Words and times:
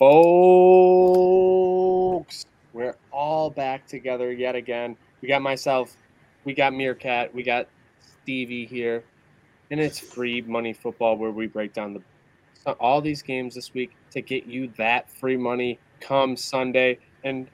folks. 0.00 0.16
We're 2.72 2.96
all 3.12 3.50
back 3.50 3.86
together 3.86 4.32
yet 4.32 4.54
again. 4.56 4.96
We 5.20 5.28
got 5.28 5.42
myself, 5.42 5.94
we 6.44 6.54
got 6.54 6.72
Meerkat, 6.72 7.34
we 7.34 7.42
got 7.42 7.68
Stevie 8.22 8.64
here, 8.64 9.04
and 9.70 9.78
it's 9.78 9.98
free 9.98 10.40
money 10.40 10.72
football 10.72 11.18
where 11.18 11.30
we 11.30 11.46
break 11.46 11.74
down 11.74 11.92
the 11.92 12.00
all 12.78 13.02
these 13.02 13.22
games 13.22 13.54
this 13.54 13.74
week 13.74 13.90
to 14.10 14.22
get 14.22 14.46
you 14.46 14.72
that 14.78 15.10
free 15.10 15.36
money 15.36 15.78
come 16.00 16.34
Sunday 16.34 16.98
and 17.24 17.46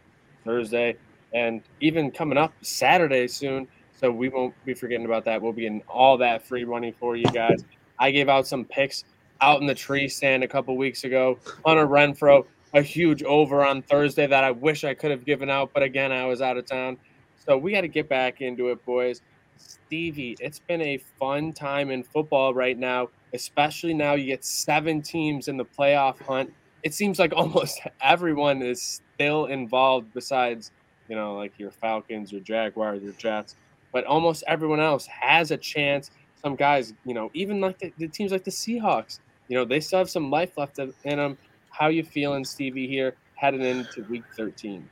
Thursday 0.45 0.97
and 1.35 1.63
even 1.81 2.13
coming 2.13 2.39
up 2.39 2.53
Saturday 2.63 3.27
soon. 3.27 3.67
So 3.99 4.11
we 4.11 4.29
won't 4.29 4.55
be 4.65 4.75
forgetting 4.75 5.07
about 5.07 5.25
that. 5.25 5.43
We'll 5.43 5.53
be 5.53 5.63
getting 5.63 5.83
all 5.89 6.17
that 6.19 6.47
free 6.47 6.65
money 6.65 6.95
for 6.99 7.17
you 7.17 7.27
guys. 7.27 7.65
I 7.99 8.13
gave 8.13 8.29
out 8.29 8.47
some 8.47 8.65
picks 8.65 9.05
out 9.41 9.61
in 9.61 9.67
the 9.67 9.75
tree 9.75 10.09
stand 10.09 10.43
a 10.45 10.49
couple 10.49 10.77
weeks 10.77 11.05
ago. 11.05 11.39
on 11.65 11.77
Hunter 11.77 11.87
Renfrow, 11.87 12.47
a 12.75 12.83
huge 12.83 13.23
over 13.23 13.65
on 13.65 13.83
Thursday 13.83 14.27
that 14.27 14.45
I 14.45 14.51
wish 14.51 14.85
I 14.85 14.95
could 14.95 15.11
have 15.11 15.25
given 15.25 15.51
out, 15.51 15.71
but 15.73 15.83
again, 15.83 16.13
I 16.13 16.27
was 16.27 16.41
out 16.43 16.57
of 16.57 16.67
town. 16.67 16.99
So 17.47 17.57
we 17.57 17.73
got 17.73 17.83
to 17.83 17.89
get 17.89 18.09
back 18.09 18.41
into 18.41 18.71
it, 18.71 18.85
boys. 18.85 19.23
Stevie, 19.57 20.37
it's 20.41 20.59
been 20.59 20.83
a 20.83 20.99
fun 21.19 21.53
time 21.53 21.91
in 21.91 22.03
football 22.03 22.53
right 22.53 22.77
now, 22.77 23.09
especially 23.33 23.95
now 23.95 24.15
you 24.15 24.27
get 24.27 24.45
seven 24.45 25.01
teams 25.01 25.49
in 25.49 25.57
the 25.57 25.65
playoff 25.65 26.21
hunt. 26.21 26.53
It 26.83 26.93
seems 26.93 27.19
like 27.19 27.33
almost 27.37 27.81
everyone 28.01 28.63
is 28.63 29.01
still 29.15 29.47
involved 29.47 30.13
besides, 30.13 30.73
you 31.09 31.17
know, 31.17 31.37
like 31.37 31.59
your 31.59 31.71
Falcons, 31.71 32.33
your 32.33 32.41
Jaguars, 32.41 33.03
your 33.03 33.13
Jets. 33.13 33.57
But 33.93 34.05
almost 34.05 34.45
everyone 34.47 34.81
else 34.81 35.07
has 35.07 35.51
a 35.51 35.57
chance. 35.57 36.11
Some 36.43 36.57
guys, 36.57 36.93
you 37.05 37.15
know, 37.15 37.31
even 37.33 37.61
like 37.61 37.79
the, 37.79 37.93
the 37.97 38.09
teams 38.09 38.33
like 38.33 38.45
the 38.45 38.51
Seahawks, 38.51 39.21
you 39.49 39.57
know, 39.57 39.65
they 39.65 39.81
still 39.81 39.99
have 39.99 40.11
some 40.11 40.31
life 40.31 40.57
left 40.57 40.79
in 40.79 40.93
them. 41.05 41.39
How 41.71 41.89
you 41.89 42.03
feeling, 42.03 42.45
Stevie, 42.45 42.89
here 42.89 43.15
heading 43.35 43.63
into 43.63 44.03
week 44.05 44.25
13? 44.37 44.89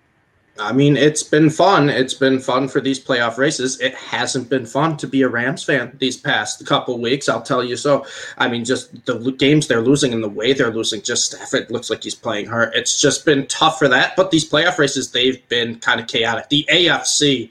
I 0.56 0.72
mean, 0.72 0.96
it's 0.96 1.24
been 1.24 1.50
fun. 1.50 1.88
It's 1.88 2.14
been 2.14 2.38
fun 2.38 2.68
for 2.68 2.80
these 2.80 3.04
playoff 3.04 3.38
races. 3.38 3.80
It 3.80 3.92
hasn't 3.94 4.48
been 4.48 4.66
fun 4.66 4.96
to 4.98 5.08
be 5.08 5.22
a 5.22 5.28
Rams 5.28 5.64
fan 5.64 5.96
these 5.98 6.16
past 6.16 6.64
couple 6.64 7.00
weeks. 7.00 7.28
I'll 7.28 7.42
tell 7.42 7.64
you 7.64 7.76
so. 7.76 8.06
I 8.38 8.48
mean, 8.48 8.64
just 8.64 9.04
the 9.06 9.18
games 9.32 9.66
they're 9.66 9.80
losing 9.80 10.12
and 10.12 10.22
the 10.22 10.28
way 10.28 10.52
they're 10.52 10.70
losing. 10.70 11.02
Just 11.02 11.32
Stafford 11.32 11.72
looks 11.72 11.90
like 11.90 12.04
he's 12.04 12.14
playing 12.14 12.46
hurt. 12.46 12.72
It's 12.76 13.00
just 13.00 13.24
been 13.24 13.46
tough 13.48 13.78
for 13.78 13.88
that. 13.88 14.14
But 14.14 14.30
these 14.30 14.48
playoff 14.48 14.78
races, 14.78 15.10
they've 15.10 15.46
been 15.48 15.80
kind 15.80 16.00
of 16.00 16.06
chaotic. 16.06 16.48
The 16.50 16.68
AFC. 16.70 17.50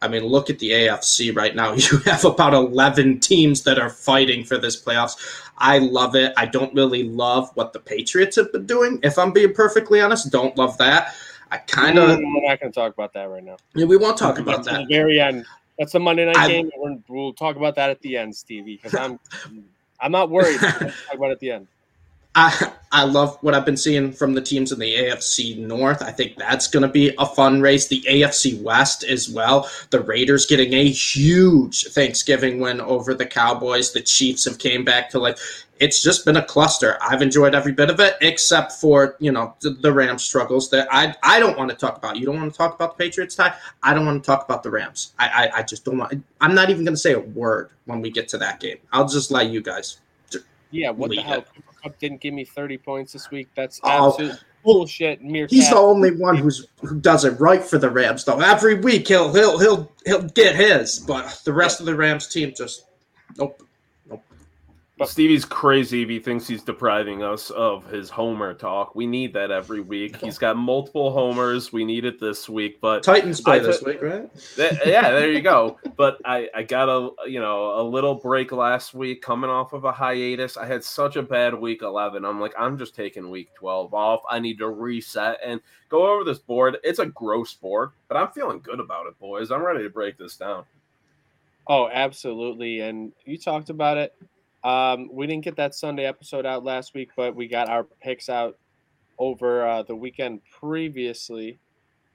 I 0.00 0.08
mean, 0.08 0.24
look 0.24 0.50
at 0.50 0.58
the 0.58 0.70
AFC 0.70 1.34
right 1.34 1.54
now. 1.54 1.72
You 1.78 1.98
have 1.98 2.24
about 2.24 2.54
11 2.54 3.20
teams 3.20 3.62
that 3.62 3.78
are 3.78 3.90
fighting 3.90 4.44
for 4.44 4.58
this 4.58 4.80
playoffs. 4.80 5.16
I 5.58 5.78
love 5.78 6.14
it. 6.14 6.32
I 6.36 6.46
don't 6.46 6.74
really 6.74 7.04
love 7.04 7.50
what 7.54 7.72
the 7.72 7.80
Patriots 7.80 8.36
have 8.36 8.52
been 8.52 8.66
doing. 8.66 9.00
If 9.02 9.18
I'm 9.18 9.32
being 9.32 9.54
perfectly 9.54 10.00
honest, 10.00 10.30
don't 10.30 10.56
love 10.56 10.76
that. 10.78 11.14
I 11.50 11.58
kind 11.58 11.98
of. 11.98 12.18
We're 12.18 12.48
not 12.48 12.60
going 12.60 12.72
to 12.72 12.78
talk 12.78 12.92
about 12.92 13.12
that 13.14 13.24
right 13.24 13.42
now. 13.42 13.56
Yeah, 13.74 13.86
we 13.86 13.96
won't 13.96 14.18
talk 14.18 14.38
about 14.38 14.64
that. 14.64 14.86
the 14.88 14.94
very 14.94 15.20
end. 15.20 15.46
That's 15.78 15.92
the 15.92 16.00
Monday 16.00 16.26
night 16.26 16.36
I, 16.36 16.48
game. 16.48 16.70
We'll 17.08 17.32
talk 17.32 17.56
about 17.56 17.76
that 17.76 17.90
at 17.90 18.00
the 18.02 18.16
end, 18.16 18.34
Stevie, 18.34 18.76
because 18.76 18.94
I'm, 18.94 19.18
I'm 20.00 20.12
not 20.12 20.30
worried. 20.30 20.60
We'll 20.62 20.70
talk 20.70 21.14
about 21.14 21.28
it 21.28 21.32
at 21.32 21.40
the 21.40 21.50
end. 21.52 21.66
I 22.34 22.72
I 22.90 23.04
love 23.04 23.36
what 23.42 23.54
I've 23.54 23.66
been 23.66 23.76
seeing 23.76 24.12
from 24.12 24.34
the 24.34 24.40
teams 24.40 24.72
in 24.72 24.78
the 24.78 24.94
AFC 24.94 25.58
North. 25.58 26.02
I 26.02 26.10
think 26.10 26.36
that's 26.36 26.68
going 26.68 26.82
to 26.82 26.88
be 26.88 27.14
a 27.18 27.26
fun 27.26 27.60
race. 27.60 27.86
The 27.86 28.02
AFC 28.08 28.62
West 28.62 29.04
as 29.04 29.28
well. 29.28 29.70
The 29.90 30.00
Raiders 30.00 30.46
getting 30.46 30.72
a 30.72 30.88
huge 30.88 31.88
Thanksgiving 31.88 32.60
win 32.60 32.80
over 32.80 33.12
the 33.12 33.26
Cowboys. 33.26 33.92
The 33.92 34.00
Chiefs 34.00 34.46
have 34.46 34.58
came 34.58 34.84
back 34.84 35.10
to 35.10 35.18
life. 35.18 35.66
It's 35.80 36.02
just 36.02 36.24
been 36.24 36.36
a 36.36 36.44
cluster. 36.44 36.98
I've 37.00 37.22
enjoyed 37.22 37.54
every 37.54 37.72
bit 37.72 37.90
of 37.90 38.00
it, 38.00 38.16
except 38.20 38.72
for 38.72 39.16
you 39.20 39.32
know 39.32 39.54
the, 39.60 39.70
the 39.70 39.92
Rams 39.92 40.24
struggles 40.24 40.70
that 40.70 40.88
I 40.90 41.14
I 41.22 41.38
don't 41.38 41.58
want 41.58 41.70
to 41.70 41.76
talk 41.76 41.96
about. 41.96 42.16
You 42.16 42.26
don't 42.26 42.36
want 42.36 42.52
to 42.52 42.56
talk 42.56 42.74
about 42.74 42.96
the 42.96 43.04
Patriots 43.04 43.34
tie. 43.34 43.54
I 43.82 43.94
don't 43.94 44.06
want 44.06 44.22
to 44.22 44.26
talk 44.26 44.44
about 44.44 44.62
the 44.62 44.70
Rams. 44.70 45.12
I 45.18 45.28
I, 45.28 45.58
I 45.58 45.62
just 45.62 45.84
don't 45.84 45.98
want. 45.98 46.24
I'm 46.40 46.54
not 46.54 46.70
even 46.70 46.84
going 46.84 46.94
to 46.94 47.00
say 47.00 47.12
a 47.12 47.20
word 47.20 47.70
when 47.84 48.00
we 48.00 48.10
get 48.10 48.28
to 48.28 48.38
that 48.38 48.60
game. 48.60 48.78
I'll 48.92 49.08
just 49.08 49.30
let 49.30 49.50
you 49.50 49.60
guys. 49.60 49.98
Yeah, 50.70 50.90
what 50.90 51.10
the 51.10 51.22
hell? 51.22 51.38
It. 51.38 51.48
Kupp 51.88 51.98
didn't 51.98 52.20
give 52.20 52.34
me 52.34 52.44
30 52.44 52.78
points 52.78 53.12
this 53.12 53.30
week. 53.30 53.48
That's 53.54 53.80
oh, 53.82 54.36
bullshit. 54.62 55.22
Meerkat. 55.22 55.50
He's 55.50 55.70
the 55.70 55.76
only 55.76 56.10
one 56.12 56.36
who's 56.36 56.66
who 56.82 57.00
does 57.00 57.24
it 57.24 57.38
right 57.40 57.62
for 57.62 57.78
the 57.78 57.90
Rams, 57.90 58.24
though. 58.24 58.40
Every 58.40 58.76
week 58.76 59.08
he'll 59.08 59.32
he'll 59.32 59.58
he'll 59.58 59.92
he'll 60.04 60.22
get 60.22 60.56
his, 60.56 60.98
but 60.98 61.40
the 61.44 61.52
rest 61.52 61.80
of 61.80 61.86
the 61.86 61.94
Rams 61.94 62.28
team 62.28 62.52
just 62.56 62.86
nope. 63.36 63.62
But 64.98 65.08
Stevie's 65.08 65.44
crazy 65.44 66.02
if 66.02 66.08
he 66.08 66.18
thinks 66.18 66.48
he's 66.48 66.62
depriving 66.62 67.22
us 67.22 67.50
of 67.50 67.88
his 67.88 68.10
homer 68.10 68.52
talk. 68.52 68.96
We 68.96 69.06
need 69.06 69.32
that 69.34 69.50
every 69.52 69.80
week. 69.80 70.16
He's 70.20 70.38
got 70.38 70.56
multiple 70.56 71.12
homers. 71.12 71.72
We 71.72 71.84
need 71.84 72.04
it 72.04 72.18
this 72.18 72.48
week. 72.48 72.80
But 72.80 73.04
Titans 73.04 73.40
play 73.40 73.60
this 73.60 73.82
week, 73.82 74.02
right? 74.02 74.28
Th- 74.56 74.72
yeah, 74.84 75.10
there 75.10 75.30
you 75.30 75.40
go. 75.40 75.78
But 75.96 76.18
I, 76.24 76.48
I 76.54 76.64
got 76.64 76.88
a 76.88 77.28
you 77.28 77.38
know 77.38 77.80
a 77.80 77.82
little 77.82 78.16
break 78.16 78.50
last 78.50 78.92
week, 78.92 79.22
coming 79.22 79.50
off 79.50 79.72
of 79.72 79.84
a 79.84 79.92
hiatus. 79.92 80.56
I 80.56 80.66
had 80.66 80.82
such 80.82 81.16
a 81.16 81.22
bad 81.22 81.54
week 81.54 81.82
eleven. 81.82 82.24
I'm 82.24 82.40
like, 82.40 82.54
I'm 82.58 82.76
just 82.76 82.96
taking 82.96 83.30
week 83.30 83.54
twelve 83.54 83.94
off. 83.94 84.22
I 84.28 84.40
need 84.40 84.58
to 84.58 84.68
reset 84.68 85.38
and 85.44 85.60
go 85.88 86.12
over 86.12 86.24
this 86.24 86.38
board. 86.38 86.78
It's 86.82 86.98
a 86.98 87.06
gross 87.06 87.54
board, 87.54 87.90
but 88.08 88.16
I'm 88.16 88.32
feeling 88.32 88.60
good 88.60 88.80
about 88.80 89.06
it, 89.06 89.18
boys. 89.20 89.50
I'm 89.52 89.62
ready 89.62 89.84
to 89.84 89.90
break 89.90 90.18
this 90.18 90.36
down. 90.36 90.64
Oh, 91.68 91.88
absolutely. 91.88 92.80
And 92.80 93.12
you 93.24 93.36
talked 93.36 93.70
about 93.70 93.98
it 93.98 94.14
um, 94.64 95.08
we 95.12 95.26
didn't 95.26 95.44
get 95.44 95.56
that 95.56 95.74
Sunday 95.74 96.04
episode 96.04 96.44
out 96.44 96.64
last 96.64 96.94
week, 96.94 97.10
but 97.16 97.34
we 97.34 97.46
got 97.46 97.68
our 97.68 97.84
picks 97.84 98.28
out 98.28 98.58
over 99.18 99.66
uh, 99.66 99.82
the 99.82 99.94
weekend 99.94 100.40
previously. 100.50 101.58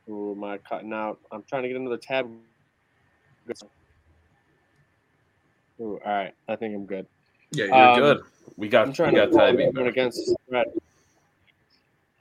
Ooh, 0.10 0.34
am 0.36 0.44
I 0.44 0.58
cutting 0.58 0.94
out? 0.94 1.20
I'm 1.32 1.44
trying 1.44 1.64
to 1.64 1.70
get 1.70 1.78
another 1.78 1.98
tab. 1.98 2.30
Ooh, 5.80 6.00
all 6.06 6.12
right, 6.12 6.34
I 6.48 6.56
think 6.56 6.76
I'm 6.76 6.86
good. 6.86 7.06
Yeah, 7.52 7.66
you're 7.66 7.76
um, 7.76 8.00
good. 8.00 8.22
We 8.58 8.68
got. 8.68 8.88
I'm 8.88 8.94
trying 8.94 9.14
we 9.14 9.20
got 9.20 9.26
to 9.26 9.32
pull 9.32 9.42
everyone 9.42 9.88
against 9.88 10.18
the 10.18 10.36
spread. 10.46 10.68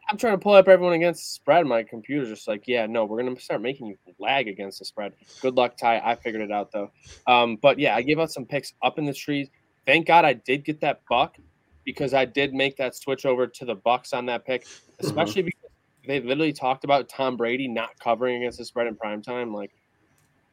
I'm 0.08 0.18
trying 0.18 0.34
to 0.34 0.38
pull 0.38 0.52
up 0.52 0.68
everyone 0.68 0.92
against 0.94 1.22
the 1.22 1.28
spread. 1.30 1.66
My 1.66 1.82
computer's 1.82 2.28
just 2.28 2.46
like, 2.46 2.68
yeah, 2.68 2.86
no, 2.86 3.04
we're 3.06 3.22
gonna 3.22 3.38
start 3.40 3.62
making 3.62 3.86
you 3.86 3.96
lag 4.18 4.46
against 4.46 4.78
the 4.78 4.84
spread. 4.84 5.14
Good 5.40 5.54
luck, 5.54 5.76
Ty. 5.76 6.00
I 6.04 6.14
figured 6.16 6.42
it 6.42 6.52
out 6.52 6.70
though. 6.70 6.90
Um, 7.26 7.56
but 7.56 7.78
yeah, 7.78 7.96
I 7.96 8.02
gave 8.02 8.18
out 8.20 8.30
some 8.30 8.44
picks 8.44 8.74
up 8.82 8.98
in 8.98 9.06
the 9.06 9.14
trees 9.14 9.48
thank 9.86 10.06
God 10.06 10.24
I 10.24 10.34
did 10.34 10.64
get 10.64 10.80
that 10.80 11.02
buck 11.08 11.36
because 11.84 12.14
I 12.14 12.24
did 12.24 12.54
make 12.54 12.76
that 12.76 12.94
switch 12.94 13.26
over 13.26 13.46
to 13.46 13.64
the 13.64 13.74
Bucks 13.74 14.12
on 14.12 14.26
that 14.26 14.44
pick, 14.44 14.64
mm-hmm. 14.64 15.06
especially 15.06 15.42
mm-hmm. 15.42 15.46
because 15.46 15.70
they 16.06 16.20
literally 16.20 16.52
talked 16.52 16.84
about 16.84 17.08
Tom 17.08 17.36
Brady 17.36 17.68
not 17.68 17.98
covering 17.98 18.36
against 18.36 18.58
the 18.58 18.64
spread 18.64 18.86
in 18.86 18.96
prime 18.96 19.22
time 19.22 19.52
like 19.52 19.70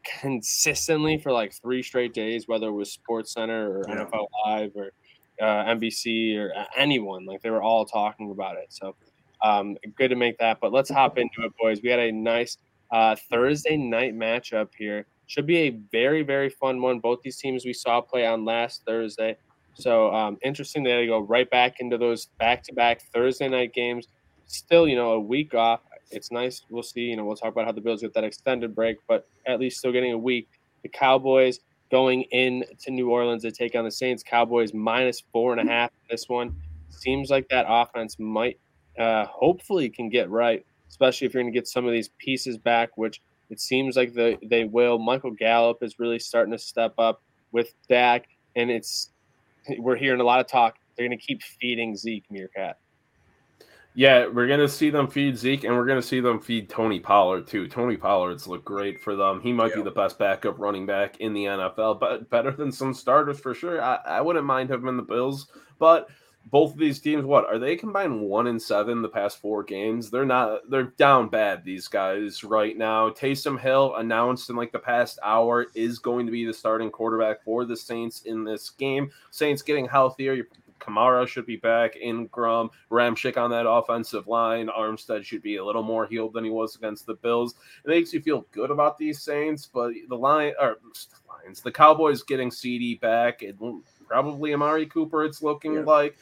consistently 0.04 1.18
for 1.18 1.32
like 1.32 1.54
three 1.54 1.84
straight 1.84 2.14
days, 2.14 2.48
whether 2.48 2.68
it 2.68 2.74
was 2.74 2.92
Sports 2.92 3.34
Center 3.34 3.80
or 3.80 3.86
yeah. 3.88 4.06
NFL 4.06 4.28
Live 4.46 4.72
or 4.76 4.92
uh, 5.42 5.66
NBC 5.66 6.38
or 6.38 6.54
anyone. 6.76 7.26
Like 7.26 7.42
they 7.42 7.50
were 7.50 7.62
all 7.62 7.86
talking 7.86 8.32
about 8.32 8.58
it. 8.58 8.68
So 8.70 8.96
um, 9.42 9.78
good 9.96 10.10
to 10.10 10.16
make 10.16 10.38
that. 10.40 10.60
But 10.60 10.72
let's 10.72 10.90
hop 10.90 11.18
into 11.18 11.44
it, 11.44 11.54
boys. 11.60 11.82
We 11.82 11.90
had 11.90 12.00
a 12.00 12.12
nice 12.12 12.58
uh, 12.92 13.16
Thursday 13.30 13.78
night 13.78 14.16
matchup 14.16 14.70
here. 14.78 15.06
Should 15.30 15.46
be 15.46 15.58
a 15.58 15.70
very, 15.92 16.24
very 16.24 16.50
fun 16.50 16.82
one. 16.82 17.00
Both 17.00 17.22
these 17.22 17.38
teams 17.38 17.64
we 17.64 17.72
saw 17.72 18.02
play 18.02 18.26
on 18.26 18.46
last 18.46 18.82
Thursday. 18.84 19.38
So 19.76 20.12
um, 20.12 20.40
interesting 20.42 20.82
they 20.82 21.06
go 21.06 21.20
right 21.20 21.48
back 21.48 21.80
into 21.82 22.00
those 22.00 22.26
back-to-back 22.40 23.04
Thursday 23.14 23.48
night 23.48 23.72
games. 23.72 24.08
Still, 24.48 24.88
you 24.88 24.96
know, 24.96 25.12
a 25.12 25.20
week 25.20 25.54
off. 25.54 25.82
It's 26.10 26.32
nice. 26.32 26.64
We'll 26.72 26.82
see. 26.82 27.02
You 27.02 27.16
know, 27.16 27.26
we'll 27.26 27.36
talk 27.36 27.52
about 27.52 27.66
how 27.66 27.72
the 27.72 27.80
Bills 27.80 28.02
get 28.02 28.12
that 28.16 28.24
extended 28.24 28.74
break, 28.74 28.98
but 29.08 29.28
at 29.46 29.60
least 29.60 29.78
still 29.78 29.92
getting 29.92 30.14
a 30.14 30.18
week. 30.18 30.50
The 30.82 30.90
Cowboys 30.90 31.60
going 31.92 32.24
in 32.32 32.64
to 32.80 32.90
New 32.90 33.12
Orleans 33.12 33.44
to 33.44 33.52
take 33.52 33.76
on 33.76 33.84
the 33.86 33.92
Saints. 33.92 34.24
Cowboys 34.24 34.74
minus 34.74 35.22
four 35.32 35.56
and 35.56 35.62
a 35.62 35.72
half. 35.72 35.92
This 36.10 36.28
one 36.28 36.56
seems 36.90 37.30
like 37.30 37.48
that 37.50 37.68
offense 37.70 38.18
might, 38.18 38.58
uh, 38.98 39.26
hopefully, 39.26 39.90
can 39.90 40.10
get 40.10 40.28
right, 40.32 40.66
especially 40.90 41.28
if 41.28 41.36
you're 41.36 41.44
going 41.44 41.54
to 41.54 41.58
get 41.58 41.68
some 41.68 41.86
of 41.86 41.92
these 41.92 42.10
pieces 42.18 42.58
back, 42.58 42.98
which 42.98 43.22
it 43.50 43.60
seems 43.60 43.96
like 43.96 44.14
the, 44.14 44.38
they 44.44 44.64
will. 44.64 45.00
Michael 45.00 45.32
Gallup 45.32 45.82
is 45.82 46.00
really 46.00 46.20
starting 46.20 46.52
to 46.52 46.60
step 46.60 46.94
up 46.98 47.22
with 47.52 47.74
Dak, 47.88 48.28
and 48.56 48.70
it's 48.70 49.12
we're 49.78 49.96
hearing 49.96 50.22
a 50.22 50.24
lot 50.24 50.40
of 50.40 50.48
talk. 50.48 50.78
They're 50.96 51.08
going 51.08 51.18
to 51.18 51.24
keep 51.24 51.42
feeding 51.42 51.96
Zeke 51.96 52.26
Meerkat. 52.30 52.78
Yeah, 53.96 54.28
we're 54.28 54.48
going 54.48 54.60
to 54.60 54.70
see 54.70 54.92
them 54.92 55.08
feed 55.08 55.38
Zeke, 55.38 55.64
and 55.64 55.76
we're 55.76 55.86
going 55.86 56.00
to 56.00 56.08
see 56.08 56.20
them 56.20 56.40
feed 56.40 56.70
Tony 56.70 57.00
Pollard 57.00 57.48
too. 57.48 57.68
Tony 57.68 57.98
Pollard's 57.98 58.48
look 58.48 58.64
great 58.64 59.02
for 59.02 59.16
them. 59.16 59.42
He 59.42 59.52
might 59.52 59.72
yeah. 59.72 59.78
be 59.78 59.82
the 59.82 59.92
best 59.92 60.20
backup 60.20 60.60
running 60.60 60.86
back 60.86 61.18
in 61.20 61.34
the 61.34 61.46
NFL, 61.46 62.00
but 62.00 62.30
better 62.30 62.52
than 62.52 62.72
some 62.72 62.94
starters 62.94 63.40
for 63.40 63.54
sure. 63.54 63.82
I, 63.82 63.96
I 64.06 64.22
wouldn't 64.22 64.46
mind 64.46 64.70
him 64.70 64.88
in 64.88 64.96
the 64.96 65.04
Bills, 65.04 65.48
but 65.80 66.08
both 66.52 66.74
of 66.74 66.80
these 66.80 67.00
teams, 67.00 67.26
what 67.26 67.46
are 67.46 67.60
they 67.60 67.76
combined 67.76 68.22
one 68.22 68.48
and 68.48 68.62
seven 68.62 69.02
the 69.02 69.10
past 69.10 69.40
four 69.40 69.64
games? 69.64 70.10
They're 70.10 70.26
not 70.26 70.70
they're 70.70 70.94
down 70.98 71.30
bad, 71.30 71.64
these 71.64 71.88
guys 71.88 72.44
right 72.44 72.78
now. 72.78 73.10
Taysom 73.10 73.60
Hill 73.60 73.96
announced 73.96 74.50
in 74.50 74.56
like 74.56 74.72
the 74.72 74.80
past 74.80 75.20
hour 75.24 75.68
is 75.76 76.00
going 76.00 76.26
to 76.26 76.32
be 76.32 76.46
the 76.46 76.54
starting 76.54 76.90
quarterback 76.90 77.44
for 77.44 77.66
the 77.66 77.78
Saints 77.78 78.24
in 78.24 78.44
this 78.44 78.70
game. 78.70 79.12
Saints 79.32 79.62
getting 79.62 79.88
healthier, 79.88 80.48
Kamara 80.80 81.28
should 81.28 81.46
be 81.46 81.58
back. 81.58 81.96
Ingram, 81.98 82.70
Ramczyk 82.90 83.38
on 83.38 83.52
that 83.52 83.70
offensive 83.70 84.28
line. 84.28 84.68
Armstead 84.68 85.24
should 85.24 85.42
be 85.42 85.58
a 85.58 85.66
little 85.66 85.84
more 85.84 86.08
healed 86.08 86.34
than 86.34 86.44
he 86.44 86.50
was 86.50 86.76
against 86.76 87.06
the 87.06 87.16
Bills. 87.16 87.56
It 87.86 87.90
makes 87.90 88.14
you 88.14 88.22
feel 88.22 88.48
good 88.52 88.72
about 88.72 88.98
these 88.98 89.22
Saints, 89.22 89.66
but 89.72 89.92
the 90.08 90.16
line 90.16 90.54
or 90.60 90.78
the 90.82 91.34
Lions, 91.44 91.62
the 91.62 91.72
Cowboys 91.72 92.24
getting 92.24 92.50
CeeDee 92.50 93.00
back, 93.00 93.42
and 93.42 93.84
probably 94.08 94.54
Amari 94.54 94.88
Cooper. 94.88 95.24
It's 95.24 95.42
looking 95.42 95.76
yeah. 95.76 95.82
like 95.82 96.18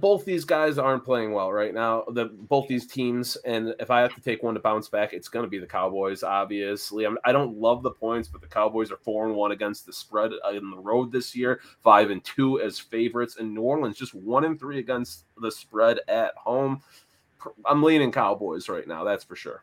both 0.00 0.24
these 0.24 0.44
guys 0.44 0.78
aren't 0.78 1.04
playing 1.04 1.32
well 1.32 1.52
right 1.52 1.72
now. 1.72 2.04
The 2.12 2.26
both 2.26 2.66
these 2.68 2.86
teams, 2.86 3.36
and 3.44 3.74
if 3.78 3.90
I 3.90 4.00
have 4.00 4.14
to 4.14 4.20
take 4.20 4.42
one 4.42 4.54
to 4.54 4.60
bounce 4.60 4.88
back, 4.88 5.12
it's 5.12 5.28
going 5.28 5.44
to 5.44 5.50
be 5.50 5.58
the 5.58 5.66
Cowboys. 5.66 6.22
Obviously, 6.22 7.04
I'm, 7.04 7.18
I 7.24 7.32
do 7.32 7.38
not 7.38 7.54
love 7.54 7.82
the 7.82 7.90
points, 7.90 8.28
but 8.28 8.40
the 8.40 8.46
Cowboys 8.46 8.90
are 8.90 8.96
four 8.96 9.26
and 9.26 9.34
one 9.34 9.52
against 9.52 9.86
the 9.86 9.92
spread 9.92 10.32
uh, 10.44 10.50
in 10.50 10.70
the 10.70 10.78
road 10.78 11.12
this 11.12 11.36
year, 11.36 11.60
five 11.82 12.10
and 12.10 12.22
two 12.24 12.60
as 12.60 12.78
favorites, 12.78 13.36
and 13.38 13.54
New 13.54 13.62
Orleans 13.62 13.96
just 13.96 14.14
one 14.14 14.44
and 14.44 14.58
three 14.58 14.78
against 14.78 15.24
the 15.40 15.50
spread 15.50 16.00
at 16.08 16.34
home. 16.36 16.82
I'm 17.64 17.82
leaning 17.82 18.12
Cowboys 18.12 18.68
right 18.68 18.86
now, 18.86 19.04
that's 19.04 19.24
for 19.24 19.36
sure. 19.36 19.62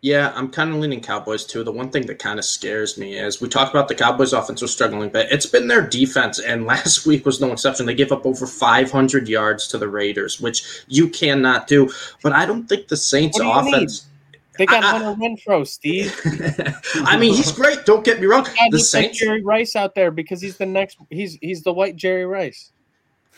Yeah, 0.00 0.32
I'm 0.36 0.48
kind 0.50 0.70
of 0.70 0.76
leaning 0.76 1.00
Cowboys 1.00 1.44
too. 1.44 1.64
The 1.64 1.72
one 1.72 1.90
thing 1.90 2.06
that 2.06 2.20
kind 2.20 2.38
of 2.38 2.44
scares 2.44 2.96
me 2.96 3.18
is 3.18 3.40
we 3.40 3.48
talked 3.48 3.70
about 3.70 3.88
the 3.88 3.96
Cowboys 3.96 4.32
offense 4.32 4.62
was 4.62 4.72
struggling, 4.72 5.10
but 5.10 5.30
it's 5.32 5.46
been 5.46 5.66
their 5.66 5.84
defense, 5.84 6.38
and 6.38 6.66
last 6.66 7.04
week 7.04 7.26
was 7.26 7.40
no 7.40 7.52
exception. 7.52 7.84
They 7.84 7.94
gave 7.94 8.12
up 8.12 8.24
over 8.24 8.46
500 8.46 9.28
yards 9.28 9.66
to 9.68 9.78
the 9.78 9.88
Raiders, 9.88 10.40
which 10.40 10.84
you 10.86 11.08
cannot 11.08 11.66
do. 11.66 11.90
But 12.22 12.32
I 12.32 12.46
don't 12.46 12.68
think 12.68 12.88
the 12.88 12.96
Saints 12.96 13.40
offense. 13.42 14.06
They 14.56 14.66
got 14.66 14.82
Hunter 14.82 15.14
Renfrow, 15.20 15.66
Steve. 15.66 16.14
I 17.06 17.16
mean, 17.16 17.32
he's 17.32 17.52
great. 17.52 17.86
Don't 17.86 18.04
get 18.04 18.20
me 18.20 18.26
wrong. 18.26 18.46
The 18.70 18.80
Saints, 18.80 19.18
Jerry 19.18 19.42
Rice 19.42 19.76
out 19.76 19.94
there 19.94 20.10
because 20.10 20.40
he's 20.40 20.56
the 20.56 20.66
next. 20.66 20.98
He's 21.10 21.38
he's 21.40 21.62
the 21.62 21.72
white 21.72 21.94
Jerry 21.94 22.26
Rice. 22.26 22.72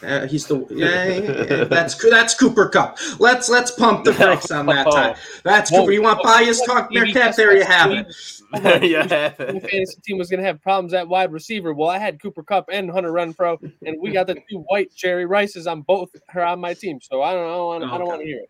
Uh, 0.03 0.27
he's 0.27 0.47
the 0.47 0.65
yeah, 0.71 1.65
that's 1.65 1.95
that's 2.09 2.35
Cooper 2.35 2.69
Kupp. 2.69 2.99
Let's 3.19 3.49
let's 3.49 3.71
pump 3.71 4.05
the 4.05 4.13
brakes 4.19 4.51
on 4.51 4.67
that 4.67 4.91
time. 4.91 5.17
That's 5.45 5.71
Cooper. 5.71 5.93
You 5.93 6.03
want 6.03 6.23
bias 6.23 6.65
talk, 6.65 6.91
Meerkat? 6.91 7.37
There 7.37 7.55
you 7.57 7.65
have 7.65 7.91
it. 7.91 8.07
yeah, 8.83 9.29
the 9.29 9.61
fantasy 9.61 10.01
team 10.03 10.19
was 10.19 10.29
going 10.31 10.41
to 10.41 10.47
have 10.47 10.61
problems 10.63 10.95
at 10.95 11.07
wide 11.07 11.33
receiver. 11.33 11.75
Well, 11.75 11.89
I 11.89 11.99
had 11.99 12.21
Cooper 12.21 12.43
Kupp 12.43 12.69
and 12.73 12.91
Hunter 12.91 13.13
Renfrow, 13.13 13.59
and 13.85 13.97
we 14.01 14.11
got 14.11 14.27
the 14.27 14.37
two 14.51 14.65
white 14.69 14.93
Jerry 14.95 15.27
Rices 15.27 15.67
on 15.67 15.83
both 15.83 16.11
her 16.29 16.45
on 16.45 16.61
my 16.61 16.75
team. 16.75 16.99
So 17.01 17.23
I 17.23 17.33
don't 17.33 17.47
know. 17.47 17.71
I 17.71 17.79
don't, 17.79 17.91
okay. 17.91 18.05
want 18.05 18.21
to 18.23 18.27
hear 18.27 18.41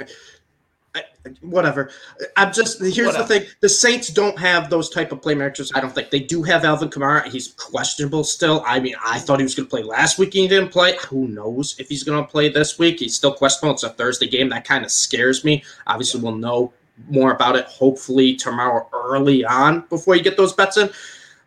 it. 0.00 0.12
I, 0.94 1.02
whatever. 1.40 1.90
I'm 2.36 2.52
just 2.52 2.80
here's 2.80 2.98
whatever. 3.06 3.22
the 3.22 3.40
thing: 3.40 3.48
the 3.60 3.68
Saints 3.68 4.08
don't 4.08 4.38
have 4.38 4.70
those 4.70 4.88
type 4.88 5.12
of 5.12 5.20
playmakers. 5.20 5.72
I 5.74 5.80
don't 5.80 5.94
think 5.94 6.10
they 6.10 6.20
do 6.20 6.42
have 6.42 6.64
Alvin 6.64 6.88
Kamara. 6.88 7.26
He's 7.26 7.48
questionable 7.54 8.24
still. 8.24 8.62
I 8.66 8.80
mean, 8.80 8.94
I 9.04 9.18
thought 9.18 9.40
he 9.40 9.44
was 9.44 9.54
going 9.54 9.66
to 9.66 9.70
play 9.70 9.82
last 9.82 10.18
week. 10.18 10.34
He 10.34 10.46
didn't 10.46 10.70
play. 10.70 10.96
Who 11.08 11.28
knows 11.28 11.76
if 11.78 11.88
he's 11.88 12.04
going 12.04 12.22
to 12.22 12.30
play 12.30 12.48
this 12.48 12.78
week? 12.78 13.00
He's 13.00 13.14
still 13.14 13.34
questionable. 13.34 13.74
It's 13.74 13.82
a 13.82 13.90
Thursday 13.90 14.26
game. 14.26 14.48
That 14.50 14.64
kind 14.64 14.84
of 14.84 14.90
scares 14.90 15.44
me. 15.44 15.64
Obviously, 15.86 16.20
we'll 16.20 16.36
know 16.36 16.72
more 17.08 17.32
about 17.32 17.56
it 17.56 17.64
hopefully 17.66 18.36
tomorrow 18.36 18.88
early 18.92 19.44
on 19.44 19.80
before 19.88 20.14
you 20.14 20.22
get 20.22 20.36
those 20.36 20.52
bets 20.52 20.76
in. 20.76 20.88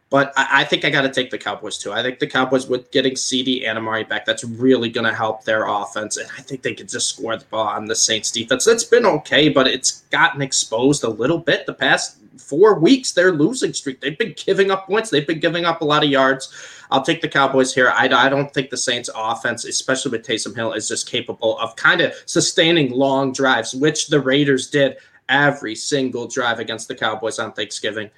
But 0.09 0.31
I, 0.37 0.61
I 0.61 0.63
think 0.63 0.85
I 0.85 0.89
got 0.89 1.01
to 1.01 1.09
take 1.09 1.29
the 1.29 1.37
Cowboys 1.37 1.77
too. 1.77 1.91
I 1.91 2.01
think 2.01 2.19
the 2.19 2.27
Cowboys 2.27 2.67
with 2.67 2.91
getting 2.91 3.13
CeeDee 3.13 3.67
and 3.67 3.77
Amari 3.77 4.03
back, 4.03 4.25
that's 4.25 4.43
really 4.43 4.89
going 4.89 5.07
to 5.07 5.13
help 5.13 5.43
their 5.43 5.67
offense. 5.67 6.17
And 6.17 6.29
I 6.37 6.41
think 6.41 6.61
they 6.61 6.73
could 6.73 6.89
just 6.89 7.09
score 7.09 7.35
the 7.35 7.45
ball 7.45 7.67
on 7.67 7.85
the 7.85 7.95
Saints 7.95 8.31
defense. 8.31 8.65
That's 8.65 8.83
been 8.83 9.05
okay, 9.05 9.49
but 9.49 9.67
it's 9.67 10.03
gotten 10.09 10.41
exposed 10.41 11.03
a 11.03 11.09
little 11.09 11.39
bit 11.39 11.65
the 11.65 11.73
past 11.73 12.17
four 12.39 12.79
weeks. 12.79 13.11
They're 13.11 13.33
losing 13.33 13.73
streak. 13.73 13.99
They've 13.99 14.17
been 14.17 14.35
giving 14.37 14.71
up 14.71 14.87
points. 14.87 15.09
They've 15.09 15.27
been 15.27 15.39
giving 15.39 15.65
up 15.65 15.81
a 15.81 15.85
lot 15.85 16.03
of 16.03 16.09
yards. 16.09 16.53
I'll 16.89 17.01
take 17.01 17.21
the 17.21 17.27
Cowboys 17.27 17.75
here. 17.75 17.89
I, 17.89 18.05
I 18.05 18.29
don't 18.29 18.53
think 18.53 18.69
the 18.69 18.77
Saints 18.77 19.09
offense, 19.13 19.65
especially 19.65 20.11
with 20.11 20.25
Taysom 20.25 20.55
Hill, 20.55 20.71
is 20.71 20.87
just 20.87 21.09
capable 21.09 21.59
of 21.59 21.75
kind 21.75 21.99
of 21.99 22.13
sustaining 22.25 22.91
long 22.91 23.33
drives, 23.33 23.75
which 23.75 24.07
the 24.07 24.21
Raiders 24.21 24.69
did 24.69 24.97
every 25.27 25.75
single 25.75 26.27
drive 26.27 26.59
against 26.59 26.87
the 26.87 26.95
Cowboys 26.95 27.39
on 27.39 27.51
Thanksgiving. 27.51 28.09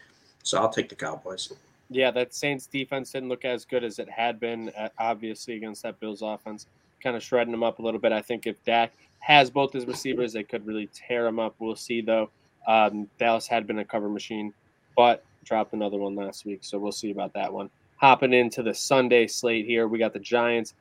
So 0.44 0.60
I'll 0.60 0.70
take 0.70 0.90
the 0.90 0.96
Cowboys. 0.96 1.52
Yeah, 1.90 2.12
that 2.12 2.34
Saints 2.34 2.68
defense 2.68 3.12
didn't 3.12 3.30
look 3.30 3.46
as 3.46 3.66
good 3.66 3.84
as 3.84 4.00
it 4.00 4.10
had 4.10 4.40
been, 4.40 4.70
uh, 4.78 4.90
obviously, 5.00 5.56
against 5.56 5.84
that 5.84 6.00
Bills 6.00 6.22
offense. 6.22 6.68
Kind 7.02 7.16
of 7.16 7.24
shredding 7.24 7.52
them 7.52 7.64
up 7.64 7.80
a 7.80 7.82
little 7.82 8.00
bit. 8.00 8.12
I 8.12 8.22
think 8.22 8.46
if 8.46 8.64
Dak 8.64 8.94
has 9.20 9.50
both 9.50 9.74
his 9.74 9.86
receivers, 9.86 10.34
they 10.34 10.44
could 10.44 10.66
really 10.68 10.90
tear 10.94 11.24
them 11.24 11.40
up. 11.40 11.56
We'll 11.60 11.76
see, 11.76 12.02
though. 12.02 12.30
Um, 12.68 13.10
Dallas 13.18 13.48
had 13.48 13.66
been 13.66 13.80
a 13.80 13.86
cover 13.86 14.10
machine, 14.10 14.54
but 14.96 15.24
dropped 15.44 15.74
another 15.74 15.98
one 15.98 16.16
last 16.16 16.46
week. 16.46 16.60
So 16.62 16.78
we'll 16.78 16.92
see 16.92 17.12
about 17.12 17.34
that 17.34 17.52
one. 17.52 17.70
Hopping 17.98 18.34
into 18.34 18.62
the 18.62 18.74
Sunday 18.74 19.28
slate 19.28 19.66
here, 19.66 19.88
we 19.88 19.98
got 19.98 20.14
the 20.14 20.20
Giants 20.20 20.74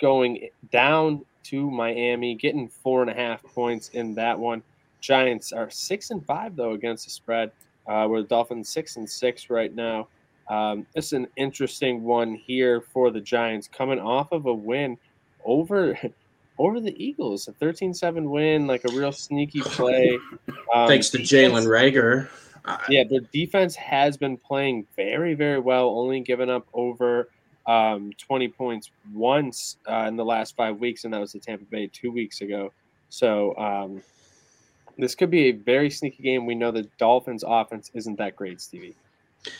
going 0.00 0.48
down 0.72 1.24
to 1.44 1.70
Miami, 1.70 2.34
getting 2.34 2.68
four 2.68 3.02
and 3.02 3.10
a 3.10 3.14
half 3.14 3.42
points 3.44 3.90
in 3.90 4.14
that 4.14 4.38
one. 4.38 4.62
Giants 5.00 5.52
are 5.52 5.70
six 5.70 6.10
and 6.10 6.24
five 6.26 6.56
though 6.56 6.72
against 6.72 7.04
the 7.04 7.10
spread. 7.10 7.52
Uh, 7.86 8.08
where 8.08 8.20
the 8.20 8.26
Dolphins 8.26 8.68
six 8.68 8.96
and 8.96 9.08
six 9.08 9.48
right 9.48 9.72
now. 9.72 10.08
Um, 10.48 10.86
it's 10.94 11.12
an 11.12 11.26
interesting 11.36 12.02
one 12.04 12.34
here 12.34 12.80
for 12.80 13.10
the 13.10 13.20
Giants 13.20 13.68
coming 13.68 13.98
off 13.98 14.32
of 14.32 14.46
a 14.46 14.54
win 14.54 14.96
over 15.44 15.98
over 16.58 16.80
the 16.80 16.94
Eagles, 17.02 17.48
a 17.48 17.52
13-7 17.52 18.30
win, 18.30 18.66
like 18.66 18.82
a 18.84 18.92
real 18.92 19.12
sneaky 19.12 19.60
play. 19.60 20.18
Um, 20.74 20.88
Thanks 20.88 21.10
to 21.10 21.18
Jalen 21.18 21.64
Reagor. 21.66 22.28
Yeah, 22.88 23.04
the 23.04 23.20
defense 23.32 23.76
has 23.76 24.16
been 24.16 24.36
playing 24.36 24.86
very, 24.96 25.34
very 25.34 25.60
well, 25.60 25.90
only 25.90 26.20
giving 26.20 26.50
up 26.50 26.66
over 26.74 27.28
um, 27.66 28.12
20 28.18 28.48
points 28.48 28.90
once 29.14 29.76
uh, 29.88 30.06
in 30.08 30.16
the 30.16 30.24
last 30.24 30.56
five 30.56 30.78
weeks, 30.78 31.04
and 31.04 31.14
that 31.14 31.20
was 31.20 31.32
the 31.32 31.38
Tampa 31.38 31.64
Bay 31.64 31.86
two 31.86 32.10
weeks 32.10 32.40
ago. 32.40 32.72
So 33.10 33.56
um, 33.56 34.02
this 34.98 35.14
could 35.14 35.30
be 35.30 35.46
a 35.48 35.52
very 35.52 35.90
sneaky 35.90 36.22
game. 36.22 36.46
We 36.46 36.54
know 36.54 36.70
the 36.70 36.88
Dolphins' 36.98 37.44
offense 37.46 37.90
isn't 37.94 38.16
that 38.18 38.34
great, 38.36 38.60
Stevie. 38.60 38.96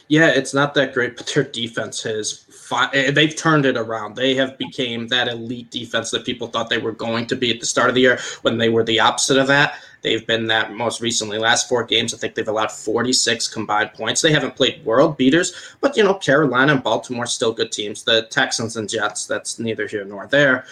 Yeah, 0.08 0.28
it's 0.28 0.54
not 0.54 0.74
that 0.74 0.94
great, 0.94 1.16
but 1.16 1.26
their 1.26 1.44
defense 1.44 2.02
has 2.02 2.44
fi- 2.50 2.90
eh, 2.92 3.10
they've 3.10 3.34
turned 3.34 3.66
it 3.66 3.76
around. 3.76 4.14
They 4.14 4.34
have 4.34 4.56
became 4.58 5.08
that 5.08 5.28
elite 5.28 5.70
defense 5.70 6.10
that 6.10 6.24
people 6.24 6.48
thought 6.48 6.68
they 6.68 6.78
were 6.78 6.92
going 6.92 7.26
to 7.26 7.36
be 7.36 7.50
at 7.52 7.60
the 7.60 7.66
start 7.66 7.88
of 7.88 7.94
the 7.94 8.02
year 8.02 8.18
when 8.42 8.58
they 8.58 8.68
were 8.68 8.84
the 8.84 9.00
opposite 9.00 9.38
of 9.38 9.46
that. 9.48 9.78
They've 10.02 10.26
been 10.26 10.46
that 10.46 10.72
most 10.72 11.00
recently. 11.00 11.38
Last 11.38 11.68
four 11.68 11.82
games, 11.82 12.14
I 12.14 12.18
think 12.18 12.34
they've 12.34 12.46
allowed 12.46 12.70
46 12.70 13.48
combined 13.48 13.92
points. 13.92 14.22
They 14.22 14.32
haven't 14.32 14.54
played 14.54 14.84
world 14.84 15.16
beaters, 15.16 15.74
but 15.80 15.96
you 15.96 16.04
know, 16.04 16.14
Carolina 16.14 16.74
and 16.74 16.82
Baltimore 16.82 17.26
still 17.26 17.52
good 17.52 17.72
teams. 17.72 18.04
The 18.04 18.28
Texans 18.30 18.76
and 18.76 18.88
Jets, 18.88 19.26
that's 19.26 19.58
neither 19.58 19.88
here 19.88 20.04
nor 20.04 20.26
there. 20.28 20.64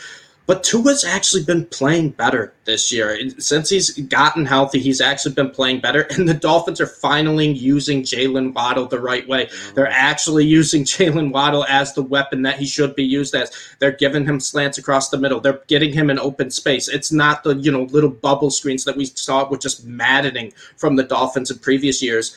But 0.46 0.62
Tua's 0.62 1.04
actually 1.04 1.42
been 1.42 1.64
playing 1.66 2.10
better 2.10 2.52
this 2.66 2.92
year. 2.92 3.18
Since 3.38 3.70
he's 3.70 3.90
gotten 3.98 4.44
healthy, 4.44 4.78
he's 4.78 5.00
actually 5.00 5.34
been 5.34 5.50
playing 5.50 5.80
better. 5.80 6.06
And 6.10 6.28
the 6.28 6.34
Dolphins 6.34 6.80
are 6.80 6.86
finally 6.86 7.48
using 7.48 8.02
Jaylen 8.02 8.52
Waddle 8.52 8.86
the 8.86 9.00
right 9.00 9.26
way. 9.26 9.46
Mm-hmm. 9.46 9.74
They're 9.74 9.90
actually 9.90 10.44
using 10.44 10.84
Jaylen 10.84 11.32
Waddle 11.32 11.64
as 11.64 11.94
the 11.94 12.02
weapon 12.02 12.42
that 12.42 12.58
he 12.58 12.66
should 12.66 12.94
be 12.94 13.04
used 13.04 13.34
as. 13.34 13.52
They're 13.78 13.92
giving 13.92 14.26
him 14.26 14.38
slants 14.38 14.76
across 14.76 15.08
the 15.08 15.18
middle. 15.18 15.40
They're 15.40 15.62
getting 15.66 15.92
him 15.92 16.10
in 16.10 16.18
open 16.18 16.50
space. 16.50 16.88
It's 16.88 17.10
not 17.10 17.42
the, 17.42 17.56
you 17.56 17.72
know, 17.72 17.84
little 17.84 18.10
bubble 18.10 18.50
screens 18.50 18.84
that 18.84 18.96
we 18.96 19.06
saw 19.06 19.48
with 19.48 19.60
just 19.60 19.86
maddening 19.86 20.52
from 20.76 20.96
the 20.96 21.04
Dolphins 21.04 21.50
in 21.50 21.58
previous 21.58 22.02
years. 22.02 22.36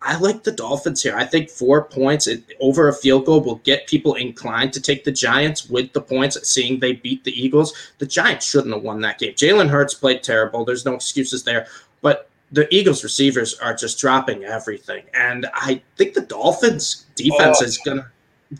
I 0.00 0.16
like 0.18 0.44
the 0.44 0.52
Dolphins 0.52 1.02
here. 1.02 1.16
I 1.16 1.24
think 1.24 1.50
four 1.50 1.84
points 1.84 2.28
over 2.60 2.88
a 2.88 2.94
field 2.94 3.26
goal 3.26 3.40
will 3.40 3.56
get 3.56 3.88
people 3.88 4.14
inclined 4.14 4.72
to 4.74 4.80
take 4.80 5.02
the 5.02 5.10
Giants 5.10 5.68
with 5.68 5.92
the 5.92 6.00
points, 6.00 6.48
seeing 6.48 6.78
they 6.78 6.92
beat 6.92 7.24
the 7.24 7.32
Eagles. 7.32 7.74
The 7.98 8.06
Giants 8.06 8.46
shouldn't 8.46 8.74
have 8.74 8.84
won 8.84 9.00
that 9.00 9.18
game. 9.18 9.34
Jalen 9.34 9.68
Hurts 9.68 9.94
played 9.94 10.22
terrible. 10.22 10.64
There's 10.64 10.84
no 10.84 10.94
excuses 10.94 11.42
there. 11.42 11.66
But 12.00 12.30
the 12.52 12.72
Eagles 12.72 13.02
receivers 13.02 13.58
are 13.58 13.74
just 13.74 13.98
dropping 13.98 14.44
everything. 14.44 15.02
And 15.14 15.46
I 15.52 15.82
think 15.96 16.14
the 16.14 16.22
Dolphins 16.22 17.06
defense 17.16 17.58
oh, 17.60 17.64
is 17.64 17.78
going 17.78 17.98
to 17.98 18.06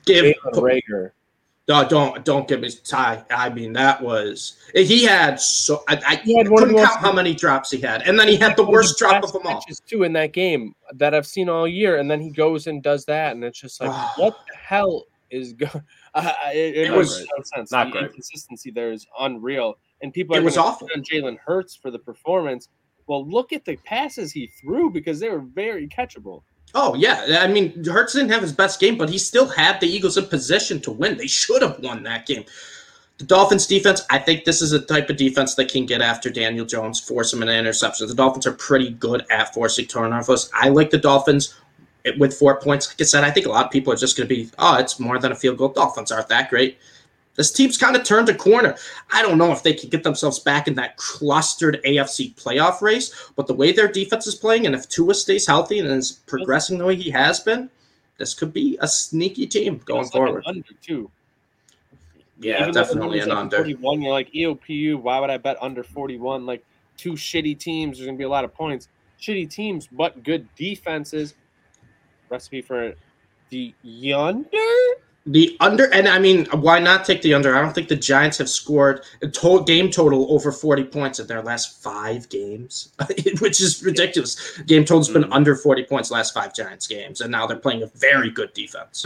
give. 0.05 0.35
Reagor 0.45 1.13
no, 1.69 1.87
don't 1.87 2.25
don't 2.25 2.49
get 2.49 2.63
me 2.63 2.71
tie. 2.71 3.23
I 3.31 3.51
mean, 3.51 3.75
that 3.75 4.03
was 4.03 4.57
he 4.75 5.05
had 5.05 5.39
so 5.39 5.85
I, 5.87 5.97
I 5.97 6.15
had 6.15 6.49
couldn't 6.49 6.75
count 6.75 7.01
how 7.01 7.13
many 7.13 7.35
drops 7.35 7.71
he 7.71 7.79
had, 7.79 8.03
and 8.09 8.19
then 8.19 8.27
he 8.27 8.37
had 8.37 8.57
the 8.57 8.65
worst 8.65 8.99
drop 8.99 9.23
of 9.23 9.33
them 9.35 9.43
all. 9.45 9.63
Too 9.87 10.03
in 10.05 10.15
that 10.15 10.33
game 10.33 10.75
that 10.95 11.15
I've 11.15 11.27
seen 11.27 11.51
all 11.51 11.69
year, 11.69 11.99
and 11.99 12.11
then 12.11 12.21
he 12.21 12.31
goes 12.31 12.67
and 12.67 12.83
does 12.83 13.05
that, 13.05 13.33
and 13.33 13.45
it's 13.45 13.61
just 13.61 13.83
like, 13.83 13.91
what 14.17 14.35
the 14.51 14.57
hell 14.57 15.05
is 15.31 15.53
going? 15.53 15.83
Uh, 16.15 16.33
it, 16.53 16.75
it, 16.75 16.87
it 16.87 16.91
was 16.91 17.21
no 17.21 17.45
sense. 17.45 17.71
Not 17.71 17.89
the 17.89 17.93
great. 17.93 18.05
inconsistency 18.07 18.71
there 18.73 18.91
is 18.91 19.07
unreal, 19.21 19.79
and 20.01 20.13
people 20.13 20.35
are 20.35 20.41
it 20.41 20.43
was 20.43 20.57
awful 20.57 20.89
on 20.97 21.03
Jalen 21.03 21.37
Hurts 21.39 21.77
for 21.77 21.91
the 21.93 21.99
performance. 21.99 22.69
Well, 23.07 23.29
look 23.29 23.53
at 23.53 23.65
the 23.65 23.77
passes 23.77 24.33
he 24.33 24.47
threw 24.47 24.91
because 24.91 25.21
they 25.21 25.29
were 25.29 25.39
very 25.39 25.87
catchable. 25.87 26.43
Oh 26.75 26.95
yeah, 26.95 27.39
I 27.41 27.47
mean 27.47 27.85
Hurts 27.85 28.13
didn't 28.13 28.31
have 28.31 28.43
his 28.43 28.53
best 28.53 28.79
game, 28.81 28.99
but 28.99 29.09
he 29.09 29.19
still 29.19 29.49
had 29.49 29.81
the 29.81 29.87
Eagles 29.87 30.17
in 30.17 30.27
position 30.27 30.81
to 30.83 30.91
win. 30.91 31.17
They 31.17 31.27
should 31.27 31.63
have 31.63 31.79
won 31.81 32.03
that 32.05 32.27
game. 32.27 32.45
The 33.19 33.25
Dolphins 33.25 33.67
defense, 33.67 34.03
I 34.11 34.19
think 34.19 34.45
this 34.45 34.63
is 34.63 34.73
a 34.73 34.81
type 34.81 35.11
of 35.11 35.17
defense 35.17 35.57
that 35.57 35.69
can 35.69 35.87
get 35.87 36.01
after 36.01 36.31
Daniel 36.31 36.65
Jones, 36.65 37.01
force 37.01 37.33
him 37.33 37.43
an 37.43 37.49
interception. 37.49 38.07
The 38.07 38.15
Dolphins 38.15 38.47
are 38.47 38.53
pretty 38.53 38.91
good 38.91 39.25
at 39.29 39.53
forcing 39.53 39.87
turnovers. 39.87 40.49
I 40.55 40.69
like 40.69 40.91
the 40.91 40.99
Dolphins 40.99 41.59
with 42.17 42.33
four 42.33 42.61
points. 42.61 42.89
Like 42.89 43.01
I 43.01 43.05
said, 43.05 43.25
I 43.25 43.33
think 43.33 43.47
a 43.47 43.51
lot 43.51 43.65
of 43.65 43.73
people 43.73 43.93
are 43.93 43.97
just 43.97 44.17
going 44.17 44.29
to 44.29 44.35
be, 44.35 44.49
oh, 44.59 44.79
it's 44.79 45.01
more 45.01 45.19
than 45.19 45.33
a 45.33 45.35
field 45.35 45.59
goal. 45.59 45.71
Dolphins 45.71 46.13
aren't 46.13 46.29
that 46.29 46.49
great. 46.49 46.79
This 47.39 47.53
team's 47.53 47.79
kind 47.79 47.95
of 47.95 48.03
turned 48.03 48.29
a 48.29 48.35
corner. 48.35 48.75
I 49.13 49.23
don't 49.23 49.39
know 49.39 49.53
if 49.53 49.63
they 49.63 49.73
can 49.73 49.89
get 49.91 50.03
themselves 50.03 50.41
back 50.41 50.67
in 50.67 50.75
that 50.75 50.97
clustered 50.97 51.81
AFC 51.87 52.35
playoff 52.35 52.83
race, 52.83 53.31
but 53.37 53.47
the 53.47 53.55
way 53.55 53.71
their 53.71 53.87
defense 53.87 54.27
is 54.27 54.35
playing, 54.35 54.67
and 54.67 54.75
if 54.75 54.89
Tua 54.89 55.15
stays 55.15 55.47
healthy 55.47 55.79
and 55.79 55.89
is 55.89 56.13
progressing 56.27 56.79
the 56.79 56.85
way 56.85 56.97
he 56.97 57.11
has 57.11 57.39
been, 57.39 57.71
this 58.19 58.35
could 58.35 58.53
be 58.53 58.77
a 58.81 58.89
sneaky 58.89 59.47
team 59.47 59.81
going 59.85 60.01
It's 60.03 60.11
forward. 60.11 60.43
An 60.47 60.57
under 60.57 60.75
too. 60.83 61.09
yeah, 62.41 62.61
Even 62.63 62.75
definitely 62.75 63.21
an 63.21 63.29
number's 63.29 63.55
at 63.55 63.61
under. 63.61 63.77
41, 63.77 64.03
you're 64.03 64.13
like 64.13 64.33
EOPU. 64.33 65.01
Why 65.01 65.21
would 65.21 65.31
I 65.31 65.37
bet 65.37 65.57
under 65.63 65.85
41? 65.85 66.45
Like 66.45 66.65
two 66.97 67.13
shitty 67.13 67.57
teams. 67.57 67.99
There's 67.99 68.07
gonna 68.07 68.19
be 68.19 68.25
a 68.25 68.29
lot 68.29 68.45
of 68.45 68.53
points. 68.53 68.89
Shitty 69.21 69.49
teams, 69.49 69.87
but 69.87 70.25
good 70.25 70.53
defenses. 70.57 71.37
Recipe 72.31 72.63
for 72.63 72.95
the 73.51 73.73
yonder. 73.83 74.49
The 75.31 75.57
under, 75.61 75.93
and 75.93 76.09
I 76.09 76.19
mean, 76.19 76.47
why 76.47 76.79
not 76.79 77.05
take 77.05 77.21
the 77.21 77.35
under? 77.35 77.55
I 77.55 77.61
don't 77.61 77.75
think 77.75 77.89
the 77.89 77.97
Giants 77.97 78.39
have 78.39 78.49
scored 78.49 79.05
a 79.23 79.29
game 79.67 79.91
total 79.91 80.33
over 80.33 80.51
40 80.51 80.85
points 80.85 81.19
in 81.21 81.27
their 81.27 81.43
last 81.43 81.83
five 81.83 82.29
games, 82.31 82.93
which 83.41 83.61
is 83.61 83.83
ridiculous. 83.83 84.59
Game 84.67 84.85
total's 84.87 85.11
been 85.11 85.25
Mhm. 85.25 85.33
under 85.33 85.55
40 85.55 85.85
points 85.85 86.11
last 86.11 86.33
five 86.33 86.55
Giants 86.55 86.87
games, 86.87 87.21
and 87.21 87.31
now 87.31 87.47
they're 87.47 87.59
playing 87.59 87.83
a 87.83 87.89
very 87.89 88.31
good 88.31 88.53
defense. 88.55 89.05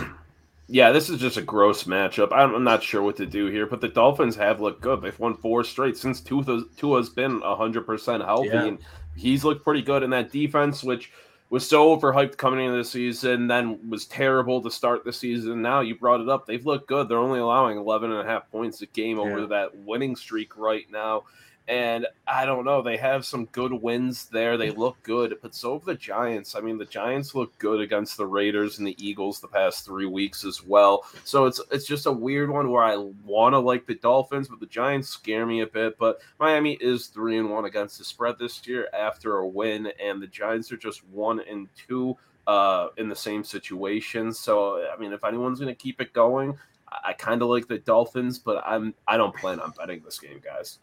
Yeah, 0.69 0.93
this 0.93 1.11
is 1.11 1.19
just 1.21 1.37
a 1.39 1.43
gross 1.43 1.85
matchup. 1.85 2.29
I'm 2.33 2.55
I'm 2.55 2.65
not 2.65 2.85
sure 2.85 3.03
what 3.03 3.17
to 3.17 3.27
do 3.27 3.47
here, 3.47 3.67
but 3.67 3.81
the 3.81 3.89
Dolphins 3.89 4.37
have 4.37 4.61
looked 4.61 4.81
good. 4.81 5.03
They've 5.03 5.19
won 5.19 5.35
four 5.35 5.65
straight 5.65 5.97
since 5.97 6.21
Tua- 6.21 6.63
Tua's 6.77 7.09
been 7.11 7.41
100% 7.43 8.25
healthy, 8.25 8.49
Yeah. 8.49 8.65
and 8.67 8.79
he's 9.17 9.45
looked 9.45 9.65
pretty 9.65 9.83
good 9.83 10.05
in 10.05 10.11
that 10.11 10.31
defense, 10.31 10.85
which 10.85 11.11
was 11.53 11.69
so 11.69 11.95
overhyped 11.95 12.39
coming 12.39 12.65
into 12.65 12.79
the 12.79 12.83
season, 12.85 13.47
then 13.47 13.79
was 13.91 14.07
terrible 14.07 14.63
to 14.63 14.71
start 14.71 15.05
the 15.05 15.13
season. 15.13 15.61
Now 15.61 15.81
you 15.81 15.95
brought 15.95 16.23
it 16.23 16.29
up. 16.31 16.47
They've 16.47 16.65
looked 16.65 16.89
good. 16.89 17.11
They're 17.11 17.19
only 17.19 17.41
allowing 17.41 17.77
11 17.77 18.11
and 18.11 18.21
a 18.21 18.25
half 18.25 18.51
points 18.51 18.81
a 18.81 18.87
game 18.87 19.19
over 19.19 19.41
Yeah. 19.41 19.47
that 19.49 19.77
winning 19.77 20.17
streak 20.17 20.57
right 20.57 20.91
now. 20.91 21.25
And 21.69 22.09
I 22.27 22.45
don't 22.45 22.65
know. 22.65 22.83
They 22.83 22.97
have 22.97 23.25
some 23.25 23.45
good 23.47 23.73
wins 23.73 24.27
there. 24.27 24.57
They 24.57 24.71
look 24.71 25.01
good, 25.05 25.37
but 25.43 25.55
so 25.55 25.75
have 25.75 25.85
the 25.85 25.95
Giants. 25.95 26.57
I 26.57 26.61
mean, 26.61 26.77
the 26.77 26.85
Giants 26.85 27.37
look 27.37 27.57
good 27.59 27.81
against 27.81 28.17
the 28.17 28.27
Raiders 28.27 28.79
and 28.79 28.87
the 28.87 28.97
Eagles 28.99 29.41
the 29.41 29.47
past 29.47 29.85
three 29.85 30.07
weeks 30.07 30.45
as 30.45 30.65
well. 30.65 31.05
So 31.25 31.47
it's 31.47 31.61
it's 31.71 31.87
just 31.87 32.07
a 32.07 32.13
weird 32.13 32.51
one 32.51 32.71
where 32.71 32.83
I 32.83 32.97
want 32.97 33.53
to 33.53 33.61
like 33.61 33.87
the 33.87 33.95
Dolphins, 33.95 34.49
but 34.49 34.59
the 34.59 34.67
Giants 34.67 35.09
scare 35.09 35.47
me 35.47 35.61
a 35.61 35.67
bit. 35.67 35.99
But 35.99 36.21
Miami 36.41 36.73
is 36.75 37.07
three 37.07 37.39
and 37.39 37.49
one 37.49 37.65
against 37.65 37.99
the 37.99 38.05
spread 38.05 38.37
this 38.41 38.67
year 38.67 38.89
after 38.93 39.37
a 39.37 39.47
win, 39.47 39.93
and 40.03 40.21
the 40.21 40.27
Giants 40.27 40.73
are 40.73 40.77
just 40.77 41.07
one 41.07 41.41
and 41.49 41.69
two 41.77 42.17
uh, 42.49 42.89
in 42.97 43.09
the 43.09 43.17
same 43.17 43.45
situation. 43.45 44.33
So 44.33 44.85
I 44.93 44.99
mean, 44.99 45.13
if 45.13 45.25
anyone's 45.25 45.61
going 45.61 45.73
to 45.73 45.81
keep 45.81 46.01
it 46.01 46.13
going, 46.13 46.59
I, 46.91 47.11
I 47.11 47.13
kind 47.13 47.41
of 47.41 47.49
like 47.49 47.69
the 47.69 47.79
Dolphins, 47.79 48.41
but 48.41 48.63
I'm 48.67 48.95
I 49.07 49.17
don't 49.17 49.35
plan 49.37 49.61
on 49.61 49.73
betting 49.79 50.03
this 50.05 50.19
game, 50.19 50.41
guys. 50.43 50.81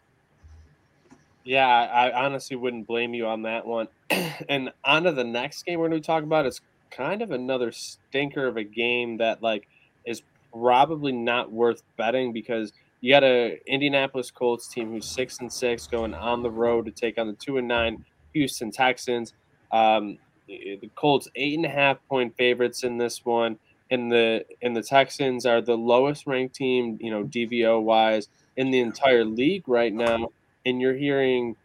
Yeah, 1.49 1.65
I 1.65 2.25
honestly 2.25 2.55
wouldn't 2.55 2.85
blame 2.85 3.15
you 3.15 3.25
on 3.25 3.41
that 3.41 3.65
one. 3.65 3.87
and 4.49 4.71
on 4.85 5.01
to 5.05 5.11
the 5.11 5.23
next 5.23 5.63
game 5.63 5.79
we're 5.79 5.89
going 5.89 5.99
to 5.99 6.05
talk 6.05 6.21
about. 6.21 6.45
It's 6.45 6.61
kind 6.91 7.23
of 7.23 7.31
another 7.31 7.71
stinker 7.71 8.45
of 8.45 8.55
a 8.55 8.63
game 8.63 9.17
that 9.17 9.41
like 9.41 9.67
is 10.05 10.21
probably 10.53 11.11
not 11.11 11.51
worth 11.51 11.81
betting 11.97 12.33
because 12.33 12.71
you 13.01 13.11
got 13.11 13.23
a 13.23 13.59
Indianapolis 13.65 14.29
Colts 14.29 14.67
team 14.67 14.91
who's 14.91 15.07
six 15.07 15.39
and 15.39 15.51
six 15.51 15.87
going 15.87 16.13
on 16.13 16.43
the 16.43 16.51
road 16.51 16.85
to 16.85 16.91
take 16.91 17.17
on 17.17 17.25
the 17.25 17.33
two 17.33 17.57
and 17.57 17.67
nine 17.67 18.05
Houston 18.33 18.69
Texans. 18.69 19.33
Um, 19.71 20.19
the 20.47 20.91
Colts 20.93 21.29
eight 21.33 21.55
and 21.55 21.65
a 21.65 21.69
half 21.69 21.97
point 22.07 22.37
favorites 22.37 22.83
in 22.83 22.99
this 22.99 23.25
one, 23.25 23.57
and 23.89 24.11
the 24.11 24.45
and 24.61 24.77
the 24.77 24.83
Texans 24.83 25.47
are 25.47 25.61
the 25.61 25.75
lowest 25.75 26.27
ranked 26.27 26.53
team, 26.53 26.99
you 27.01 27.09
know, 27.09 27.23
DVO 27.23 27.81
wise 27.81 28.27
in 28.55 28.69
the 28.69 28.81
entire 28.81 29.25
league 29.25 29.67
right 29.67 29.91
now 29.91 30.29
and 30.65 30.81
you're 30.81 30.95
hearing, 30.95 31.55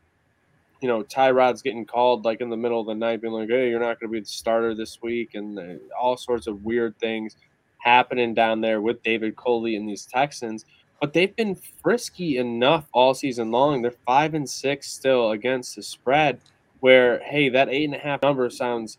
you 0.80 0.88
know, 0.88 1.02
Tyrod's 1.02 1.62
getting 1.62 1.84
called 1.84 2.24
like 2.24 2.40
in 2.40 2.50
the 2.50 2.56
middle 2.56 2.80
of 2.80 2.86
the 2.86 2.94
night, 2.94 3.20
being 3.20 3.32
like, 3.32 3.48
"Hey, 3.48 3.68
you're 3.70 3.80
not 3.80 4.00
going 4.00 4.10
to 4.10 4.12
be 4.12 4.20
the 4.20 4.26
starter 4.26 4.74
this 4.74 5.00
week," 5.02 5.34
and 5.34 5.58
uh, 5.58 5.74
all 6.00 6.16
sorts 6.16 6.46
of 6.46 6.64
weird 6.64 6.98
things 6.98 7.36
happening 7.78 8.34
down 8.34 8.60
there 8.60 8.80
with 8.80 9.02
David 9.02 9.36
Culley 9.36 9.76
and 9.76 9.88
these 9.88 10.06
Texans. 10.06 10.64
But 11.00 11.12
they've 11.12 11.34
been 11.36 11.54
frisky 11.54 12.38
enough 12.38 12.88
all 12.92 13.14
season 13.14 13.50
long. 13.50 13.82
They're 13.82 13.94
five 14.06 14.34
and 14.34 14.48
six 14.48 14.90
still 14.90 15.32
against 15.32 15.76
the 15.76 15.82
spread. 15.82 16.40
Where 16.80 17.18
hey, 17.20 17.48
that 17.50 17.68
eight 17.68 17.84
and 17.84 17.94
a 17.94 17.98
half 17.98 18.22
number 18.22 18.48
sounds 18.50 18.98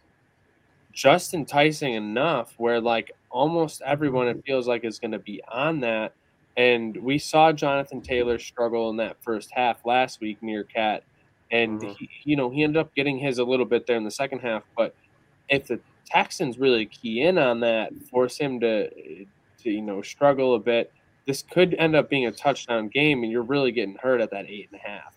just 0.91 1.33
enticing 1.33 1.93
enough. 1.93 2.53
Where 2.57 2.79
like 2.79 3.11
almost 3.29 3.81
everyone 3.85 4.27
it 4.27 4.43
feels 4.45 4.67
like 4.67 4.83
is 4.85 4.99
going 4.99 5.11
to 5.11 5.19
be 5.19 5.41
on 5.51 5.79
that. 5.81 6.13
And 6.57 6.95
we 6.97 7.17
saw 7.17 7.51
Jonathan 7.51 8.01
Taylor 8.01 8.39
struggle 8.39 8.89
in 8.89 8.97
that 8.97 9.17
first 9.21 9.49
half 9.51 9.85
last 9.85 10.21
week 10.21 10.41
Meerkat. 10.41 11.03
And, 11.51 11.81
Mhm. 11.81 11.97
he, 11.97 12.09
you 12.23 12.35
know, 12.35 12.49
he 12.49 12.63
ended 12.63 12.77
up 12.77 12.95
getting 12.95 13.17
his 13.19 13.37
a 13.39 13.43
little 13.43 13.65
bit 13.65 13.85
there 13.85 13.97
in 13.97 14.03
the 14.03 14.11
second 14.11 14.39
half. 14.39 14.63
But 14.75 14.95
if 15.49 15.67
the 15.67 15.79
Texans 16.05 16.57
really 16.57 16.85
key 16.85 17.21
in 17.21 17.37
on 17.37 17.59
that, 17.61 17.93
force 18.09 18.37
him 18.37 18.59
to, 18.61 18.89
to 18.89 19.69
you 19.69 19.81
know, 19.81 20.01
struggle 20.01 20.55
a 20.55 20.59
bit, 20.59 20.91
this 21.25 21.41
could 21.41 21.73
end 21.75 21.95
up 21.95 22.09
being 22.09 22.25
a 22.25 22.31
touchdown 22.31 22.87
game. 22.87 23.23
And 23.23 23.31
you're 23.31 23.41
really 23.43 23.71
getting 23.71 23.95
hurt 24.01 24.21
at 24.21 24.31
that 24.31 24.45
eight 24.47 24.69
and 24.71 24.79
a 24.83 24.87
half. 24.87 25.13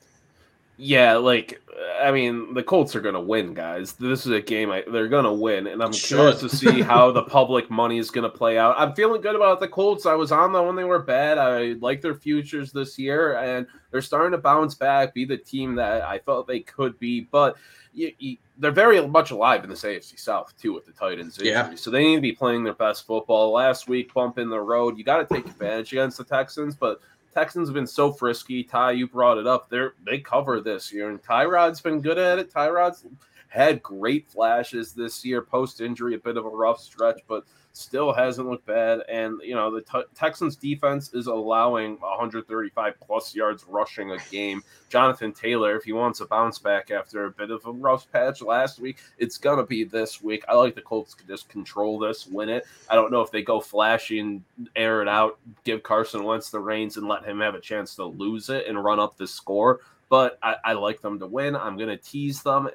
Yeah, 0.80 1.16
like 1.16 1.60
I 2.00 2.12
mean, 2.12 2.54
the 2.54 2.62
Colts 2.62 2.94
are 2.94 3.00
gonna 3.00 3.20
win, 3.20 3.52
guys. 3.52 3.94
This 3.94 4.24
is 4.24 4.32
a 4.32 4.40
game 4.40 4.70
I, 4.70 4.84
they're 4.86 5.08
gonna 5.08 5.32
win, 5.32 5.66
and 5.66 5.82
I'm 5.82 5.92
curious 5.92 6.38
to 6.40 6.48
see 6.48 6.80
how 6.82 7.10
the 7.10 7.22
public 7.24 7.68
money 7.68 7.98
is 7.98 8.10
gonna 8.12 8.28
play 8.28 8.58
out. 8.58 8.76
I'm 8.78 8.94
feeling 8.94 9.20
good 9.20 9.34
about 9.34 9.58
the 9.58 9.66
Colts. 9.66 10.06
I 10.06 10.14
was 10.14 10.30
on 10.30 10.52
them 10.52 10.66
when 10.66 10.76
they 10.76 10.84
were 10.84 11.00
bad. 11.00 11.36
I 11.36 11.72
like 11.80 12.00
their 12.00 12.14
futures 12.14 12.70
this 12.72 12.96
year, 12.98 13.36
and 13.38 13.66
they're 13.90 14.00
starting 14.02 14.30
to 14.32 14.38
bounce 14.38 14.76
back, 14.76 15.14
be 15.14 15.24
the 15.24 15.36
team 15.36 15.74
that 15.74 16.02
I 16.02 16.18
thought 16.18 16.46
they 16.46 16.60
could 16.60 16.96
be. 17.00 17.22
But 17.22 17.56
you, 17.92 18.12
you, 18.20 18.36
they're 18.58 18.70
very 18.70 19.04
much 19.04 19.32
alive 19.32 19.64
in 19.64 19.70
this 19.70 19.82
AFC 19.82 20.18
South 20.20 20.54
too 20.60 20.72
with 20.72 20.86
the 20.86 20.92
Titans 20.92 21.38
injury, 21.38 21.50
Yeah. 21.52 21.74
so 21.74 21.90
they 21.90 22.04
need 22.04 22.16
to 22.16 22.22
be 22.22 22.32
playing 22.32 22.62
their 22.62 22.74
best 22.74 23.04
football. 23.06 23.50
Last 23.52 23.88
week, 23.88 24.14
bump 24.14 24.38
in 24.38 24.48
the 24.48 24.60
road. 24.60 24.96
You 24.96 25.02
got 25.02 25.28
to 25.28 25.34
take 25.34 25.46
advantage 25.46 25.92
against 25.92 26.18
the 26.18 26.24
Texans, 26.24 26.76
but 26.76 27.00
Texans 27.38 27.68
have 27.68 27.74
been 27.74 27.86
so 27.86 28.10
frisky. 28.10 28.64
Ty, 28.64 28.90
you 28.92 29.06
brought 29.06 29.38
it 29.38 29.46
up. 29.46 29.70
They're 29.70 29.94
they 30.04 30.18
cover 30.18 30.60
this 30.60 30.92
year, 30.92 31.08
and 31.08 31.22
Tyrod's 31.22 31.80
been 31.80 32.00
good 32.00 32.18
at 32.18 32.40
it. 32.40 32.52
Tyrod's 32.52 33.06
had 33.46 33.80
great 33.80 34.28
flashes 34.28 34.92
this 34.92 35.24
year, 35.24 35.40
post 35.40 35.80
injury, 35.80 36.16
a 36.16 36.18
bit 36.18 36.36
of 36.36 36.46
a 36.46 36.48
rough 36.48 36.80
stretch, 36.80 37.20
but 37.28 37.44
still 37.78 38.12
hasn't 38.12 38.48
looked 38.48 38.66
bad. 38.66 39.00
And 39.08 39.40
you 39.42 39.54
know 39.54 39.70
the 39.70 39.82
t- 39.82 40.08
Texans 40.14 40.56
defense 40.56 41.14
is 41.14 41.26
allowing 41.26 41.98
135 42.00 42.94
plus 43.00 43.34
yards 43.34 43.64
rushing 43.68 44.10
a 44.10 44.18
game. 44.30 44.62
Jonathan 44.88 45.32
Taylor, 45.32 45.76
if 45.76 45.84
he 45.84 45.92
wants 45.92 46.20
a 46.20 46.26
bounce 46.26 46.58
back 46.58 46.90
after 46.90 47.26
a 47.26 47.30
bit 47.30 47.50
of 47.50 47.64
a 47.66 47.72
rough 47.72 48.10
patch 48.10 48.42
last 48.42 48.80
week, 48.80 48.98
it's 49.18 49.38
gonna 49.38 49.64
be 49.64 49.84
this 49.84 50.22
week. 50.22 50.44
I 50.48 50.54
like 50.54 50.74
the 50.74 50.82
Colts 50.82 51.14
to 51.14 51.26
just 51.26 51.48
control 51.48 51.98
this, 51.98 52.26
win 52.26 52.48
it. 52.48 52.66
I 52.90 52.94
don't 52.94 53.12
know 53.12 53.20
if 53.20 53.30
they 53.30 53.42
go 53.42 53.60
flashy 53.60 54.18
and 54.20 54.42
air 54.74 55.02
it 55.02 55.08
out, 55.08 55.38
give 55.64 55.82
Carson 55.82 56.24
Wentz 56.24 56.50
the 56.50 56.60
reins 56.60 56.96
and 56.96 57.06
let 57.06 57.24
him 57.24 57.40
have 57.40 57.54
a 57.54 57.60
chance 57.60 57.94
to 57.96 58.04
lose 58.04 58.50
it 58.50 58.66
and 58.66 58.82
run 58.82 58.98
up 58.98 59.16
the 59.16 59.26
score. 59.26 59.80
But 60.08 60.38
I, 60.42 60.56
I 60.64 60.72
like 60.72 61.02
them 61.02 61.18
to 61.18 61.26
win. 61.26 61.54
I'm 61.54 61.76
going 61.76 61.90
to 61.90 61.98
tease 61.98 62.42
them. 62.42 62.68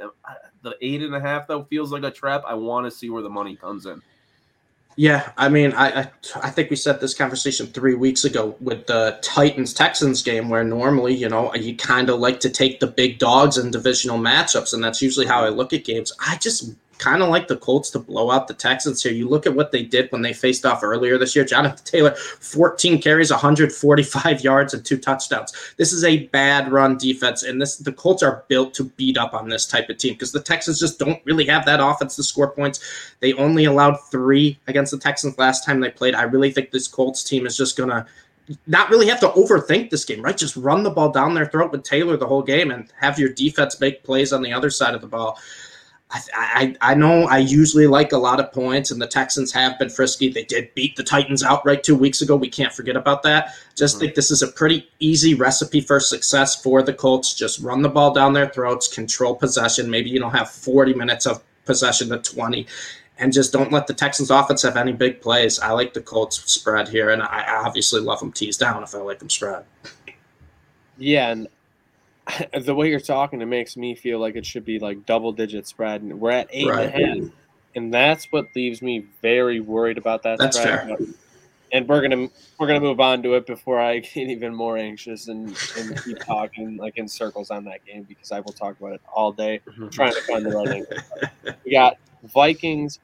The 0.62 0.75
eight 0.81 1.01
and 1.01 1.15
a 1.15 1.19
half, 1.19 1.48
though, 1.48 1.63
feels 1.63 1.91
like 1.91 2.03
a 2.03 2.12
trap. 2.12 2.43
I 2.48 2.53
want 2.53 2.86
to 2.86 2.91
see 2.91 3.10
where 3.10 3.24
the 3.24 3.29
money 3.29 3.55
comes 3.55 3.88
in. 3.88 4.01
Yeah, 4.95 5.31
I 5.38 5.50
mean, 5.50 5.73
I, 5.73 6.01
I 6.01 6.12
I 6.35 6.50
think 6.51 6.69
we 6.69 6.75
said 6.75 7.00
this 7.00 7.15
conversation 7.15 7.67
three 7.67 7.95
weeks 7.95 8.25
ago 8.25 8.55
with 8.62 8.85
the 8.85 9.17
Titans 9.23 9.73
Texans 9.73 10.21
game, 10.21 10.50
where 10.50 10.63
normally, 10.63 11.15
you 11.15 11.29
know, 11.29 11.53
you 11.55 11.75
kind 11.75 12.09
of 12.09 12.19
like 12.19 12.39
to 12.41 12.50
take 12.50 12.79
the 12.79 12.88
big 12.88 13.17
dogs 13.17 13.57
in 13.57 13.71
divisional 13.71 14.19
matchups, 14.19 14.73
and 14.73 14.83
that's 14.83 15.01
usually 15.01 15.25
how 15.25 15.43
I 15.43 15.50
look 15.50 15.73
at 15.73 15.83
games. 15.83 16.13
I 16.19 16.38
just 16.38 16.75
kind 16.97 17.21
of 17.21 17.29
like 17.29 17.47
the 17.47 17.57
Colts 17.57 17.89
to 17.91 18.00
blow 18.00 18.31
out 18.31 18.47
the 18.47 18.53
Texans 18.53 19.01
here. 19.01 19.12
You 19.12 19.27
look 19.27 19.45
at 19.45 19.55
what 19.55 19.71
they 19.71 19.83
did 19.83 20.12
when 20.12 20.21
they 20.21 20.33
faced 20.33 20.65
off 20.65 20.83
earlier 20.83 21.17
this 21.17 21.35
year. 21.35 21.45
Jonathan 21.45 21.83
Taylor, 21.85 22.15
14 22.15 23.01
carries, 23.01 23.31
145 23.31 24.43
yards, 24.43 24.73
and 24.73 24.85
two 24.85 24.97
touchdowns. 24.97 25.53
This 25.77 25.91
is 25.91 26.03
a 26.03 26.27
bad 26.27 26.71
run 26.71 26.97
defense, 26.97 27.43
and 27.43 27.62
this 27.62 27.77
the 27.77 27.91
Colts 27.91 28.23
are 28.23 28.45
built 28.47 28.73
to 28.75 28.85
beat 28.85 29.17
up 29.17 29.33
on 29.33 29.50
this 29.50 29.65
type 29.65 29.89
of 29.89 29.97
team 29.97 30.13
because 30.13 30.31
the 30.31 30.41
Texans 30.41 30.79
just 30.79 31.00
don't 31.00 31.21
really 31.25 31.45
have 31.45 31.65
that 31.65 31.79
offense 31.79 32.15
to 32.15 32.23
score 32.23 32.51
points. 32.51 32.79
They 33.19 33.33
only 33.33 33.65
allowed 33.65 33.97
three 34.12 34.59
against 34.67 34.91
the 34.91 35.00
Texans 35.00 35.38
last 35.38 35.65
time 35.65 35.79
they 35.79 35.91
played. 35.91 36.15
I 36.15 36.23
really 36.23 36.51
think 36.51 36.71
this 36.71 36.88
Colts 36.88 37.23
team 37.23 37.45
is 37.45 37.57
just 37.57 37.77
gonna 37.77 38.05
not 38.67 38.89
really 38.89 39.07
have 39.07 39.19
to 39.21 39.29
overthink 39.29 39.89
this 39.89 40.05
game, 40.05 40.21
right? 40.21 40.38
Just 40.38 40.55
run 40.55 40.83
the 40.83 40.89
ball 40.89 41.12
down 41.12 41.33
their 41.33 41.45
throat 41.45 41.71
with 41.71 41.83
Taylor 41.83 42.17
the 42.17 42.27
whole 42.27 42.41
game 42.41 42.71
and 42.71 42.91
have 43.00 43.17
your 43.17 43.29
defense 43.29 43.79
make 43.79 44.03
plays 44.03 44.33
on 44.33 44.41
the 44.41 44.51
other 44.51 44.69
side 44.69 44.95
of 44.95 45.01
the 45.01 45.07
ball. 45.07 45.39
I, 46.13 46.22
I, 46.34 46.91
I 46.91 46.93
know 46.93 47.24
I 47.24 47.39
usually 47.39 47.88
like 47.88 48.12
a 48.12 48.17
lot 48.17 48.39
of 48.39 48.51
points, 48.53 48.91
and 48.91 49.01
the 49.01 49.08
Texans 49.08 49.51
have 49.53 49.79
been 49.79 49.89
frisky. 49.89 50.29
They 50.29 50.43
did 50.43 50.74
beat 50.75 50.96
the 50.96 51.03
Titans 51.03 51.43
outright 51.43 51.84
two 51.84 51.96
weeks 51.96 52.22
ago. 52.22 52.36
We 52.36 52.50
can't 52.50 52.72
forget 52.72 52.96
about 52.96 53.24
that. 53.24 53.55
Just 53.75 53.96
Mhm. 53.96 54.00
think 54.00 54.15
this 54.15 54.29
is 54.29 54.43
a 54.43 54.48
pretty 54.48 54.88
easy 55.00 55.34
recipe 55.34 55.82
for 55.82 56.00
success 56.00 56.62
for 56.62 56.84
the 56.84 56.93
Colts. 56.93 57.34
Just 57.34 57.60
run 57.60 57.82
the 57.82 57.89
ball 57.89 58.13
down 58.13 58.34
their 58.34 58.48
throats, 58.50 58.88
control 58.88 59.36
possession. 59.36 59.89
Maybe 59.89 60.10
you 60.12 60.20
don't 60.20 60.32
have 60.36 60.51
40 60.51 60.93
minutes 60.93 61.25
of 61.25 61.41
possession 61.65 62.10
to 62.10 62.17
20 62.20 62.67
and 63.17 63.32
just 63.34 63.51
don't 63.53 63.72
let 63.72 63.88
the 63.88 63.93
Texans 63.93 64.29
offense 64.29 64.62
have 64.63 64.75
any 64.77 64.91
big 64.91 65.20
plays. 65.22 65.60
I 65.60 65.72
like 65.72 65.93
the 65.93 66.01
Colts 66.01 66.51
spread 66.51 66.89
here, 66.89 67.10
and 67.10 67.24
I 67.24 67.46
obviously 67.63 68.01
love 68.01 68.20
them 68.20 68.32
teased 68.32 68.60
down 68.60 68.84
if 68.84 68.93
I 68.93 69.00
like 69.00 69.20
them 69.20 69.29
spread. 69.29 69.63
Yeah, 70.98 71.29
and 71.32 71.48
the 72.62 72.75
way 72.75 72.89
you're 72.89 73.00
talking, 73.00 73.42
it 73.42 73.46
makes 73.46 73.75
me 73.75 73.96
feel 73.96 74.20
like 74.20 74.36
it 74.36 74.46
should 74.46 74.65
be 74.65 74.80
like 74.80 75.06
double 75.06 75.32
digit 75.32 75.68
spread, 75.68 76.01
and 76.01 76.20
we're 76.20 76.32
at 76.32 76.48
eight 76.51 76.68
right. 76.68 76.94
and 76.94 77.22
a 77.22 77.24
half, 77.25 77.32
and 77.75 77.94
that's 77.94 78.25
what 78.32 78.48
leaves 78.56 78.82
me 78.82 79.06
very 79.22 79.60
worried 79.60 79.98
about 79.98 80.24
that. 80.24 80.39
That's 80.39 80.58
spread. 80.58 80.88
fair. 80.88 80.98
And 81.72 81.88
we're 81.88 82.08
gonna 82.08 82.30
we're 82.60 82.68
gonna 82.68 82.80
move 82.80 83.00
on 83.00 83.24
to 83.24 83.34
it 83.34 83.48
before 83.48 83.80
I 83.80 84.00
get 84.00 84.30
even 84.30 84.53
more 84.53 84.77
anxious 84.77 85.27
and, 85.27 85.58
and 85.77 86.03
keep 86.03 86.20
talking 86.20 86.77
like 86.77 86.98
in 86.98 87.08
circles 87.08 87.50
on 87.50 87.63
that 87.65 87.84
game 87.86 88.03
because 88.03 88.32
I 88.32 88.42
will 88.42 88.53
talk 88.53 88.80
about 88.80 88.94
it 88.94 89.01
all 89.12 89.32
day 89.32 89.60
mm-hmm. 89.68 89.89
trying 89.89 90.13
to 90.13 90.22
find 90.22 90.46
the 90.46 90.51
right 90.51 90.68
angle. 90.68 90.98
We 91.65 91.72
got 91.72 91.98
Vikings 92.24 93.00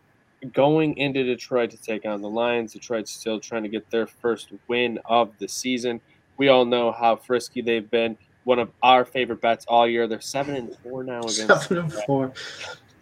going 0.54 0.98
into 0.98 1.24
Detroit 1.24 1.72
to 1.72 1.78
take 1.78 2.06
on 2.06 2.22
the 2.22 2.30
Lions. 2.30 2.74
Detroit's 2.74 3.12
still 3.12 3.40
trying 3.40 3.64
to 3.64 3.70
get 3.70 3.90
their 3.90 4.08
first 4.08 4.52
win 4.68 5.00
of 5.06 5.32
the 5.40 5.48
season. 5.48 6.00
We 6.38 6.48
all 6.48 6.64
know 6.64 6.92
how 6.92 7.18
frisky 7.18 7.62
they've 7.62 7.90
been. 7.90 8.18
One 8.50 8.58
of 8.58 8.72
our 8.82 9.06
favorite 9.06 9.42
bets 9.42 9.64
all 9.68 9.88
year. 9.88 10.08
They're 10.08 10.20
seven 10.20 10.56
and 10.56 10.76
four 10.78 11.04
now 11.04 11.20
against 11.20 11.46
seven 11.46 11.78
and 11.78 11.94
four. 11.94 12.34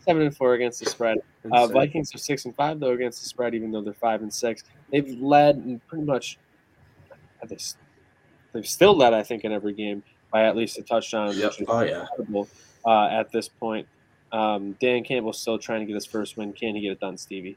Seven 0.02 0.24
and 0.24 0.36
four 0.36 0.56
against 0.56 0.82
the 0.82 0.90
spread. 0.90 1.20
Uh, 1.50 1.68
Vikings 1.68 2.14
are 2.14 2.18
six 2.18 2.44
and 2.44 2.54
five 2.54 2.82
though 2.82 2.92
against 2.92 3.24
the 3.24 3.30
spread, 3.30 3.56
even 3.56 3.72
though 3.72 3.80
they're 3.80 3.94
five 3.94 4.22
and 4.22 4.34
six. 4.34 4.66
They've 4.92 5.08
led 5.22 5.56
in 5.56 5.80
pretty 5.88 6.04
much. 6.04 6.38
They've 8.52 8.68
still 8.68 8.94
led, 8.94 9.14
I 9.14 9.24
think, 9.24 9.46
in 9.46 9.54
every 9.54 9.72
game 9.72 10.04
by 10.34 10.44
at 10.44 10.58
least 10.58 10.80
a 10.80 10.82
touchdown. 10.82 11.34
Yep. 11.34 11.54
Oh 11.70 11.80
yeah. 11.80 12.08
Uh, 12.86 13.08
at 13.08 13.32
this 13.32 13.48
point, 13.48 13.88
um, 14.32 14.74
Dan 14.82 15.04
Campbell's 15.04 15.40
still 15.40 15.58
trying 15.58 15.80
to 15.80 15.86
get 15.86 15.96
his 15.96 16.06
first 16.06 16.38
win. 16.38 16.52
Can 16.54 16.76
he 16.76 16.82
get 16.82 16.92
it 16.92 17.00
done, 17.00 17.18
Stevie? 17.18 17.56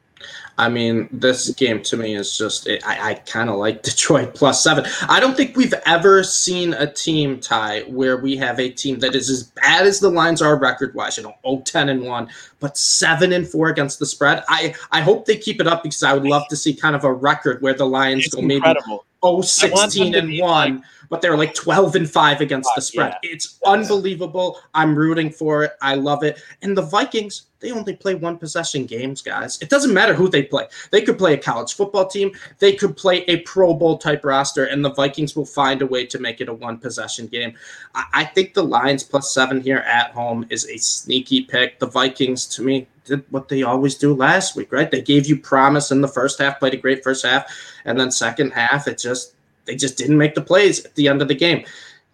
I 0.59 0.69
mean, 0.69 1.09
this 1.11 1.51
game 1.51 1.83
to 1.83 1.97
me 1.97 2.15
is 2.15 2.37
just, 2.37 2.67
it, 2.67 2.87
I, 2.87 3.11
I 3.11 3.15
kind 3.15 3.51
of 3.51 3.57
like 3.57 3.83
Detroit 3.83 4.35
plus 4.35 4.63
seven. 4.63 4.85
I 5.09 5.21
don't 5.21 5.37
think 5.37 5.57
we've 5.57 5.75
ever 5.87 6.23
seen 6.23 6.75
a 6.75 6.91
team 6.91 7.41
tie 7.41 7.83
where 7.83 8.19
we 8.19 8.37
have 8.37 8.61
a 8.61 8.71
team 8.71 8.99
that 9.01 9.15
is 9.15 9.29
as 9.31 9.45
bad 9.45 9.87
as 9.87 10.01
the 10.01 10.11
lines 10.11 10.41
are 10.43 10.57
record 10.59 10.95
wise, 10.95 11.17
you 11.17 11.25
know, 11.25 11.35
0 11.45 11.63
10 11.65 11.89
and 11.89 12.03
1, 12.03 12.29
but 12.61 12.77
7 12.77 13.33
and 13.33 13.49
4 13.49 13.69
against 13.69 13.99
the 13.99 14.07
spread. 14.07 14.45
I, 14.49 14.75
I 14.93 15.01
hope 15.01 15.27
they 15.27 15.37
keep 15.37 15.61
it 15.61 15.67
up 15.67 15.83
because 15.83 16.03
I 16.03 16.15
would 16.15 16.25
love 16.25 16.47
to 16.49 16.57
see 16.57 16.75
kind 16.75 16.95
of 16.95 17.05
a 17.05 17.13
record 17.13 17.63
where 17.63 17.75
the 17.75 17.87
Lions 17.87 18.27
it's 18.27 18.35
go 18.35 18.43
incredible. 18.43 18.83
maybe 18.89 19.10
0 19.25 19.43
16 19.43 20.15
and 20.15 20.39
1. 20.39 20.75
Like, 20.75 20.85
but 21.11 21.21
they're 21.21 21.37
like 21.37 21.55
12 21.55 21.97
and 21.97 22.11
5 22.11 22.41
against 22.41 22.71
the 22.75 22.81
spread. 22.81 23.17
Yeah. 23.23 23.31
It's 23.33 23.59
unbelievable. 23.67 24.61
I'm 24.73 24.97
rooting 24.97 25.31
for 25.31 25.65
it. 25.65 25.73
I 25.83 25.97
love 25.97 26.23
it. 26.23 26.41
And 26.63 26.77
the 26.77 26.83
Vikings, 26.83 27.47
they 27.59 27.73
only 27.73 27.97
play 27.97 28.15
one 28.15 28.39
possession 28.39 28.87
games, 28.87 29.21
guys. 29.21 29.61
It 29.61 29.69
doesn't 29.69 29.93
matter 29.93 30.15
who 30.15 30.29
they 30.29 30.45
play. 30.45 30.69
They 30.93 31.03
could 31.03 31.19
play 31.19 31.35
a 31.35 31.37
college 31.37 31.75
football 31.75 32.07
team, 32.07 32.31
they 32.61 32.75
could 32.75 32.97
play 32.97 33.25
a 33.27 33.39
Pro 33.41 33.75
Bowl 33.75 33.99
type 33.99 34.25
roster, 34.25 34.67
and 34.67 34.85
the 34.85 34.95
Vikings 34.95 35.35
will 35.35 35.45
find 35.45 35.83
a 35.83 35.87
way 35.87 36.07
to 36.07 36.19
make 36.21 36.41
it 36.41 36.49
a 36.49 36.55
one 36.55 36.79
possession 36.79 37.27
game. 37.27 37.55
I, 37.95 38.05
I 38.15 38.25
think 38.25 38.55
the 38.55 38.65
Lions 38.65 39.03
plus 39.03 39.35
seven 39.35 39.61
here 39.61 39.79
at 39.79 40.13
home 40.13 40.47
is 40.49 40.67
a 40.69 40.77
sneaky 40.77 41.43
pick. 41.43 41.81
The 41.81 41.89
Vikings, 41.89 42.47
to 42.47 42.63
me, 42.63 42.87
did 43.11 43.25
what 43.31 43.49
they 43.49 43.63
always 43.63 43.97
do 43.97 44.15
last 44.15 44.57
week, 44.57 44.73
right? 44.73 44.91
They 44.91 45.03
gave 45.03 45.27
you 45.27 45.37
promise 45.37 45.91
in 45.91 46.01
the 46.01 46.09
first 46.09 46.39
half, 46.39 46.59
played 46.59 46.75
a 46.75 46.79
great 46.79 47.05
first 47.05 47.27
half, 47.27 47.45
and 47.85 47.99
then 47.99 48.11
second 48.11 48.53
half, 48.53 48.89
it 48.89 48.99
just 48.99 49.35
they 49.67 49.77
just 49.77 49.99
didn't 49.99 50.17
make 50.17 50.35
the 50.35 50.43
plays 50.43 50.85
at 50.85 50.95
the 50.95 51.09
end 51.09 51.21
of 51.21 51.29
the 51.29 51.35
game. 51.35 51.65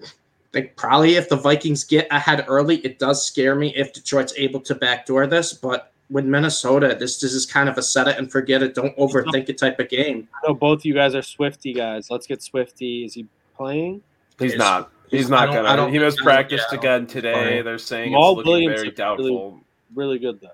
I 0.03 0.07
think 0.53 0.77
probably 0.77 1.17
if 1.17 1.29
the 1.29 1.37
Vikings 1.37 1.85
get 1.85 2.09
ahead 2.11 2.45
early, 2.49 2.79
it 2.79 2.99
does 2.99 3.25
scare 3.25 3.55
me 3.55 3.75
if 3.77 3.93
Detroit's 3.93 4.33
able 4.37 4.61
to 4.61 4.75
backdoor 4.75 5.27
this. 5.27 5.53
But 5.53 5.93
with 6.09 6.25
Minnesota, 6.25 6.97
this, 6.99 7.21
this 7.21 7.35
is 7.35 7.45
kind 7.47 7.69
of 7.69 7.77
a 7.79 7.83
set 7.83 8.09
it 8.09 8.17
and 8.17 8.31
forget 8.31 8.63
it, 8.63 8.75
don't 8.75 8.97
overthink 8.97 9.49
it 9.49 9.59
type 9.59 9.79
of 9.79 9.89
game. 9.89 10.29
I 10.35 10.49
know 10.49 10.55
both 10.55 10.81
of 10.81 10.85
you 10.87 10.95
guys 10.95 11.15
are 11.15 11.23
Swifty 11.23 11.73
guys. 11.73 12.11
Let's 12.11 12.27
get 12.27 12.43
Swifty. 12.43 13.05
Is 13.05 13.15
he 13.15 13.27
playing? 13.57 14.03
He's 14.39 14.57
not. 14.57 14.91
He's 15.11 15.29
not 15.29 15.53
gonna. 15.53 15.91
He 15.91 15.99
missed 15.99 16.19
practice 16.19 16.65
again 16.73 17.07
today. 17.07 17.63
They're 17.63 17.79
saying 17.79 18.11
Jamal 18.11 18.31
it's 18.31 18.47
looking 18.47 18.53
Williams 18.53 18.81
very 18.81 18.91
doubtful. 18.91 19.51
Really, 19.51 19.63
really 19.95 20.19
good 20.19 20.41
though. 20.41 20.49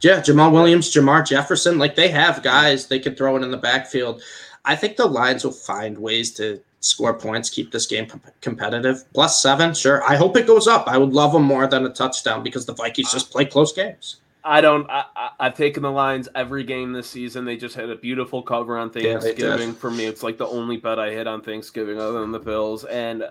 Yeah, 0.00 0.20
Jamal 0.20 0.50
Williams, 0.50 0.92
Jermar 0.92 1.26
Jefferson, 1.26 1.78
like 1.78 1.96
they 1.96 2.08
have 2.08 2.42
guys 2.42 2.86
they 2.86 2.98
can 2.98 3.14
throw 3.14 3.36
it 3.36 3.42
in 3.42 3.50
the 3.50 3.56
backfield. 3.56 4.22
I 4.64 4.76
think 4.76 4.96
the 4.96 5.06
Lions 5.06 5.44
will 5.44 5.52
find 5.52 5.96
ways 5.96 6.32
to 6.34 6.60
score 6.80 7.14
points, 7.14 7.50
keep 7.50 7.72
this 7.72 7.86
game 7.86 8.06
competitive. 8.40 9.04
Plus 9.12 9.40
seven, 9.40 9.74
sure. 9.74 10.02
I 10.04 10.16
hope 10.16 10.36
it 10.36 10.46
goes 10.46 10.66
up. 10.66 10.86
I 10.86 10.98
would 10.98 11.12
love 11.12 11.32
them 11.32 11.42
more 11.42 11.66
than 11.66 11.86
a 11.86 11.90
touchdown 11.90 12.42
because 12.42 12.66
the 12.66 12.74
Vikings 12.74 13.12
just 13.12 13.30
play 13.30 13.44
close 13.44 13.72
games. 13.72 14.20
I 14.44 14.60
don't. 14.60 14.86
I, 14.90 15.04
have 15.40 15.56
taken 15.56 15.82
the 15.82 15.90
Lions 15.90 16.28
every 16.34 16.64
game 16.64 16.92
this 16.92 17.08
season. 17.08 17.46
They 17.46 17.56
just 17.56 17.74
had 17.74 17.88
a 17.88 17.96
beautiful 17.96 18.42
cover 18.42 18.76
on 18.76 18.90
Thanksgiving. 18.90 19.68
Yeah, 19.68 19.74
For 19.74 19.90
me, 19.90 20.04
it's 20.04 20.22
like 20.22 20.36
the 20.36 20.46
only 20.46 20.76
bet 20.76 20.98
I 20.98 21.10
hit 21.10 21.26
on 21.26 21.40
Thanksgiving 21.40 21.98
other 21.98 22.20
than 22.20 22.30
the 22.30 22.38
Bills. 22.38 22.84
And 22.84 23.24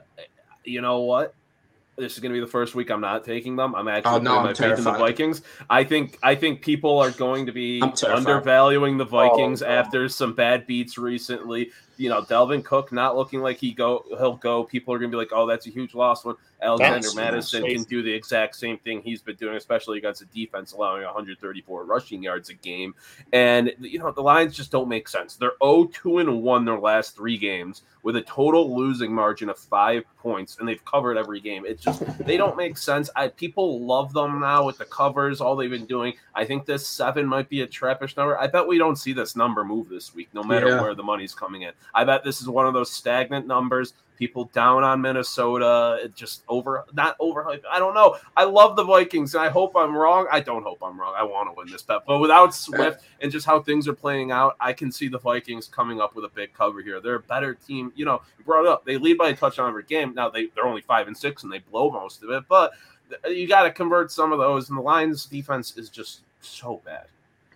you 0.64 0.82
know 0.82 1.02
what? 1.02 1.36
This 1.96 2.14
is 2.14 2.20
going 2.20 2.32
to 2.32 2.38
be 2.38 2.40
the 2.40 2.52
first 2.52 2.74
week 2.76 2.90
I'm 2.90 3.02
not 3.02 3.24
taking 3.24 3.56
them. 3.56 3.76
I'm 3.76 3.88
actually 3.88 4.16
oh, 4.16 4.20
no, 4.20 4.42
putting 4.42 4.46
my 4.46 4.54
faith 4.54 4.78
in 4.80 4.84
the 4.84 4.92
Vikings. 4.92 5.42
I 5.70 5.84
think 5.84 6.18
I 6.24 6.36
think 6.36 6.62
people 6.62 7.00
are 7.00 7.12
going 7.12 7.46
to 7.46 7.52
be 7.52 7.82
undervaluing 7.82 8.98
the 8.98 9.06
Vikings 9.06 9.62
oh, 9.62 9.68
after 9.68 10.10
some 10.10 10.34
bad 10.34 10.66
beats 10.66 10.98
recently. 10.98 11.72
You 11.98 12.10
know, 12.10 12.22
Dalvin 12.22 12.64
Cook 12.64 12.92
not 12.92 13.16
looking 13.16 13.42
like 13.42 13.58
he 13.58 13.72
go 13.72 14.04
he'll 14.10 14.38
go. 14.38 14.64
People 14.64 14.94
are 14.94 15.00
going 15.00 15.12
to 15.12 15.16
be 15.16 15.20
like, 15.20 15.32
"Oh, 15.32 15.46
that's 15.46 15.68
a 15.68 15.70
huge 15.70 15.94
loss." 15.94 16.26
When 16.26 16.36
Alexander 16.64 17.02
that's 17.02 17.16
Mattison 17.16 17.64
can 17.66 17.84
do 17.84 18.02
the 18.02 18.12
exact 18.12 18.56
same 18.56 18.78
thing 18.80 19.02
he's 19.02 19.22
been 19.22 19.36
doing, 19.36 19.56
especially 19.56 19.98
against 19.98 20.22
a 20.22 20.26
defense 20.26 20.72
allowing 20.72 21.04
134 21.04 21.86
rushing 21.86 22.24
yards 22.24 22.50
a 22.50 22.54
game. 22.54 22.96
And 23.34 23.74
you 23.80 24.00
know, 24.00 24.12
the 24.12 24.22
Lions 24.22 24.56
just 24.56 24.72
don't 24.72 24.88
make 24.88 25.08
sense. 25.08 25.36
They're 25.36 25.52
0-2 25.62 26.22
and 26.22 26.42
1 26.42 26.66
their 26.66 26.80
last 26.80 27.16
3 27.16 27.38
games 27.38 27.84
with 28.04 28.16
a 28.16 28.22
total 28.22 28.76
losing 28.76 29.14
margin 29.14 29.50
of 29.50 29.58
5 29.58 30.04
points 30.18 30.58
and 30.60 30.68
they've 30.68 30.84
covered 30.86 31.18
every 31.18 31.40
game. 31.40 31.66
It's 31.66 31.84
just 31.84 32.04
they 32.26 32.38
don't 32.38 32.58
make 32.58 32.78
sense. 32.78 33.10
I 33.16 33.28
people 33.28 33.86
love 33.86 34.14
them 34.14 34.40
now 34.40 34.66
with 34.66 34.78
the 34.78 34.86
covers, 34.86 35.42
all 35.42 35.56
they've 35.56 35.70
been 35.70 35.86
doing. 35.86 36.14
I 36.34 36.46
think 36.46 36.66
this 36.66 36.88
7 36.88 37.26
might 37.26 37.50
be 37.50 37.62
a 37.62 37.68
trappish 37.68 38.16
number. 38.16 38.38
I 38.38 38.48
bet 38.48 38.66
we 38.68 38.78
don't 38.78 38.96
see 38.96 39.14
this 39.14 39.36
number 39.36 39.64
move 39.64 39.90
this 39.90 40.16
week 40.16 40.30
no 40.34 40.44
matter 40.44 40.70
yeah. 40.70 40.82
where 40.82 40.96
the 40.96 41.04
money's 41.04 41.36
coming 41.36 41.64
in. 41.64 41.74
I 41.94 42.04
bet 42.04 42.24
this 42.24 42.42
is 42.42 42.48
one 42.48 42.68
of 42.68 42.74
those 42.74 42.92
stagnant 42.92 43.48
numbers 43.48 43.94
people 44.18 44.46
down 44.54 44.84
on 44.84 45.02
Minnesota. 45.02 46.00
It 46.04 46.16
just 46.16 46.44
over, 46.48 46.86
not 46.94 47.18
overhyped. 47.20 47.64
I 47.70 47.80
don't 47.80 47.94
know. 47.94 48.18
I 48.38 48.44
love 48.44 48.76
the 48.76 48.84
Vikings, 48.84 49.36
and 49.36 49.44
I 49.44 49.50
hope 49.50 49.76
I'm 49.76 49.96
wrong. 49.96 50.28
I 50.32 50.40
don't 50.40 50.64
hope 50.64 50.80
I'm 50.82 51.00
wrong. 51.00 51.14
I 51.18 51.24
want 51.24 51.50
to 51.50 51.54
win 51.58 51.70
this 51.70 51.82
bet, 51.82 52.04
but 52.08 52.20
without 52.20 52.54
Swift 52.54 53.04
and 53.22 53.32
just 53.32 53.46
how 53.46 53.62
things 53.62 53.88
are 53.88 53.94
playing 53.94 54.32
out, 54.32 54.56
I 54.60 54.74
can 54.74 54.92
see 54.92 55.08
the 55.08 55.20
Vikings 55.20 55.68
coming 55.68 56.00
up 56.00 56.16
with 56.16 56.26
a 56.26 56.30
big 56.30 56.54
cover 56.54 56.82
here. 56.82 57.02
They're 57.02 57.16
a 57.16 57.20
better 57.20 57.54
team. 57.54 57.92
You 57.96 58.06
know, 58.06 58.22
you 58.38 58.46
brought 58.46 58.66
up 58.66 58.86
they 58.86 58.98
lead 58.98 59.18
by 59.18 59.30
a 59.30 59.36
touchdown 59.36 59.70
every 59.70 59.84
game. 59.84 60.14
Now 60.14 60.30
they 60.30 60.48
they're 60.56 60.66
only 60.66 60.82
five 60.82 61.08
and 61.08 61.18
six, 61.18 61.44
and 61.44 61.52
they 61.52 61.60
blow 61.60 61.92
most 61.92 62.24
of 62.24 62.30
it, 62.30 62.44
but 62.48 62.74
you 63.28 63.48
got 63.48 63.64
to 63.64 63.72
convert 63.72 64.12
some 64.12 64.32
of 64.32 64.40
those. 64.40 64.70
And 64.70 64.78
the 64.78 64.82
Lions' 64.82 65.26
defense 65.26 65.78
is 65.78 65.90
just 65.90 66.22
so 66.42 66.82
bad. 66.86 67.08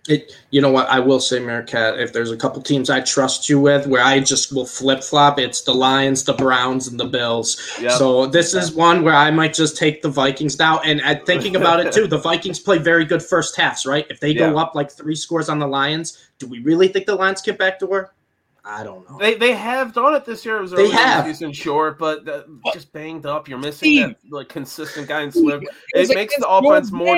It, 0.07 0.33
you 0.51 0.61
know 0.61 0.71
what 0.71 0.87
I 0.87 0.99
will 0.99 1.19
say, 1.19 1.39
Meerkat. 1.39 1.99
If 1.99 2.13
there's 2.13 2.31
a 2.31 2.37
couple 2.37 2.61
teams 2.61 2.89
I 2.89 3.01
trust 3.01 3.49
you 3.49 3.59
with, 3.59 3.87
where 3.87 4.03
I 4.03 4.19
just 4.19 4.53
will 4.53 4.65
flip 4.65 5.03
flop, 5.03 5.39
it's 5.39 5.61
the 5.61 5.73
Lions, 5.73 6.23
the 6.23 6.33
Browns, 6.33 6.87
and 6.87 6.99
the 6.99 7.05
Bills. 7.05 7.77
Yep. 7.81 7.91
So 7.93 8.25
this 8.27 8.53
is 8.53 8.71
one 8.71 9.03
where 9.03 9.15
I 9.15 9.31
might 9.31 9.53
just 9.53 9.77
take 9.77 10.01
the 10.01 10.09
Vikings 10.09 10.57
now. 10.57 10.79
And 10.79 11.01
uh, 11.01 11.15
thinking 11.25 11.55
about 11.55 11.79
it 11.79 11.91
too, 11.91 12.07
the 12.07 12.19
Vikings 12.19 12.59
play 12.59 12.77
very 12.77 13.05
good 13.05 13.21
first 13.21 13.55
halves, 13.55 13.85
right? 13.85 14.05
If 14.09 14.19
they 14.19 14.33
go 14.33 14.57
up 14.57 14.75
like 14.75 14.91
three 14.91 15.15
scores 15.15 15.49
on 15.49 15.59
the 15.59 15.67
Lions, 15.67 16.29
do 16.39 16.47
we 16.47 16.59
really 16.59 16.87
think 16.87 17.05
the 17.05 17.15
Lions 17.15 17.41
get 17.41 17.57
back 17.57 17.79
to 17.79 17.85
work? 17.85 18.13
I 18.67 18.83
don't 18.83 19.09
know. 19.09 19.17
They 19.17 19.35
they 19.35 19.53
have 19.53 19.93
done 19.93 20.13
it 20.13 20.25
this 20.25 20.45
year. 20.45 20.57
It 20.57 20.61
was 20.61 20.71
they 20.71 20.89
have 20.89 21.25
season 21.25 21.53
short, 21.53 21.97
but 21.97 22.25
the, 22.25 22.45
just 22.73 22.91
banged 22.91 23.25
up. 23.25 23.47
You're 23.47 23.57
missing 23.57 23.77
Steve. 23.77 24.07
that 24.09 24.17
like 24.29 24.49
consistent 24.49 25.07
guy 25.07 25.21
in 25.21 25.31
Swift. 25.31 25.63
It, 25.93 26.09
it 26.09 26.15
makes 26.15 26.35
the 26.37 26.47
offense 26.47 26.91
more. 26.91 27.17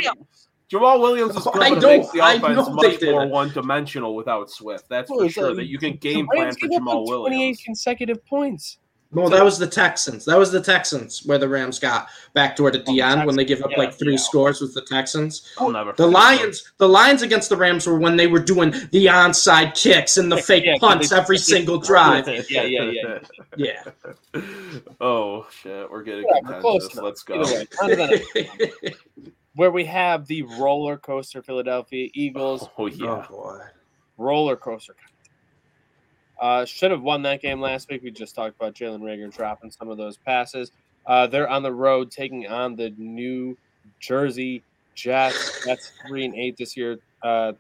Jamal 0.70 1.02
Williams 1.02 1.36
is 1.36 1.44
going 1.44 1.82
to 1.82 1.88
make 1.88 2.12
the 2.12 2.20
offense 2.20 2.70
much 2.70 3.02
more 3.02 3.28
one 3.28 3.50
dimensional 3.50 4.16
without 4.16 4.52
Swift. 4.52 4.88
That's 4.88 5.10
for 5.10 5.28
sure. 5.30 5.56
That 5.56 5.66
you 5.66 5.80
can 5.80 5.96
game 5.96 6.28
plan 6.28 6.54
for 6.54 6.68
Jamal 6.68 7.06
Williams. 7.06 7.28
Twenty-eight 7.28 7.60
consecutive 7.66 8.26
points. 8.26 8.78
No, 9.12 9.28
that 9.28 9.44
was 9.44 9.58
the 9.58 9.66
Texans. 9.66 10.26
That 10.26 10.38
was 10.38 10.52
the 10.52 10.62
Texans 10.62 11.26
where 11.26 11.40
the 11.40 11.50
Rams 11.50 11.80
got 11.80 12.10
backdoor 12.36 12.70
to 12.70 12.84
Dion 12.84 13.26
when 13.26 13.36
they 13.36 13.44
give 13.44 13.64
up 13.64 13.72
yeah, 13.72 13.80
like 13.80 13.94
three 13.98 14.12
yeah. 14.12 14.20
scores 14.20 14.62
with 14.62 14.76
the 14.76 14.84
Texans. 14.84 15.52
I'll 15.58 15.72
never 15.72 15.94
the 15.94 16.06
Lions, 16.06 16.72
the 16.78 16.88
Lions 16.88 17.24
against 17.24 17.50
the 17.50 17.58
Rams 17.58 17.88
were 17.88 17.98
when 17.98 18.18
they 18.18 18.28
were 18.28 18.40
doing 18.40 18.70
the 18.70 19.08
onside 19.08 19.74
kicks 19.76 20.18
and 20.18 20.32
the 20.32 20.38
fake 20.38 20.66
yeah, 20.66 20.76
punts 20.80 21.12
every 21.12 21.38
they, 21.38 21.42
single 21.42 21.80
drive. 21.80 22.28
Yeah, 22.28 22.62
yeah, 22.62 22.92
yeah, 22.92 23.20
yeah. 23.58 24.42
oh 25.02 25.48
shit, 25.50 25.90
we're 25.90 26.04
getting 26.04 26.26
yeah, 26.32 26.52
contentious. 26.52 26.96
Let's 26.96 27.24
go. 27.24 27.44
where 29.60 29.72
we 29.72 29.84
have 29.84 30.26
the 30.26 30.42
roller 30.58 30.96
coaster 30.96 31.42
Philadelphia 31.44 32.10
Eagles. 32.14 32.70
Oh 32.78 32.86
yeah, 32.86 33.26
oh, 33.30 33.60
roller 34.18 34.56
coaster. 34.56 34.96
Uh, 36.40 36.64
should 36.64 36.92
have 36.92 37.02
won 37.02 37.22
that 37.24 37.42
game 37.42 37.60
last 37.60 37.90
week. 37.90 38.02
We 38.02 38.10
just 38.10 38.36
talked 38.36 38.56
about 38.56 38.74
Jalen 38.74 39.02
Reagor 39.02 39.36
dropping 39.36 39.70
some 39.70 39.90
of 39.90 39.98
those 39.98 40.16
passes. 40.16 40.72
Uh, 41.06 41.28
they're 41.28 41.50
on 41.50 41.62
the 41.62 41.74
road 41.74 42.10
taking 42.10 42.48
on 42.48 42.78
the 42.78 42.94
New 42.98 43.58
Jersey 44.00 44.64
Jets. 44.96 45.66
That's 45.66 45.92
three 46.08 46.24
and 46.24 46.36
eight 46.36 46.56
this 46.56 46.78
year. 46.78 46.98
Uh, 47.22 47.52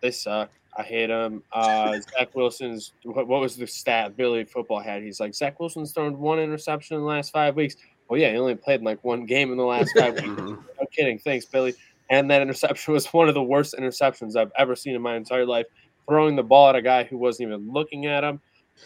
they 0.00 0.10
suck. 0.10 0.48
I 0.74 0.84
hate 0.84 1.08
them. 1.08 1.42
Uh, 1.52 1.98
Zach 2.00 2.34
Wilson's 2.34 2.92
what, 3.02 3.28
what, 3.28 3.42
was 3.42 3.58
the 3.58 3.66
stat 3.66 4.16
Billy 4.16 4.44
Football 4.44 4.80
had? 4.80 5.02
He's 5.02 5.20
like 5.20 5.34
Zach 5.34 5.60
Wilson's 5.60 5.92
thrown 5.92 6.18
one 6.18 6.38
interception 6.38 6.96
in 6.96 7.02
the 7.02 7.06
last 7.06 7.30
five 7.30 7.56
weeks. 7.56 7.76
Well, 8.08 8.20
yeah, 8.20 8.30
he 8.30 8.36
only 8.36 8.54
played 8.54 8.80
in 8.80 8.84
like 8.84 9.02
one 9.04 9.26
game 9.26 9.50
in 9.50 9.56
the 9.56 9.64
last 9.64 9.92
five 9.96 10.14
weeks. 10.14 10.26
Mm-hmm. 10.26 10.54
No 10.80 10.86
kidding. 10.90 11.18
Thanks, 11.18 11.46
Billy. 11.46 11.74
And 12.10 12.30
that 12.30 12.42
interception 12.42 12.92
was 12.92 13.06
one 13.06 13.28
of 13.28 13.34
the 13.34 13.42
worst 13.42 13.74
interceptions 13.78 14.36
I've 14.36 14.52
ever 14.58 14.76
seen 14.76 14.94
in 14.94 15.02
my 15.02 15.16
entire 15.16 15.46
life. 15.46 15.66
Throwing 16.08 16.36
the 16.36 16.42
ball 16.42 16.68
at 16.68 16.76
a 16.76 16.82
guy 16.82 17.04
who 17.04 17.16
wasn't 17.16 17.48
even 17.48 17.72
looking 17.72 18.06
at 18.06 18.24
him. 18.24 18.40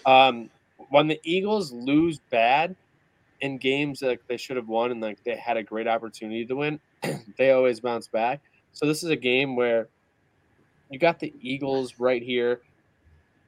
Um, 0.04 0.50
when 0.90 1.08
the 1.08 1.20
Eagles 1.24 1.72
lose 1.72 2.20
bad 2.30 2.76
in 3.40 3.58
games 3.58 4.00
that 4.00 4.18
they 4.28 4.36
should 4.36 4.56
have 4.56 4.68
won 4.68 4.90
and 4.90 5.00
like 5.00 5.22
they 5.24 5.36
had 5.36 5.56
a 5.56 5.62
great 5.62 5.88
opportunity 5.88 6.44
to 6.46 6.54
win, 6.54 6.80
they 7.38 7.50
always 7.50 7.80
bounce 7.80 8.06
back. 8.06 8.40
So 8.72 8.86
this 8.86 9.02
is 9.02 9.10
a 9.10 9.16
game 9.16 9.56
where 9.56 9.88
you 10.90 10.98
got 10.98 11.18
the 11.18 11.32
Eagles 11.40 11.98
right 11.98 12.22
here, 12.22 12.60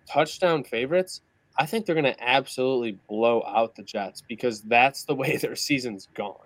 touchdown 0.07 0.65
favorites. 0.65 1.21
I 1.59 1.67
think 1.67 1.87
they're 1.87 1.95
going 1.95 2.05
to 2.05 2.23
absolutely 2.23 2.99
blow 3.09 3.43
out 3.45 3.75
the 3.75 3.83
Jets 3.83 4.23
because 4.27 4.63
that's 4.63 5.05
the 5.05 5.15
way 5.15 5.37
their 5.37 5.57
season's 5.57 6.09
gone. 6.15 6.37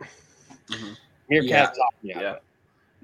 Mm-hmm. 0.69 0.93
Meerkat 1.29 1.77
yeah. 2.03 2.21
yeah. 2.21 2.37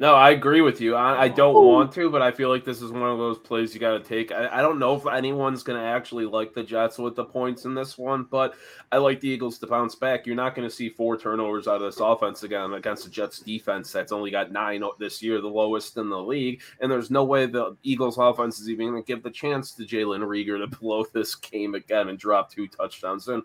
No, 0.00 0.14
I 0.14 0.30
agree 0.30 0.60
with 0.60 0.80
you. 0.80 0.94
I, 0.94 1.22
I 1.22 1.28
don't 1.28 1.56
Ooh. 1.56 1.70
want 1.70 1.90
to, 1.94 2.08
but 2.08 2.22
I 2.22 2.30
feel 2.30 2.50
like 2.50 2.64
this 2.64 2.80
is 2.80 2.92
one 2.92 3.10
of 3.10 3.18
those 3.18 3.36
plays 3.36 3.74
you 3.74 3.80
got 3.80 3.98
to 3.98 4.00
take. 4.00 4.30
I, 4.30 4.58
I, 4.58 4.62
don't 4.62 4.78
know 4.78 4.94
if 4.94 5.04
anyone's 5.08 5.64
going 5.64 5.76
to 5.76 5.84
actually 5.84 6.24
like 6.24 6.54
the 6.54 6.62
Jets 6.62 6.98
with 6.98 7.16
the 7.16 7.24
points 7.24 7.64
in 7.64 7.74
this 7.74 7.98
one, 7.98 8.22
but 8.30 8.54
I 8.92 8.98
like 8.98 9.18
the 9.18 9.28
Eagles 9.28 9.58
to 9.58 9.66
bounce 9.66 9.96
back. 9.96 10.24
You're 10.24 10.36
not 10.36 10.54
going 10.54 10.68
to 10.68 10.74
see 10.74 10.88
four 10.88 11.18
turnovers 11.18 11.66
out 11.66 11.82
of 11.82 11.82
this 11.82 11.98
offense 11.98 12.44
again 12.44 12.74
against 12.74 13.04
the 13.04 13.10
Jets 13.10 13.40
defense 13.40 13.90
that's 13.90 14.12
only 14.12 14.30
got 14.30 14.52
nine 14.52 14.84
this 15.00 15.20
year, 15.20 15.40
the 15.40 15.48
lowest 15.48 15.96
in 15.96 16.08
the 16.08 16.22
league. 16.22 16.62
And 16.80 16.92
there's 16.92 17.10
no 17.10 17.24
way 17.24 17.46
the 17.46 17.76
Eagles 17.82 18.18
offense 18.18 18.60
is 18.60 18.70
even 18.70 18.90
going 18.90 19.02
to 19.02 19.06
give 19.06 19.24
the 19.24 19.30
chance 19.30 19.72
to 19.72 19.82
Jalen 19.82 20.20
Reagor 20.20 20.60
to 20.60 20.76
blow 20.80 21.06
this 21.12 21.34
game 21.34 21.74
again 21.74 22.08
and 22.08 22.16
drop 22.16 22.52
two 22.52 22.68
touchdowns. 22.68 23.26
And 23.26 23.42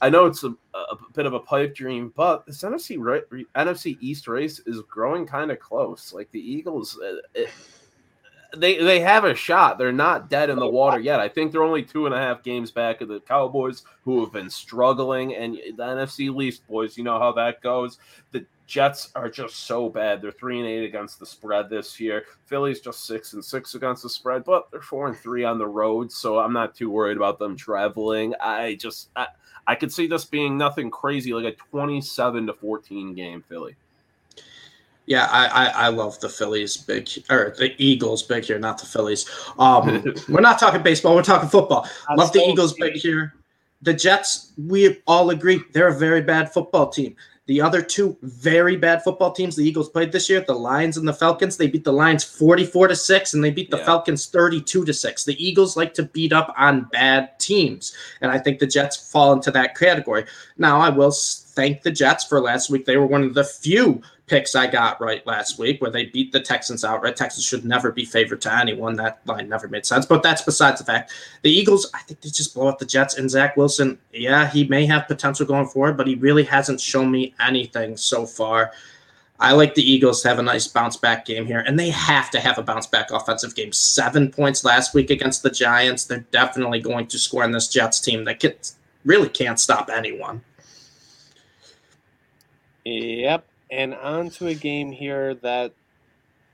I 0.00 0.10
know 0.10 0.26
it's 0.26 0.44
a, 0.44 0.54
a, 0.74 0.96
bit 1.14 1.26
of 1.26 1.34
a 1.34 1.40
pipe 1.40 1.74
dream, 1.74 2.12
but 2.14 2.44
this 2.46 2.62
NFC 2.62 2.96
right, 2.98 3.22
NFC 3.54 3.96
East 4.00 4.28
race 4.28 4.60
is 4.66 4.80
growing 4.82 5.26
kind 5.26 5.50
of 5.50 5.60
close. 5.60 6.12
Like 6.12 6.30
the 6.30 6.40
Eagles, 6.40 6.98
uh, 6.98 7.16
it, 7.34 7.48
they 8.56 8.82
they 8.82 9.00
have 9.00 9.24
a 9.24 9.34
shot. 9.34 9.78
They're 9.78 9.92
not 9.92 10.28
dead 10.30 10.50
in 10.50 10.58
the 10.58 10.66
water 10.66 10.98
yet. 10.98 11.20
I 11.20 11.28
think 11.28 11.52
they're 11.52 11.62
only 11.62 11.82
two 11.82 12.06
and 12.06 12.14
a 12.14 12.18
half 12.18 12.42
games 12.42 12.70
back 12.70 13.00
of 13.00 13.08
the 13.08 13.20
Cowboys, 13.20 13.82
who 14.02 14.20
have 14.20 14.32
been 14.32 14.50
struggling. 14.50 15.34
And 15.34 15.54
the 15.54 15.82
NFC 15.82 16.42
East 16.42 16.66
boys, 16.66 16.96
you 16.96 17.04
know 17.04 17.18
how 17.18 17.32
that 17.32 17.62
goes. 17.62 17.98
The 18.32 18.46
Jets 18.66 19.10
are 19.14 19.28
just 19.28 19.66
so 19.66 19.88
bad. 19.88 20.22
They're 20.22 20.32
three 20.32 20.58
and 20.58 20.66
eight 20.66 20.84
against 20.84 21.18
the 21.18 21.26
spread 21.26 21.68
this 21.68 22.00
year. 22.00 22.24
Philly's 22.46 22.80
just 22.80 23.06
six 23.06 23.34
and 23.34 23.44
six 23.44 23.74
against 23.74 24.02
the 24.02 24.08
spread, 24.08 24.44
but 24.44 24.70
they're 24.70 24.80
four 24.80 25.06
and 25.06 25.16
three 25.16 25.44
on 25.44 25.58
the 25.58 25.66
road. 25.66 26.10
So 26.10 26.38
I'm 26.38 26.52
not 26.52 26.74
too 26.74 26.90
worried 26.90 27.16
about 27.16 27.38
them 27.38 27.56
traveling. 27.56 28.34
I 28.40 28.76
just. 28.76 29.10
I, 29.16 29.26
I 29.66 29.74
could 29.74 29.92
see 29.92 30.06
this 30.06 30.24
being 30.24 30.58
nothing 30.58 30.90
crazy, 30.90 31.32
like 31.32 31.44
a 31.44 31.56
27 31.70 32.46
to 32.46 32.52
14 32.52 33.14
game 33.14 33.42
Philly. 33.48 33.76
Yeah, 35.06 35.28
I, 35.30 35.46
I, 35.46 35.66
I 35.66 35.88
love 35.88 36.18
the 36.20 36.30
Phillies 36.30 36.78
big 36.78 37.08
or 37.28 37.54
the 37.58 37.74
Eagles 37.78 38.22
big 38.22 38.44
here, 38.44 38.58
not 38.58 38.78
the 38.78 38.86
Phillies. 38.86 39.28
Um, 39.58 40.14
we're 40.28 40.40
not 40.40 40.58
talking 40.58 40.82
baseball, 40.82 41.14
we're 41.14 41.22
talking 41.22 41.48
football. 41.48 41.88
I 42.08 42.14
love 42.14 42.32
the 42.32 42.40
Eagles 42.40 42.72
big 42.74 42.94
here. 42.94 43.34
The 43.82 43.92
Jets, 43.92 44.52
we 44.56 45.02
all 45.06 45.28
agree 45.28 45.62
they're 45.72 45.88
a 45.88 45.94
very 45.94 46.22
bad 46.22 46.52
football 46.52 46.88
team. 46.88 47.16
The 47.46 47.60
other 47.60 47.82
two 47.82 48.16
very 48.22 48.76
bad 48.76 49.04
football 49.04 49.30
teams 49.30 49.54
the 49.54 49.64
Eagles 49.64 49.90
played 49.90 50.12
this 50.12 50.30
year, 50.30 50.40
the 50.40 50.54
Lions 50.54 50.96
and 50.96 51.06
the 51.06 51.12
Falcons, 51.12 51.58
they 51.58 51.66
beat 51.66 51.84
the 51.84 51.92
Lions 51.92 52.24
44 52.24 52.88
to 52.88 52.96
6 52.96 53.34
and 53.34 53.44
they 53.44 53.50
beat 53.50 53.70
the 53.70 53.76
yeah. 53.76 53.84
Falcons 53.84 54.26
32 54.26 54.84
to 54.86 54.94
6. 54.94 55.24
The 55.24 55.46
Eagles 55.46 55.76
like 55.76 55.92
to 55.94 56.04
beat 56.04 56.32
up 56.32 56.54
on 56.56 56.88
bad 56.90 57.38
teams, 57.38 57.94
and 58.22 58.32
I 58.32 58.38
think 58.38 58.60
the 58.60 58.66
Jets 58.66 59.10
fall 59.10 59.34
into 59.34 59.50
that 59.50 59.76
category. 59.76 60.24
Now, 60.56 60.80
I 60.80 60.88
will 60.88 61.12
thank 61.12 61.82
the 61.82 61.90
Jets 61.90 62.24
for 62.24 62.40
last 62.40 62.70
week. 62.70 62.86
They 62.86 62.96
were 62.96 63.06
one 63.06 63.22
of 63.22 63.34
the 63.34 63.44
few 63.44 64.00
picks 64.26 64.54
I 64.54 64.66
got 64.66 65.00
right 65.00 65.26
last 65.26 65.58
week 65.58 65.80
where 65.82 65.90
they 65.90 66.06
beat 66.06 66.32
the 66.32 66.40
Texans 66.40 66.84
outright. 66.84 67.16
Texans 67.16 67.44
should 67.44 67.64
never 67.64 67.92
be 67.92 68.04
favored 68.04 68.40
to 68.42 68.54
anyone. 68.54 68.96
That 68.96 69.20
line 69.26 69.48
never 69.48 69.68
made 69.68 69.84
sense, 69.84 70.06
but 70.06 70.22
that's 70.22 70.42
besides 70.42 70.80
the 70.80 70.86
fact. 70.86 71.12
The 71.42 71.50
Eagles, 71.50 71.90
I 71.92 72.00
think 72.00 72.20
they 72.20 72.30
just 72.30 72.54
blow 72.54 72.68
up 72.68 72.78
the 72.78 72.86
Jets 72.86 73.18
and 73.18 73.30
Zach 73.30 73.56
Wilson. 73.56 73.98
Yeah, 74.12 74.48
he 74.48 74.66
may 74.66 74.86
have 74.86 75.06
potential 75.08 75.46
going 75.46 75.66
forward, 75.66 75.96
but 75.96 76.06
he 76.06 76.14
really 76.14 76.44
hasn't 76.44 76.80
shown 76.80 77.10
me 77.10 77.34
anything 77.38 77.96
so 77.96 78.24
far. 78.24 78.72
I 79.40 79.52
like 79.52 79.74
the 79.74 79.82
Eagles 79.82 80.22
to 80.22 80.28
have 80.28 80.38
a 80.38 80.42
nice 80.42 80.68
bounce 80.68 80.96
back 80.96 81.26
game 81.26 81.44
here, 81.44 81.60
and 81.60 81.78
they 81.78 81.90
have 81.90 82.30
to 82.30 82.40
have 82.40 82.56
a 82.56 82.62
bounce 82.62 82.86
back 82.86 83.10
offensive 83.10 83.54
game. 83.54 83.72
Seven 83.72 84.30
points 84.30 84.64
last 84.64 84.94
week 84.94 85.10
against 85.10 85.42
the 85.42 85.50
Giants. 85.50 86.04
They're 86.04 86.24
definitely 86.30 86.80
going 86.80 87.08
to 87.08 87.18
score 87.18 87.42
on 87.42 87.50
this 87.50 87.68
Jets 87.68 88.00
team 88.00 88.24
that 88.24 88.40
can, 88.40 88.54
really 89.04 89.28
can't 89.28 89.60
stop 89.60 89.90
anyone. 89.90 90.40
Yep 92.84 93.44
and 93.70 93.94
on 93.94 94.30
to 94.30 94.46
a 94.46 94.54
game 94.54 94.92
here 94.92 95.34
that 95.36 95.72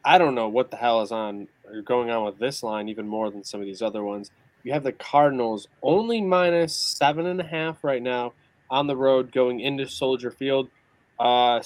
I 0.05 0.19
don't 0.19 0.35
know 0.35 0.49
what 0.49 0.71
the 0.71 0.77
hell 0.77 1.03
is 1.03 1.13
on 1.13 1.49
or 1.67 1.83
going 1.83 2.11
on 2.11 2.25
with 2.25 2.39
this 2.39 2.63
line 2.63 2.89
even 2.89 3.07
more 3.07 3.31
than 3.31 3.45
some 3.45 3.61
of 3.61 3.67
these 3.67 3.83
other 3.83 4.03
ones. 4.03 4.31
You 4.63 4.73
have 4.73 4.83
the 4.83 4.93
Cardinals 4.93 5.69
only 5.83 6.21
minus 6.21 6.75
seven 6.75 7.27
and 7.27 7.41
a 7.41 7.47
half 7.47 7.83
right 7.83 8.03
now 8.03 8.33
on 8.71 8.87
the 8.87 8.97
road 8.97 9.33
going 9.33 9.61
into 9.61 9.89
Soldier 9.89 10.31
Field. 10.31 10.69
Uh, 11.19 11.63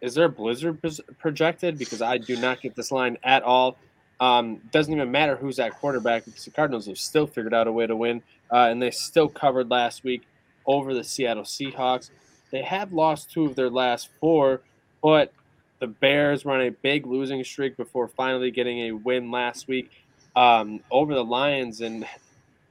is 0.00 0.14
there 0.14 0.26
a 0.26 0.28
blizzard 0.28 0.80
projected? 1.18 1.78
Because 1.78 2.02
I 2.02 2.18
do 2.18 2.36
not 2.36 2.60
get 2.60 2.74
this 2.74 2.92
line 2.92 3.18
at 3.22 3.42
all. 3.42 3.76
Um, 4.18 4.60
doesn't 4.72 4.92
even 4.92 5.10
matter 5.10 5.36
who's 5.36 5.58
at 5.58 5.72
quarterback 5.78 6.24
because 6.24 6.44
the 6.44 6.50
Cardinals 6.50 6.86
have 6.86 6.98
still 6.98 7.26
figured 7.26 7.52
out 7.52 7.66
a 7.66 7.72
way 7.72 7.86
to 7.86 7.96
win, 7.96 8.22
uh, 8.50 8.68
and 8.70 8.80
they 8.80 8.90
still 8.90 9.28
covered 9.28 9.70
last 9.70 10.04
week 10.04 10.22
over 10.66 10.94
the 10.94 11.04
Seattle 11.04 11.44
Seahawks. 11.44 12.10
They 12.56 12.62
have 12.62 12.94
lost 12.94 13.30
two 13.30 13.44
of 13.44 13.54
their 13.54 13.68
last 13.68 14.08
four, 14.18 14.62
but 15.02 15.30
the 15.78 15.88
Bears 15.88 16.42
were 16.42 16.54
on 16.54 16.62
a 16.62 16.70
big 16.70 17.06
losing 17.06 17.44
streak 17.44 17.76
before 17.76 18.08
finally 18.08 18.50
getting 18.50 18.78
a 18.88 18.92
win 18.92 19.30
last 19.30 19.68
week 19.68 19.90
um, 20.34 20.80
over 20.90 21.12
the 21.12 21.22
Lions, 21.22 21.82
and 21.82 22.06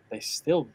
they 0.10 0.20
still 0.22 0.68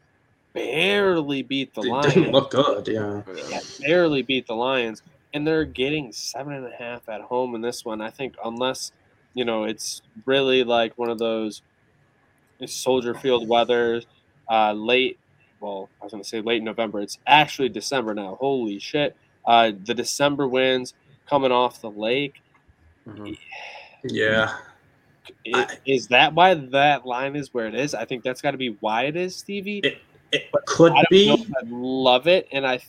barely 0.53 1.41
beat 1.41 1.73
the 1.73 1.81
they 1.81 1.89
Lions. 1.89 2.13
Didn't 2.13 2.31
look 2.31 2.51
good, 2.51 2.87
yeah. 2.87 3.21
yeah. 3.49 3.59
Barely 3.81 4.21
beat 4.21 4.47
the 4.47 4.55
Lions, 4.55 5.01
and 5.33 5.45
they're 5.45 5.65
getting 5.65 6.13
seven 6.13 6.53
and 6.53 6.65
a 6.65 6.75
half 6.77 7.09
at 7.09 7.19
home 7.19 7.53
in 7.53 7.59
this 7.59 7.83
one. 7.83 7.99
I 7.99 8.11
think 8.11 8.35
unless 8.45 8.93
you 9.33 9.43
know 9.43 9.65
it's 9.65 10.01
really 10.25 10.63
like 10.63 10.97
one 10.97 11.09
of 11.09 11.19
those 11.19 11.63
Soldier 12.65 13.13
Field 13.13 13.45
weather, 13.49 14.03
uh, 14.49 14.71
late. 14.71 15.19
Well, 15.61 15.89
I 16.01 16.05
was 16.05 16.11
going 16.11 16.23
to 16.23 16.27
say 16.27 16.41
late 16.41 16.63
November. 16.63 16.99
It's 17.01 17.19
actually 17.27 17.69
December 17.69 18.13
now. 18.13 18.37
Holy 18.39 18.79
shit! 18.79 19.15
Uh, 19.45 19.71
the 19.85 19.93
December 19.93 20.47
wins 20.47 20.93
coming 21.29 21.51
off 21.51 21.79
the 21.81 21.91
lake. 21.91 22.41
Mm-hmm. 23.07 23.33
Yeah. 24.03 24.57
Is, 25.85 26.07
that 26.07 26.33
why 26.33 26.55
that 26.55 27.05
line 27.05 27.35
is 27.35 27.53
where 27.53 27.67
it 27.67 27.75
is? 27.75 27.93
I 27.93 28.05
think 28.05 28.23
that's 28.23 28.41
got 28.41 28.51
to 28.51 28.57
be 28.57 28.75
why 28.79 29.03
it 29.03 29.15
is, 29.15 29.35
Stevie. 29.35 29.79
It, 29.79 29.99
it 30.31 30.51
could 30.65 30.93
be. 31.09 31.31
I 31.31 31.61
love 31.67 32.27
it, 32.27 32.47
and 32.51 32.65
I 32.65 32.79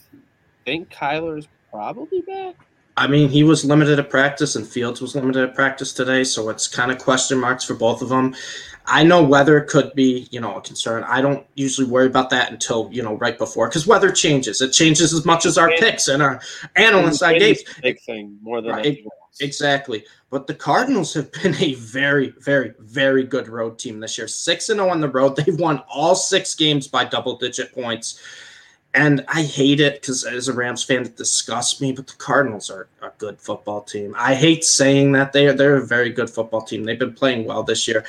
think 0.65 0.91
Kyler 0.91 1.37
Kyler's 1.37 1.49
probably 1.71 2.21
back. 2.23 2.55
I 2.97 3.07
mean, 3.07 3.29
he 3.29 3.43
was 3.43 3.65
limited 3.65 3.99
at 3.99 4.11
practice, 4.11 4.55
and 4.57 4.67
Fields 4.67 5.01
was 5.01 5.15
limited 5.15 5.49
at 5.49 5.55
practice 5.55 5.93
today, 5.93 6.25
so 6.25 6.51
it's 6.51 6.69
kind 6.69 6.91
of 6.91 6.99
question 6.99 7.39
marks 7.39 7.65
for 7.65 7.75
both 7.75 8.03
of 8.03 8.11
them. 8.11 8.35
I 8.87 9.05
know 9.05 9.23
weather 9.23 9.61
could 9.61 9.92
be, 9.95 10.29
you 10.31 10.40
know, 10.40 10.57
a 10.57 10.61
concern. 10.61 11.05
I 11.05 11.21
don't 11.21 11.47
usually 11.55 11.87
worry 11.87 12.07
about 12.07 12.31
that 12.31 12.51
until, 12.51 12.88
you 12.92 13.03
know, 13.03 13.14
right 13.14 13.38
before 13.38 13.68
because 13.68 13.87
weather 13.87 14.11
changes. 14.11 14.61
It 14.61 14.73
changes 14.73 15.12
as 15.12 15.25
much 15.25 15.47
as 15.47 15.57
our 15.57 15.71
picks 15.79 16.09
and 16.09 16.23
our 16.23 16.40
analysts 16.77 17.23
I 17.23 17.38
gave. 17.38 17.61
Big 17.83 18.01
thing 18.01 18.38
more 18.42 18.61
than 18.61 18.73
right, 18.73 18.99
exactly. 19.40 20.05
But 20.31 20.47
the 20.47 20.55
Cardinals 20.55 21.14
have 21.14 21.31
been 21.42 21.55
a 21.57 21.75
very, 21.75 22.35
very, 22.38 22.75
very 22.81 23.25
good 23.25 23.49
road 23.49 23.79
team 23.79 24.01
this 24.01 24.18
year. 24.18 24.29
Six 24.29 24.68
and 24.68 24.79
zero 24.79 24.90
on 24.90 25.01
the 25.01 25.09
road. 25.09 25.37
They've 25.37 25.59
won 25.59 25.83
all 25.88 26.14
six 26.14 26.55
games 26.55 26.88
by 26.88 27.05
double 27.05 27.37
digit 27.37 27.73
points. 27.73 28.21
And 28.95 29.25
I 29.29 29.42
hate 29.42 29.81
it 29.81 30.01
because 30.03 30.25
as 30.25 30.49
a 30.49 30.53
Rams 30.53 30.85
fan, 30.85 31.03
it 31.03 31.16
disgusts 31.16 31.81
me. 31.81 31.92
But 31.92 32.09
the 32.09 32.16
Cardinals 32.16 32.68
are 32.68 32.88
a 33.01 33.11
good 33.16 33.40
football 33.40 33.83
team. 33.83 34.14
I 34.18 34.35
hate 34.35 34.64
saying 34.64 35.12
that 35.12 35.33
they 35.33 35.47
are. 35.47 35.55
They're 35.55 35.77
a 35.77 35.87
very 35.87 36.11
good 36.11 36.29
football 36.29 36.62
team. 36.62 36.85
They've 36.85 36.99
been 36.99 37.14
playing 37.14 37.47
well 37.47 37.62
this 37.62 37.88
year. 37.88 38.05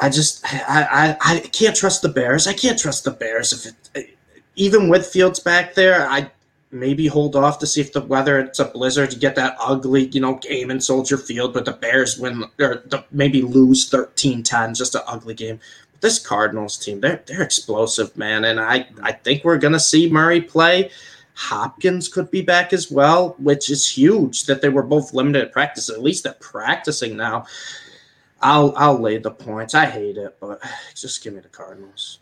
I 0.00 0.08
just 0.08 0.44
I, 0.46 1.16
I, 1.20 1.34
I 1.34 1.40
can't 1.40 1.76
trust 1.76 2.02
the 2.02 2.08
Bears. 2.08 2.46
I 2.46 2.52
can't 2.52 2.78
trust 2.78 3.04
the 3.04 3.10
Bears 3.10 3.52
if 3.52 3.74
it 3.94 4.16
even 4.56 4.88
with 4.88 5.06
Fields 5.06 5.40
back 5.40 5.74
there. 5.74 6.08
I 6.08 6.30
maybe 6.70 7.06
hold 7.06 7.34
off 7.34 7.58
to 7.58 7.66
see 7.66 7.80
if 7.80 7.92
the 7.92 8.02
weather 8.02 8.38
it's 8.38 8.58
a 8.58 8.66
blizzard 8.66 9.10
to 9.10 9.18
get 9.18 9.34
that 9.36 9.56
ugly 9.58 10.06
you 10.08 10.20
know 10.20 10.34
game 10.36 10.70
in 10.70 10.80
Soldier 10.80 11.16
Field, 11.16 11.54
but 11.54 11.64
the 11.64 11.72
Bears 11.72 12.18
win 12.18 12.44
or 12.60 12.82
the, 12.86 13.04
maybe 13.10 13.42
lose 13.42 13.90
13-10, 13.90 14.76
just 14.76 14.94
an 14.94 15.02
ugly 15.06 15.34
game. 15.34 15.58
But 15.92 16.00
this 16.02 16.18
Cardinals 16.18 16.76
team, 16.76 17.00
they're 17.00 17.22
they're 17.26 17.42
explosive, 17.42 18.16
man, 18.16 18.44
and 18.44 18.60
I 18.60 18.88
I 19.02 19.12
think 19.12 19.44
we're 19.44 19.58
gonna 19.58 19.80
see 19.80 20.10
Murray 20.10 20.40
play. 20.40 20.90
Hopkins 21.34 22.08
could 22.08 22.32
be 22.32 22.42
back 22.42 22.72
as 22.72 22.90
well, 22.90 23.36
which 23.38 23.70
is 23.70 23.88
huge 23.88 24.46
that 24.46 24.60
they 24.60 24.68
were 24.68 24.82
both 24.82 25.14
limited 25.14 25.44
at 25.44 25.52
practice. 25.52 25.88
At 25.88 26.02
least 26.02 26.24
they're 26.24 26.32
practicing 26.34 27.16
now. 27.16 27.46
I'll 28.40 28.72
I'll 28.76 28.98
lay 28.98 29.18
the 29.18 29.30
points. 29.30 29.74
I 29.74 29.86
hate 29.86 30.16
it, 30.16 30.36
but 30.40 30.60
just 30.94 31.22
give 31.22 31.34
me 31.34 31.40
the 31.40 31.48
Cardinals. 31.48 32.20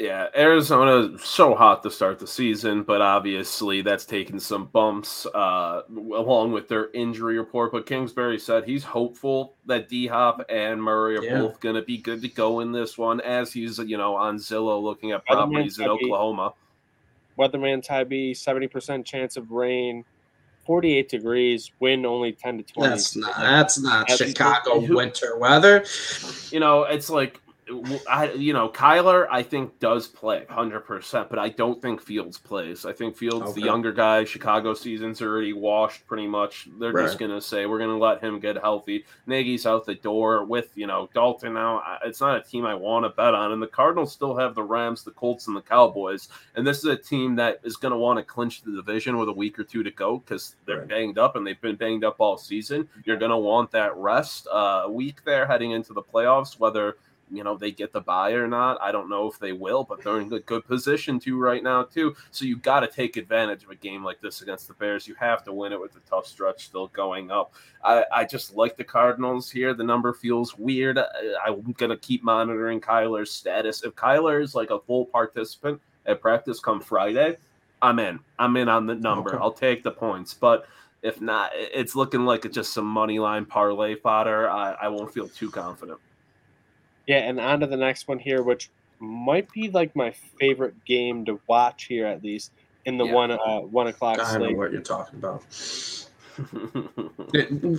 Yeah, 0.00 0.28
Arizona 0.34 1.18
so 1.18 1.54
hot 1.54 1.82
to 1.82 1.90
start 1.90 2.18
the 2.18 2.26
season, 2.26 2.84
but 2.84 3.02
obviously 3.02 3.82
that's 3.82 4.06
taken 4.06 4.40
some 4.40 4.64
bumps 4.64 5.26
uh, 5.26 5.82
along 5.94 6.52
with 6.52 6.68
their 6.68 6.90
injury 6.92 7.36
report. 7.36 7.70
But 7.70 7.84
Kingsbury 7.84 8.38
said 8.38 8.64
he's 8.64 8.82
hopeful 8.82 9.56
that 9.66 9.90
D 9.90 10.06
Hop 10.06 10.42
and 10.48 10.82
Murray 10.82 11.18
are 11.18 11.22
yeah. 11.22 11.40
both 11.40 11.60
going 11.60 11.74
to 11.74 11.82
be 11.82 11.98
good 11.98 12.22
to 12.22 12.28
go 12.28 12.60
in 12.60 12.72
this 12.72 12.96
one, 12.96 13.20
as 13.20 13.52
he's 13.52 13.78
you 13.78 13.98
know 13.98 14.16
on 14.16 14.38
Zillow 14.38 14.82
looking 14.82 15.12
at 15.12 15.26
properties 15.26 15.78
in 15.78 15.86
Oklahoma. 15.86 16.54
Weatherman 17.38 17.82
Tybee, 17.82 18.32
seventy 18.32 18.68
percent 18.68 19.04
chance 19.04 19.36
of 19.36 19.50
rain. 19.50 20.06
48 20.70 21.08
degrees, 21.08 21.72
wind 21.80 22.06
only 22.06 22.30
10 22.30 22.58
to 22.58 22.62
20. 22.62 22.90
That's 22.90 23.16
not 23.16 23.36
that's 23.36 23.80
not 23.80 24.06
that's 24.06 24.24
Chicago 24.24 24.78
winter 24.94 25.36
weather. 25.36 25.84
You 26.52 26.60
know, 26.60 26.84
it's 26.84 27.10
like 27.10 27.40
I, 28.08 28.32
you 28.32 28.52
know, 28.52 28.68
Kyler, 28.68 29.26
I 29.30 29.42
think 29.42 29.78
does 29.78 30.06
play 30.06 30.44
100%, 30.50 31.28
but 31.28 31.38
I 31.38 31.48
don't 31.50 31.80
think 31.80 32.00
Fields 32.00 32.38
plays. 32.38 32.84
I 32.84 32.92
think 32.92 33.16
Fields, 33.16 33.50
okay. 33.50 33.60
the 33.60 33.66
younger 33.66 33.92
guy, 33.92 34.24
Chicago 34.24 34.74
season's 34.74 35.22
already 35.22 35.52
washed 35.52 36.06
pretty 36.06 36.26
much. 36.26 36.68
They're 36.78 36.92
right. 36.92 37.06
just 37.06 37.18
going 37.18 37.30
to 37.30 37.40
say, 37.40 37.66
we're 37.66 37.78
going 37.78 37.90
to 37.90 37.96
let 37.96 38.22
him 38.22 38.40
get 38.40 38.56
healthy. 38.56 39.04
Nagy's 39.26 39.66
out 39.66 39.86
the 39.86 39.94
door 39.94 40.44
with, 40.44 40.70
you 40.74 40.86
know, 40.86 41.08
Dalton 41.14 41.54
now. 41.54 41.82
It's 42.04 42.20
not 42.20 42.36
a 42.36 42.42
team 42.42 42.66
I 42.66 42.74
want 42.74 43.04
to 43.04 43.10
bet 43.10 43.34
on. 43.34 43.52
And 43.52 43.62
the 43.62 43.66
Cardinals 43.66 44.12
still 44.12 44.36
have 44.36 44.54
the 44.54 44.62
Rams, 44.62 45.04
the 45.04 45.12
Colts, 45.12 45.46
and 45.46 45.56
the 45.56 45.62
Cowboys. 45.62 46.28
And 46.56 46.66
this 46.66 46.78
is 46.78 46.84
a 46.84 46.96
team 46.96 47.36
that 47.36 47.60
is 47.62 47.76
going 47.76 47.92
to 47.92 47.98
want 47.98 48.18
to 48.18 48.24
clinch 48.24 48.62
the 48.62 48.72
division 48.72 49.18
with 49.18 49.28
a 49.28 49.32
week 49.32 49.58
or 49.58 49.64
two 49.64 49.82
to 49.82 49.90
go 49.90 50.18
because 50.18 50.56
they're 50.66 50.80
right. 50.80 50.88
banged 50.88 51.18
up 51.18 51.36
and 51.36 51.46
they've 51.46 51.60
been 51.60 51.76
banged 51.76 52.04
up 52.04 52.16
all 52.18 52.36
season. 52.36 52.88
You're 53.04 53.18
going 53.18 53.30
to 53.30 53.36
want 53.36 53.70
that 53.72 53.96
rest 53.96 54.48
uh, 54.50 54.86
week 54.88 55.24
there 55.24 55.46
heading 55.46 55.72
into 55.72 55.92
the 55.92 56.02
playoffs, 56.02 56.58
whether– 56.58 56.96
you 57.30 57.44
know 57.44 57.56
they 57.56 57.70
get 57.70 57.92
the 57.92 58.00
buy 58.00 58.32
or 58.32 58.46
not. 58.46 58.78
I 58.80 58.92
don't 58.92 59.08
know 59.08 59.28
if 59.28 59.38
they 59.38 59.52
will, 59.52 59.84
but 59.84 60.02
they're 60.02 60.20
in 60.20 60.32
a 60.32 60.40
good 60.40 60.66
position 60.66 61.20
to 61.20 61.38
right 61.38 61.62
now 61.62 61.84
too. 61.84 62.14
So 62.30 62.44
you 62.44 62.56
got 62.56 62.80
to 62.80 62.86
take 62.86 63.16
advantage 63.16 63.64
of 63.64 63.70
a 63.70 63.74
game 63.74 64.04
like 64.04 64.20
this 64.20 64.42
against 64.42 64.68
the 64.68 64.74
Bears. 64.74 65.06
You 65.06 65.14
have 65.16 65.44
to 65.44 65.52
win 65.52 65.72
it 65.72 65.80
with 65.80 65.92
the 65.92 66.00
tough 66.00 66.26
stretch 66.26 66.66
still 66.66 66.88
going 66.88 67.30
up. 67.30 67.54
I, 67.84 68.04
I 68.12 68.24
just 68.24 68.54
like 68.54 68.76
the 68.76 68.84
Cardinals 68.84 69.50
here. 69.50 69.74
The 69.74 69.84
number 69.84 70.12
feels 70.12 70.58
weird. 70.58 70.98
I, 70.98 71.06
I'm 71.46 71.72
gonna 71.78 71.96
keep 71.96 72.22
monitoring 72.22 72.80
Kyler's 72.80 73.30
status. 73.30 73.84
If 73.84 73.94
Kyler 73.94 74.42
is 74.42 74.54
like 74.54 74.70
a 74.70 74.80
full 74.80 75.06
participant 75.06 75.80
at 76.06 76.20
practice 76.20 76.60
come 76.60 76.80
Friday, 76.80 77.36
I'm 77.82 77.98
in. 77.98 78.20
I'm 78.38 78.56
in 78.56 78.68
on 78.68 78.86
the 78.86 78.94
number. 78.94 79.30
Okay. 79.30 79.38
I'll 79.42 79.52
take 79.52 79.82
the 79.82 79.92
points, 79.92 80.34
but. 80.34 80.66
If 81.02 81.18
not, 81.18 81.52
it's 81.54 81.96
looking 81.96 82.26
like 82.26 82.44
it's 82.44 82.54
just 82.54 82.74
some 82.74 82.84
money 82.84 83.18
line 83.18 83.46
parlay 83.46 83.94
fodder. 83.94 84.50
I, 84.50 84.72
I 84.72 84.88
won't 84.88 85.10
feel 85.10 85.28
too 85.28 85.50
confident. 85.50 85.98
Yeah, 87.10 87.28
and 87.28 87.40
on 87.40 87.58
to 87.58 87.66
the 87.66 87.76
next 87.76 88.06
one 88.06 88.20
here, 88.20 88.40
which 88.44 88.70
might 89.00 89.50
be 89.50 89.68
like 89.68 89.96
my 89.96 90.12
favorite 90.38 90.84
game 90.84 91.24
to 91.24 91.40
watch 91.48 91.86
here, 91.86 92.06
at 92.06 92.22
least 92.22 92.52
in 92.84 92.98
the 92.98 93.04
yeah. 93.04 93.12
one 93.12 93.32
uh, 93.32 93.58
one 93.62 93.88
o'clock. 93.88 94.20
I 94.22 94.38
know 94.38 94.52
what 94.52 94.70
you're 94.70 94.80
talking 94.80 95.18
about. 95.18 95.42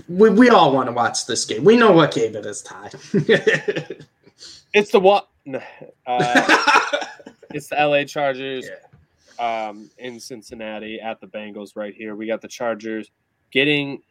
we, 0.09 0.29
we 0.31 0.49
all 0.49 0.73
want 0.73 0.87
to 0.87 0.91
watch 0.91 1.27
this 1.27 1.45
game. 1.45 1.63
We 1.63 1.77
know 1.77 1.93
what 1.93 2.13
game 2.13 2.35
it 2.35 2.45
is, 2.45 2.61
Ty. 2.61 2.89
it's 4.73 4.91
the 4.91 4.99
what? 4.99 5.29
Uh, 5.47 5.55
it's 7.51 7.69
the 7.69 7.77
LA 7.77 8.03
Chargers 8.03 8.67
yeah. 9.39 9.69
um, 9.69 9.89
in 9.97 10.19
Cincinnati 10.19 10.99
at 10.99 11.21
the 11.21 11.27
Bengals 11.27 11.77
right 11.77 11.93
here. 11.93 12.17
We 12.17 12.27
got 12.27 12.41
the 12.41 12.49
Chargers 12.49 13.09
getting 13.49 14.01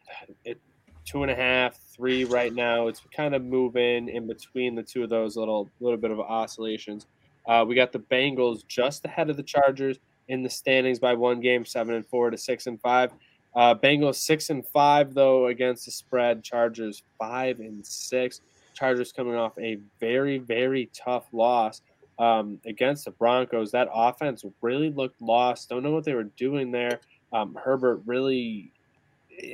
it 0.45 0.59
two 1.05 1.23
and 1.23 1.31
a 1.31 1.35
half, 1.35 1.77
three 1.95 2.23
right 2.25 2.53
now. 2.53 2.87
It's 2.87 3.01
kind 3.15 3.35
of 3.35 3.43
moving 3.43 4.07
in 4.09 4.27
between 4.27 4.75
the 4.75 4.83
two 4.83 5.03
of 5.03 5.09
those 5.09 5.35
little 5.37 5.69
little 5.79 5.97
bit 5.97 6.11
of 6.11 6.19
oscillations. 6.19 7.07
Uh, 7.47 7.65
we 7.67 7.75
got 7.75 7.91
the 7.91 7.99
Bengals 7.99 8.65
just 8.67 9.03
ahead 9.05 9.29
of 9.29 9.37
the 9.37 9.43
Chargers 9.43 9.97
in 10.27 10.43
the 10.43 10.49
standings 10.49 10.99
by 10.99 11.13
one 11.13 11.39
game, 11.39 11.65
seven 11.65 11.95
and 11.95 12.05
four 12.05 12.29
to 12.29 12.37
six 12.37 12.67
and 12.67 12.79
five. 12.81 13.11
Uh, 13.55 13.75
Bengals 13.75 14.15
six 14.15 14.49
and 14.49 14.65
five 14.67 15.13
though 15.13 15.47
against 15.47 15.85
the 15.85 15.91
spread. 15.91 16.43
Chargers 16.43 17.03
five 17.19 17.59
and 17.59 17.85
six. 17.85 18.41
Chargers 18.73 19.11
coming 19.11 19.35
off 19.35 19.57
a 19.59 19.79
very 19.99 20.37
very 20.37 20.89
tough 20.93 21.25
loss 21.33 21.81
um, 22.19 22.59
against 22.65 23.05
the 23.05 23.11
Broncos. 23.11 23.71
That 23.71 23.89
offense 23.93 24.45
really 24.61 24.89
looked 24.91 25.21
lost. 25.21 25.69
Don't 25.69 25.83
know 25.83 25.91
what 25.91 26.05
they 26.05 26.13
were 26.13 26.23
doing 26.23 26.71
there. 26.71 26.99
Um, 27.33 27.57
Herbert 27.61 28.01
really 28.05 28.71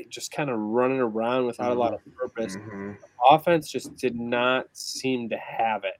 just 0.09 0.31
kind 0.31 0.49
of 0.49 0.57
running 0.59 0.99
around 0.99 1.45
without 1.45 1.69
mm-hmm. 1.69 1.77
a 1.77 1.79
lot 1.79 1.93
of 1.93 2.01
mm-hmm. 2.01 2.17
purpose. 2.17 2.55
Mm-hmm. 2.55 2.91
Offense 3.29 3.69
just 3.69 3.95
did 3.97 4.15
not 4.15 4.67
seem 4.73 5.29
to 5.29 5.37
have 5.37 5.83
it. 5.83 5.99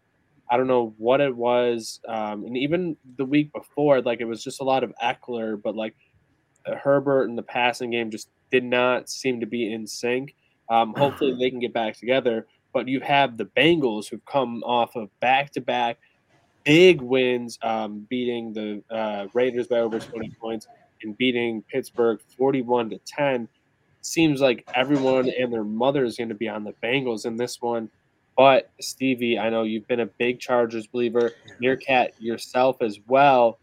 I 0.50 0.58
don't 0.58 0.68
know 0.68 0.94
what 0.98 1.20
it 1.20 1.36
was. 1.36 2.00
Um, 2.08 2.46
and 2.46 2.58
even 2.58 2.96
the 3.18 3.26
week 3.26 3.52
before, 3.54 4.02
like 4.02 4.22
it 4.22 4.26
was 4.26 4.44
just 4.44 4.62
a 4.62 4.64
lot 4.64 4.84
of 4.84 4.94
Ekeler, 5.04 5.62
but 5.62 5.76
like 5.76 5.96
uh, 6.66 6.76
Herbert 6.76 7.30
and 7.30 7.38
the 7.38 7.44
passing 7.44 7.92
game 7.92 8.12
just 8.12 8.30
did 8.52 8.64
not 8.64 9.10
seem 9.10 9.40
to 9.42 9.46
be 9.46 9.72
in 9.74 9.86
sync. 9.86 10.36
Um, 10.70 10.94
hopefully 10.96 11.36
they 11.40 11.50
can 11.50 11.60
get 11.60 11.74
back 11.74 11.98
together. 11.98 12.48
But 12.74 12.88
you 12.88 13.00
have 13.02 13.38
the 13.38 13.46
Bengals 13.46 14.08
who've 14.08 14.26
come 14.26 14.64
off 14.64 14.96
of 14.96 15.10
back 15.20 15.52
to 15.54 15.62
back 15.62 15.98
big 16.64 17.02
wins, 17.02 17.58
um, 17.62 18.06
beating 18.10 18.54
the 18.54 18.84
uh, 18.94 19.28
Raiders 19.34 19.68
by 19.68 19.80
over 19.80 20.00
20 20.00 20.30
points 20.40 20.68
and 21.02 21.18
beating 21.18 21.64
Pittsburgh 21.64 22.20
41 22.38 22.90
to 22.90 23.00
10 23.06 23.48
seems 24.08 24.42
like 24.42 24.68
everyone 24.74 25.30
and 25.30 25.52
their 25.52 25.64
mother 25.64 26.04
is 26.04 26.18
going 26.18 26.30
to 26.30 26.36
be 26.36 26.48
on 26.48 26.64
the 26.64 26.74
Bengals 26.84 27.26
in 27.26 27.38
this 27.38 27.62
one. 27.62 27.90
But 28.36 28.70
Stevie, 28.80 29.40
I 29.40 29.50
know 29.50 29.64
you've 29.64 29.88
been 29.88 30.00
a 30.00 30.06
big 30.06 30.40
Chargers 30.40 30.88
believer. 30.88 31.32
Meerkat 31.60 32.14
yourself 32.22 32.82
as 32.82 33.00
well. 33.08 33.60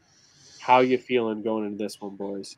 How 0.61 0.81
you 0.81 0.99
feeling 0.99 1.43
going 1.43 1.67
into 1.67 1.79
this 1.79 2.01
one, 2.01 2.17
boys? 2.17 2.57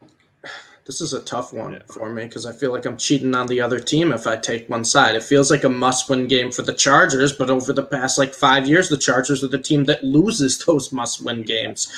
This 0.87 1.01
is 1.01 1.13
a 1.13 1.21
tough 1.23 1.53
one 1.53 1.73
yeah. 1.73 1.79
for 1.93 2.11
me 2.11 2.25
because 2.25 2.47
I 2.47 2.53
feel 2.53 2.71
like 2.71 2.87
I'm 2.87 2.97
cheating 2.97 3.35
on 3.35 3.49
the 3.49 3.61
other 3.61 3.81
team 3.81 4.13
if 4.13 4.27
I 4.27 4.37
take 4.37 4.71
one 4.71 4.85
side. 4.85 5.17
It 5.17 5.25
feels 5.25 5.51
like 5.51 5.65
a 5.65 5.69
must-win 5.69 6.29
game 6.29 6.53
for 6.53 6.63
the 6.63 6.73
Chargers, 6.73 7.33
but 7.33 7.51
over 7.51 7.73
the 7.73 7.83
past 7.83 8.19
like 8.19 8.33
five 8.33 8.69
years, 8.69 8.89
the 8.89 8.97
Chargers 8.97 9.43
are 9.43 9.49
the 9.49 9.59
team 9.59 9.85
that 9.85 10.05
loses 10.05 10.59
those 10.67 10.93
must-win 10.93 11.43
games. 11.43 11.93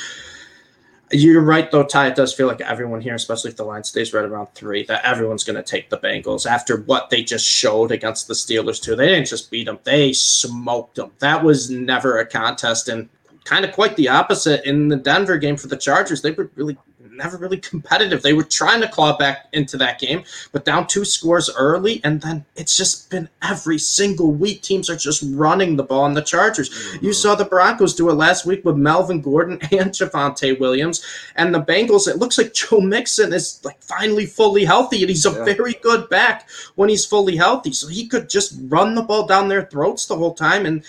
You're 1.10 1.42
right, 1.42 1.70
though, 1.70 1.84
Ty. 1.84 2.08
It 2.08 2.16
does 2.16 2.34
feel 2.34 2.46
like 2.46 2.60
everyone 2.60 3.00
here, 3.00 3.14
especially 3.14 3.50
if 3.50 3.56
the 3.56 3.64
line 3.64 3.82
stays 3.84 4.12
right 4.12 4.24
around 4.24 4.48
three, 4.54 4.84
that 4.84 5.04
everyone's 5.04 5.44
going 5.44 5.56
to 5.56 5.62
take 5.62 5.88
the 5.88 5.98
Bengals 5.98 6.44
after 6.44 6.82
what 6.82 7.08
they 7.08 7.22
just 7.22 7.46
showed 7.46 7.92
against 7.92 8.28
the 8.28 8.34
Steelers, 8.34 8.80
too. 8.80 8.94
They 8.94 9.08
didn't 9.08 9.28
just 9.28 9.50
beat 9.50 9.64
them, 9.64 9.78
they 9.84 10.12
smoked 10.12 10.96
them. 10.96 11.12
That 11.20 11.42
was 11.42 11.70
never 11.70 12.18
a 12.18 12.26
contest, 12.26 12.88
and 12.88 13.08
kind 13.44 13.64
of 13.64 13.72
quite 13.72 13.96
the 13.96 14.08
opposite 14.08 14.66
in 14.68 14.88
the 14.88 14.96
Denver 14.96 15.38
game 15.38 15.56
for 15.56 15.68
the 15.68 15.76
Chargers. 15.76 16.20
They 16.20 16.32
were 16.32 16.50
really 16.54 16.76
never 17.12 17.36
really 17.36 17.58
competitive. 17.58 18.22
They 18.22 18.32
were 18.32 18.44
trying 18.44 18.80
to 18.80 18.88
claw 18.88 19.16
back 19.16 19.48
into 19.52 19.76
that 19.78 19.98
game, 19.98 20.24
but 20.52 20.64
down 20.64 20.86
two 20.86 21.04
scores 21.04 21.50
early, 21.56 22.00
and 22.04 22.20
then 22.20 22.44
it's 22.56 22.76
just 22.76 23.10
been 23.10 23.28
every 23.42 23.78
single 23.78 24.32
week. 24.32 24.62
Teams 24.62 24.88
are 24.90 24.96
just 24.96 25.24
running 25.30 25.76
the 25.76 25.82
ball 25.82 26.02
on 26.02 26.14
the 26.14 26.22
Chargers. 26.22 26.70
Mm-hmm. 26.70 27.04
You 27.04 27.12
saw 27.12 27.34
the 27.34 27.44
Broncos 27.44 27.94
do 27.94 28.10
it 28.10 28.14
last 28.14 28.46
week 28.46 28.64
with 28.64 28.76
Melvin 28.76 29.20
Gordon 29.20 29.58
and 29.72 29.90
Javonte 29.90 30.58
Williams, 30.58 31.04
and 31.36 31.54
the 31.54 31.62
Bengals. 31.62 32.08
It 32.08 32.18
looks 32.18 32.38
like 32.38 32.54
Joe 32.54 32.80
Mixon 32.80 33.32
is 33.32 33.60
like 33.64 33.82
finally 33.82 34.26
fully 34.26 34.64
healthy, 34.64 35.00
and 35.02 35.08
he's 35.08 35.26
a 35.26 35.30
yeah. 35.30 35.44
very 35.44 35.74
good 35.74 36.08
back 36.08 36.48
when 36.74 36.88
he's 36.88 37.04
fully 37.04 37.36
healthy. 37.36 37.72
So 37.72 37.88
he 37.88 38.06
could 38.06 38.28
just 38.28 38.58
run 38.68 38.94
the 38.94 39.02
ball 39.02 39.26
down 39.26 39.48
their 39.48 39.64
throats 39.66 40.06
the 40.06 40.16
whole 40.16 40.34
time, 40.34 40.66
and 40.66 40.84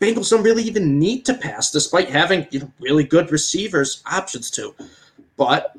Bengals 0.00 0.30
don't 0.30 0.42
really 0.42 0.62
even 0.64 0.98
need 0.98 1.24
to 1.26 1.34
pass, 1.34 1.70
despite 1.70 2.10
having 2.10 2.46
you 2.50 2.60
know 2.60 2.70
really 2.80 3.04
good 3.04 3.30
receivers 3.32 4.02
options 4.10 4.50
to. 4.52 4.74
But 5.36 5.76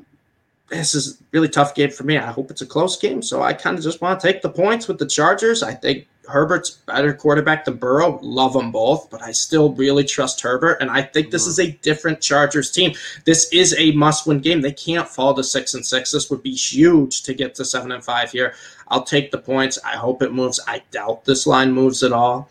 this 0.68 0.94
is 0.94 1.20
a 1.20 1.24
really 1.32 1.48
tough 1.48 1.74
game 1.74 1.90
for 1.90 2.04
me. 2.04 2.18
I 2.18 2.30
hope 2.30 2.50
it's 2.50 2.62
a 2.62 2.66
close 2.66 2.98
game. 2.98 3.22
So 3.22 3.42
I 3.42 3.52
kind 3.52 3.78
of 3.78 3.84
just 3.84 4.00
want 4.00 4.20
to 4.20 4.26
take 4.26 4.42
the 4.42 4.50
points 4.50 4.86
with 4.86 4.98
the 4.98 5.06
Chargers. 5.06 5.62
I 5.62 5.72
think 5.72 6.06
Herbert's 6.28 6.70
better 6.70 7.14
quarterback 7.14 7.64
than 7.64 7.76
Burrow. 7.76 8.18
Love 8.22 8.52
them 8.52 8.70
both, 8.70 9.08
but 9.10 9.22
I 9.22 9.32
still 9.32 9.72
really 9.72 10.04
trust 10.04 10.40
Herbert. 10.42 10.78
And 10.80 10.90
I 10.90 11.00
think 11.02 11.30
this 11.30 11.44
mm-hmm. 11.44 11.50
is 11.50 11.58
a 11.60 11.72
different 11.82 12.20
Chargers 12.20 12.70
team. 12.70 12.92
This 13.24 13.50
is 13.52 13.74
a 13.78 13.92
must-win 13.92 14.40
game. 14.40 14.60
They 14.60 14.72
can't 14.72 15.08
fall 15.08 15.34
to 15.34 15.42
six 15.42 15.74
and 15.74 15.84
six. 15.84 16.10
This 16.10 16.30
would 16.30 16.42
be 16.42 16.54
huge 16.54 17.22
to 17.22 17.34
get 17.34 17.54
to 17.56 17.64
seven 17.64 17.92
and 17.92 18.04
five 18.04 18.30
here. 18.30 18.54
I'll 18.88 19.04
take 19.04 19.30
the 19.30 19.38
points. 19.38 19.78
I 19.84 19.96
hope 19.96 20.22
it 20.22 20.32
moves. 20.32 20.60
I 20.68 20.82
doubt 20.90 21.24
this 21.24 21.46
line 21.46 21.72
moves 21.72 22.02
at 22.02 22.12
all. 22.12 22.50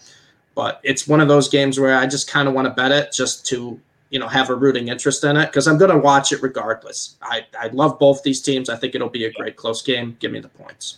But 0.58 0.82
it's 0.82 1.08
one 1.08 1.22
of 1.22 1.28
those 1.28 1.50
games 1.50 1.80
where 1.80 1.96
I 1.96 2.08
just 2.08 2.28
kind 2.28 2.48
of 2.48 2.56
want 2.56 2.65
to 2.65 2.74
bet 2.74 2.91
it 2.91 3.13
just 3.13 3.46
to 3.46 3.80
you 4.10 4.17
know 4.17 4.28
have 4.28 4.50
a 4.50 4.56
rooting 4.56 4.88
interest 4.88 5.24
in 5.24 5.38
it 5.38 5.46
because 5.46 5.67
I'm 5.67 5.78
going 5.78 5.91
to 5.91 6.00
watch 6.00 6.32
it 6.32 6.41
regardless. 6.41 7.15
I 7.22 7.46
I 7.60 7.67
love 7.67 8.00
both 8.00 8.24
these 8.24 8.41
teams. 8.41 8.67
I 8.67 8.76
think 8.76 8.96
it'll 8.96 9.08
be 9.08 9.26
a 9.26 9.32
great 9.32 9.56
close 9.56 9.84
game. 9.84 10.17
Give 10.20 10.32
me 10.32 10.39
the 10.39 10.48
points. 10.48 10.98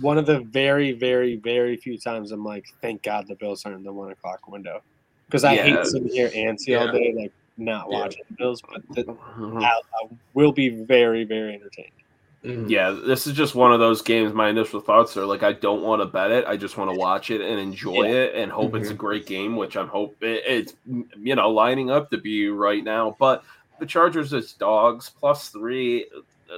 One 0.00 0.18
of 0.18 0.26
the 0.26 0.40
very 0.40 0.92
very 0.92 1.36
very 1.36 1.78
few 1.78 1.96
times 1.96 2.30
I'm 2.30 2.44
like, 2.44 2.66
thank 2.82 3.02
God 3.02 3.26
the 3.26 3.36
Bills 3.36 3.64
are 3.64 3.72
in 3.72 3.82
the 3.82 3.90
one 3.92 4.10
o'clock 4.10 4.46
window 4.48 4.82
because 5.24 5.44
I 5.44 5.54
yeah. 5.54 5.62
hate 5.62 5.86
sitting 5.86 6.08
here 6.08 6.28
antsy 6.28 6.68
yeah. 6.68 6.80
all 6.80 6.92
day 6.92 7.14
like 7.16 7.32
not 7.56 7.88
watching 7.88 8.18
yeah. 8.18 8.24
the 8.28 8.34
Bills, 8.36 8.60
but 8.60 8.82
the, 8.90 9.04
mm-hmm. 9.04 9.60
I, 9.60 9.80
I 10.02 10.08
will 10.34 10.52
be 10.52 10.68
very 10.68 11.24
very 11.24 11.54
entertained. 11.54 11.92
Mm. 12.44 12.70
Yeah, 12.70 12.90
this 12.90 13.26
is 13.26 13.34
just 13.34 13.54
one 13.54 13.70
of 13.70 13.80
those 13.80 14.00
games. 14.00 14.32
My 14.32 14.48
initial 14.48 14.80
thoughts 14.80 15.16
are 15.16 15.26
like, 15.26 15.42
I 15.42 15.52
don't 15.52 15.82
want 15.82 16.00
to 16.00 16.06
bet 16.06 16.30
it. 16.30 16.46
I 16.46 16.56
just 16.56 16.78
want 16.78 16.90
to 16.90 16.96
watch 16.96 17.30
it 17.30 17.42
and 17.42 17.60
enjoy 17.60 18.04
yeah. 18.04 18.12
it 18.12 18.34
and 18.34 18.50
hope 18.50 18.68
mm-hmm. 18.68 18.76
it's 18.76 18.88
a 18.88 18.92
mm-hmm. 18.92 19.00
great 19.00 19.26
game, 19.26 19.56
which 19.56 19.76
I'm 19.76 19.88
hope 19.88 20.16
it's 20.20 20.74
you 20.86 21.34
know 21.34 21.50
lining 21.50 21.90
up 21.90 22.10
to 22.10 22.18
be 22.18 22.48
right 22.48 22.82
now. 22.82 23.14
But 23.18 23.44
the 23.78 23.86
Chargers 23.86 24.32
as 24.32 24.52
dogs 24.52 25.10
plus 25.10 25.48
three 25.48 26.06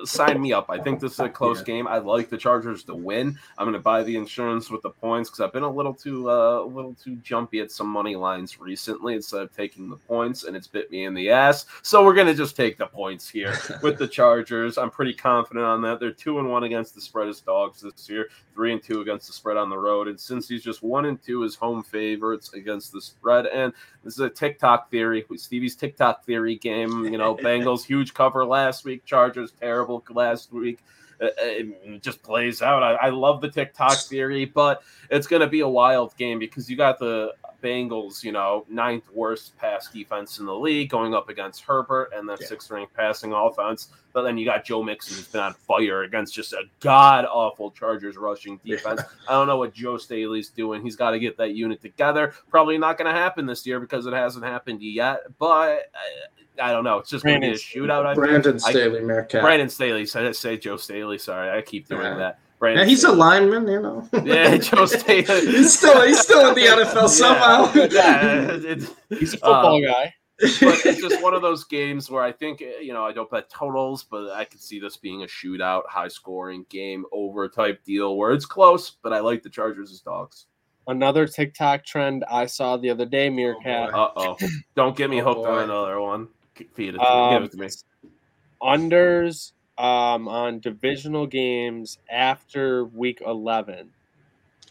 sign 0.05 0.40
me 0.40 0.52
up. 0.52 0.66
I 0.68 0.78
think 0.78 1.00
this 1.00 1.12
is 1.12 1.20
a 1.20 1.28
close 1.28 1.59
yeah. 1.59 1.64
game. 1.64 1.87
I 1.87 1.98
like 1.98 2.31
the 2.31 2.37
Chargers 2.37 2.85
to 2.85 2.94
win. 2.94 3.38
I'm 3.59 3.66
going 3.66 3.74
to 3.74 3.81
buy 3.81 4.02
the 4.02 4.16
insurance 4.16 4.70
with 4.70 4.83
the 4.83 4.90
points 4.90 5.31
because 5.31 5.40
I've 5.40 5.52
been 5.52 5.62
a 5.62 5.70
little 5.70 5.94
too 5.94 6.31
uh, 6.31 6.62
a 6.62 6.66
little 6.66 6.94
too 6.94 7.16
jumpy 7.16 7.61
at 7.61 7.70
some 7.70 7.88
money 7.88 8.16
lines 8.16 8.61
recently 8.61 9.14
instead 9.14 9.42
of 9.42 9.55
taking 9.55 9.88
the 9.90 9.96
points, 9.96 10.44
and 10.44 10.57
it's 10.57 10.66
bit 10.66 10.90
me 10.90 11.05
in 11.05 11.14
the 11.14 11.31
ass. 11.31 11.66
So 11.83 12.05
we're 12.05 12.14
going 12.14 12.26
to 12.26 12.35
just 12.35 12.57
take 12.57 12.78
the 12.78 12.87
points 12.87 13.28
here 13.28 13.57
with 13.83 13.98
the 13.98 14.09
Chargers. 14.09 14.78
I'm 14.78 14.90
pretty 14.90 15.14
confident 15.14 15.64
on 15.64 15.83
that. 15.83 16.00
They're 16.00 16.11
two 16.11 16.38
and 16.38 16.50
one 16.50 16.64
against 16.64 16.94
the 16.94 17.00
spread 17.00 17.28
as 17.28 17.40
dogs 17.40 17.81
this 17.81 18.09
year, 18.09 18.28
three 18.55 18.72
and 18.72 18.83
two 18.83 19.00
against 19.00 19.26
the 19.26 19.33
spread 19.33 19.57
on 19.57 19.70
the 19.70 19.78
road, 19.78 20.09
and 20.09 20.18
since 20.18 20.48
he's 20.48 20.62
just 20.62 20.83
one 20.83 21.07
and 21.07 21.22
two 21.22 21.44
as 21.44 21.55
home 21.55 21.83
favorites 21.83 22.52
against 22.55 22.92
the 22.92 23.00
spread, 23.00 23.46
and 23.46 23.72
this 24.05 24.14
is 24.14 24.20
a 24.20 24.31
TikTok 24.31 24.90
theory, 24.90 25.24
Stevie's 25.37 25.76
TikTok 25.76 26.24
theory 26.24 26.57
game. 26.57 27.05
You 27.05 27.18
know, 27.18 27.35
Bengals 27.42 27.85
huge 27.85 28.14
cover 28.14 28.44
last 28.44 28.85
week, 28.85 29.05
Chargers 29.05 29.52
terrible 29.52 29.81
last 30.10 30.52
week. 30.52 30.78
Uh, 31.20 31.28
it 31.38 32.02
just 32.02 32.22
plays 32.22 32.62
out. 32.62 32.82
I, 32.82 32.94
I 32.94 33.08
love 33.10 33.40
the 33.40 33.48
TikTok 33.48 33.96
theory, 33.98 34.44
but 34.44 34.82
it's 35.08 35.26
going 35.26 35.40
to 35.40 35.46
be 35.46 35.60
a 35.60 35.68
wild 35.68 36.16
game 36.16 36.38
because 36.38 36.68
you 36.68 36.76
got 36.76 36.98
the 36.98 37.34
Bengals, 37.62 38.22
you 38.25 38.33
know, 38.33 38.64
ninth 38.68 39.05
worst 39.12 39.57
pass 39.57 39.88
defense 39.88 40.38
in 40.38 40.46
the 40.46 40.55
league 40.55 40.90
going 40.90 41.14
up 41.14 41.29
against 41.29 41.62
Herbert 41.62 42.12
and 42.14 42.29
then 42.29 42.37
yeah. 42.40 42.46
sixth 42.46 42.70
ranked 42.70 42.94
passing 42.94 43.33
offense. 43.33 43.88
But 44.12 44.22
then 44.22 44.37
you 44.37 44.44
got 44.44 44.64
Joe 44.64 44.83
Mixon 44.83 45.16
who's 45.16 45.29
been 45.29 45.40
on 45.40 45.55
fire 45.55 46.03
against 46.03 46.35
just 46.35 46.53
a 46.53 46.64
god 46.81 47.25
awful 47.25 47.70
Chargers 47.70 48.16
rushing 48.16 48.61
defense. 48.64 49.01
Yeah. 49.01 49.29
I 49.29 49.33
don't 49.33 49.46
know 49.46 49.57
what 49.57 49.72
Joe 49.72 49.96
Staley's 49.96 50.51
doing. 50.51 50.83
He's 50.83 50.96
got 50.96 51.12
to 51.12 51.18
get 51.18 51.38
that 51.38 51.55
unit 51.55 51.81
together. 51.81 52.35
Probably 52.51 52.77
not 52.77 52.98
going 52.98 53.12
to 53.12 53.18
happen 53.18 53.46
this 53.46 53.66
year 53.66 53.81
because 53.81 54.05
it 54.07 54.12
hasn't 54.12 54.44
happened 54.44 54.83
yet. 54.83 55.20
But 55.38 55.90
I, 55.94 56.68
I 56.68 56.72
don't 56.72 56.85
know. 56.85 56.98
It's 56.98 57.09
just 57.09 57.25
going 57.25 57.40
to 57.40 57.46
be 57.46 57.53
a 57.55 57.57
shootout. 57.57 58.05
I 58.05 58.14
Brandon. 58.14 58.59
Staley, 58.59 59.01
Meerkat. 59.01 59.40
Brandon 59.40 59.68
Staley. 59.68 60.05
Say, 60.05 60.33
say 60.33 60.57
Joe 60.59 60.77
Staley. 60.77 61.16
Sorry, 61.16 61.51
I 61.51 61.62
keep 61.62 61.88
doing 61.88 62.03
yeah. 62.03 62.16
that. 62.16 62.38
Brandon 62.62 62.87
yeah, 62.87 62.90
he's 62.90 63.03
a 63.03 63.11
lineman, 63.11 63.66
you 63.66 63.83
know. 63.83 64.09
yeah, 64.25 64.57
Joe 64.57 64.87
Staley. 64.87 65.25
he's 65.25 65.77
still 65.77 66.01
he's 66.07 66.20
still 66.20 66.51
in 66.51 66.55
the 66.55 66.61
NFL 66.61 67.09
somehow. 67.09 67.72
Yeah, 67.90 68.57
he's 69.09 69.35
a 69.35 69.38
football 69.38 69.85
uh, 69.85 69.92
guy. 69.92 70.14
but 70.38 70.87
it's 70.87 71.01
just 71.01 71.20
one 71.20 71.35
of 71.35 71.42
those 71.42 71.64
games 71.64 72.09
where 72.09 72.22
I 72.22 72.31
think 72.31 72.61
you 72.61 72.92
know 72.92 73.05
I 73.05 73.11
don't 73.11 73.29
bet 73.29 73.51
totals, 73.51 74.05
but 74.05 74.31
I 74.31 74.44
could 74.44 74.61
see 74.61 74.79
this 74.79 74.96
being 74.96 75.25
a 75.25 75.27
shootout, 75.27 75.88
high 75.88 76.07
scoring 76.07 76.64
game 76.68 77.05
over 77.11 77.48
type 77.48 77.83
deal 77.83 78.16
where 78.16 78.31
it's 78.31 78.46
close. 78.46 78.90
But 78.90 79.12
I 79.12 79.18
like 79.18 79.42
the 79.42 79.51
Chargers 79.51 79.90
as 79.90 79.98
dogs. 79.98 80.46
Another 80.87 81.27
TikTok 81.27 81.85
trend 81.85 82.25
I 82.31 82.46
saw 82.46 82.77
the 82.77 82.90
other 82.90 83.07
day, 83.07 83.29
Meerkat. 83.29 83.92
Uh 83.92 84.11
oh! 84.14 84.38
Don't 84.77 84.96
get 84.96 85.11
me 85.11 85.20
oh, 85.20 85.25
hooked 85.25 85.46
boy. 85.46 85.51
on 85.51 85.64
another 85.64 86.01
one. 86.01 86.29
Feed 86.75 86.94
it 86.94 86.98
to 86.98 87.12
um, 87.12 87.35
Give 87.35 87.42
it 87.42 87.51
to 87.51 87.59
me. 87.59 87.68
Unders 88.62 89.51
um, 89.78 90.28
on 90.28 90.61
divisional 90.61 91.26
games 91.26 91.98
after 92.11 92.85
week 92.85 93.22
11. 93.24 93.90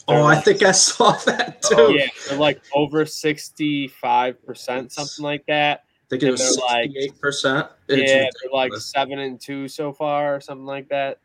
oh, 0.07 0.23
I 0.23 0.35
think 0.35 0.63
I 0.63 0.71
saw 0.71 1.11
that 1.25 1.61
too. 1.61 1.95
Yeah, 1.97 2.07
they're 2.29 2.37
like 2.37 2.61
over 2.73 3.05
65%, 3.05 4.91
something 4.91 5.23
like 5.23 5.45
that. 5.47 5.83
I 5.83 6.09
think 6.09 6.23
it 6.23 6.31
was 6.31 6.57
like 6.57 6.91
68%. 6.91 7.69
Yeah, 7.87 8.05
they're 8.05 8.51
like 8.51 8.73
7 8.73 9.19
and 9.19 9.39
2 9.39 9.67
so 9.67 9.93
far, 9.93 10.35
or 10.35 10.41
something 10.41 10.65
like 10.65 10.89
that. 10.89 11.19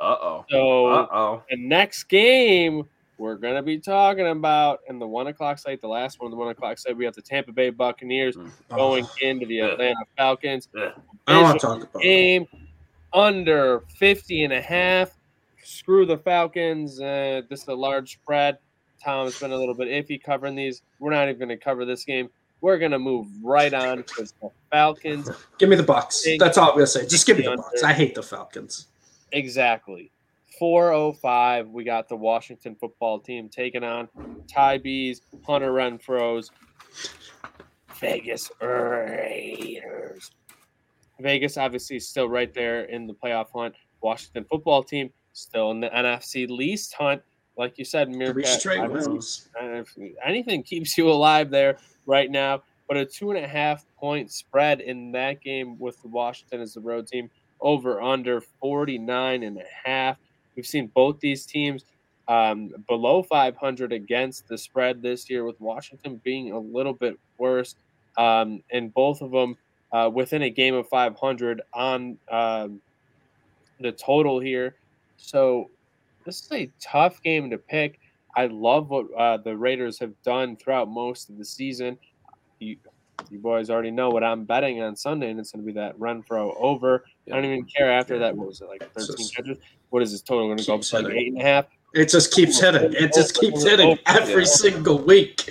Uh 0.00 0.16
oh. 0.20 0.44
So 0.50 0.86
Uh-oh. 0.86 1.42
the 1.48 1.56
next 1.56 2.04
game 2.04 2.88
we're 3.18 3.36
going 3.36 3.54
to 3.54 3.62
be 3.62 3.78
talking 3.78 4.26
about 4.26 4.80
in 4.88 4.98
the 4.98 5.06
one 5.06 5.28
o'clock 5.28 5.58
slate, 5.58 5.80
the 5.80 5.86
last 5.86 6.20
one, 6.20 6.30
the 6.32 6.36
one 6.36 6.48
o'clock 6.48 6.76
slate, 6.76 6.96
we 6.96 7.04
have 7.04 7.14
the 7.14 7.22
Tampa 7.22 7.52
Bay 7.52 7.70
Buccaneers 7.70 8.36
mm. 8.36 8.50
going 8.68 9.06
into 9.20 9.46
the 9.46 9.60
Atlanta 9.60 10.04
Falcons. 10.16 10.68
I 10.76 10.90
don't 11.28 11.42
want 11.44 11.60
to 11.60 11.66
talk 11.66 11.82
about 11.84 12.02
game 12.02 12.48
under 13.14 13.80
50 13.96 14.44
and 14.44 14.52
a 14.52 14.60
half. 14.60 15.10
Screw 15.62 16.06
the 16.06 16.18
Falcons. 16.18 17.00
Uh, 17.00 17.42
this 17.48 17.62
is 17.62 17.68
a 17.68 17.74
large 17.74 18.12
spread. 18.12 18.58
Tom's 19.02 19.38
been 19.38 19.52
a 19.52 19.56
little 19.56 19.74
bit 19.74 19.88
iffy 19.88 20.22
covering 20.22 20.54
these. 20.54 20.82
We're 20.98 21.12
not 21.12 21.28
even 21.28 21.38
going 21.38 21.48
to 21.48 21.56
cover 21.56 21.84
this 21.84 22.04
game. 22.04 22.28
We're 22.60 22.78
going 22.78 22.92
to 22.92 22.98
move 22.98 23.26
right 23.42 23.74
on 23.74 23.98
because 23.98 24.32
the 24.40 24.50
Falcons. 24.70 25.28
Give 25.58 25.68
me 25.68 25.76
the 25.76 25.82
Bucks. 25.82 26.24
That's 26.38 26.56
all 26.56 26.68
I'm 26.68 26.74
going 26.74 26.84
to 26.84 26.90
say. 26.90 27.06
Just 27.06 27.26
give 27.26 27.36
me 27.36 27.44
the 27.44 27.56
Bucks. 27.56 27.82
I 27.82 27.92
hate 27.92 28.14
the 28.14 28.22
Falcons. 28.22 28.86
Exactly. 29.32 30.12
405, 30.58 31.70
we 31.70 31.82
got 31.82 32.08
the 32.08 32.14
Washington 32.14 32.76
football 32.76 33.18
team 33.18 33.48
taking 33.48 33.82
on 33.82 34.08
Ty 34.46 34.78
B's, 34.78 35.22
Hunter 35.44 35.72
Renfrow's 35.72 36.52
Vegas 37.98 38.48
Raiders. 38.60 40.30
Vegas 41.22 41.56
obviously 41.56 41.98
still 42.00 42.28
right 42.28 42.52
there 42.52 42.84
in 42.84 43.06
the 43.06 43.14
playoff 43.14 43.48
hunt. 43.54 43.74
Washington 44.02 44.44
football 44.44 44.82
team 44.82 45.10
still 45.32 45.70
in 45.70 45.80
the 45.80 45.88
NFC 45.88 46.48
least 46.48 46.94
hunt. 46.94 47.22
Like 47.56 47.78
you 47.78 47.84
said, 47.84 48.08
Meerkat, 48.08 48.34
anything 50.24 50.62
keeps 50.62 50.96
you 50.96 51.10
alive 51.10 51.50
there 51.50 51.76
right 52.06 52.30
now. 52.30 52.62
But 52.88 52.96
a 52.96 53.06
two 53.06 53.30
and 53.30 53.42
a 53.42 53.48
half 53.48 53.84
point 53.96 54.30
spread 54.30 54.80
in 54.80 55.12
that 55.12 55.40
game 55.40 55.78
with 55.78 55.96
Washington 56.04 56.60
as 56.60 56.74
the 56.74 56.80
road 56.80 57.06
team 57.06 57.30
over 57.60 58.02
under 58.02 58.40
49 58.40 59.42
and 59.42 59.58
a 59.58 59.88
half. 59.88 60.18
We've 60.56 60.66
seen 60.66 60.88
both 60.88 61.20
these 61.20 61.46
teams 61.46 61.84
um, 62.28 62.72
below 62.88 63.22
500 63.22 63.92
against 63.92 64.48
the 64.48 64.58
spread 64.58 65.00
this 65.02 65.30
year, 65.30 65.44
with 65.44 65.60
Washington 65.60 66.20
being 66.22 66.52
a 66.52 66.58
little 66.58 66.92
bit 66.92 67.18
worse. 67.38 67.76
Um, 68.18 68.62
and 68.70 68.92
both 68.92 69.22
of 69.22 69.30
them 69.30 69.56
uh, 69.92 70.10
within 70.12 70.42
a 70.42 70.50
game 70.50 70.74
of 70.74 70.88
500 70.88 71.62
on 71.74 72.18
um, 72.30 72.80
the 73.80 73.92
total 73.92 74.40
here. 74.40 74.76
So 75.16 75.70
this 76.24 76.40
is 76.42 76.52
a 76.52 76.70
tough 76.80 77.22
game 77.22 77.50
to 77.50 77.58
pick. 77.58 78.00
I 78.34 78.46
love 78.46 78.88
what 78.88 79.12
uh, 79.16 79.36
the 79.36 79.56
Raiders 79.56 79.98
have 79.98 80.14
done 80.22 80.56
throughout 80.56 80.88
most 80.88 81.28
of 81.28 81.36
the 81.36 81.44
season. 81.44 81.98
You, 82.58 82.76
you 83.30 83.38
boys 83.38 83.68
already 83.68 83.90
know 83.90 84.08
what 84.08 84.24
I'm 84.24 84.44
betting 84.44 84.82
on 84.82 84.96
Sunday, 84.96 85.30
and 85.30 85.38
it's 85.38 85.52
going 85.52 85.64
to 85.64 85.66
be 85.66 85.78
that 85.78 85.98
Renfrow 85.98 86.54
over. 86.58 87.04
I 87.30 87.34
don't 87.34 87.44
even 87.44 87.64
care 87.64 87.92
after 87.92 88.18
that. 88.20 88.34
What 88.34 88.48
was 88.48 88.60
it 88.62 88.68
like 88.68 88.90
13 88.94 89.28
catches? 89.28 89.58
What 89.90 90.02
is 90.02 90.12
this 90.12 90.22
total 90.22 90.46
going 90.46 90.58
to 90.58 90.66
go 90.66 90.76
up 90.76 90.80
to 90.80 91.00
like 91.00 91.14
eight 91.14 91.32
and 91.32 91.40
a 91.40 91.44
half? 91.44 91.66
It 91.92 92.08
just 92.08 92.32
keeps 92.32 92.58
hitting. 92.58 92.94
It 92.94 93.12
just 93.12 93.34
keeps 93.38 93.62
hitting 93.62 93.98
every 94.06 94.46
single 94.46 94.98
week. 94.98 95.46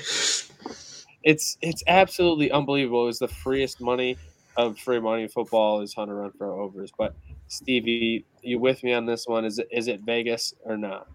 It's 1.24 1.58
it's 1.62 1.84
absolutely 1.86 2.50
unbelievable. 2.50 3.04
It 3.04 3.08
was 3.08 3.20
the 3.20 3.28
freest 3.28 3.80
money 3.80 4.18
of 4.58 4.78
free 4.78 5.00
money 5.00 5.28
football 5.28 5.82
is 5.82 5.94
Hunter 5.94 6.16
Renfrow 6.16 6.60
overs. 6.60 6.92
But 6.98 7.16
Stevie, 7.48 8.26
you 8.42 8.60
with 8.60 8.84
me 8.84 8.94
on 8.94 9.06
this 9.06 9.28
one? 9.28 9.46
Is 9.46 9.60
it 9.60 9.68
is 9.72 9.88
it 9.88 10.02
Vegas 10.02 10.54
or 10.64 10.78
not? 10.78 11.08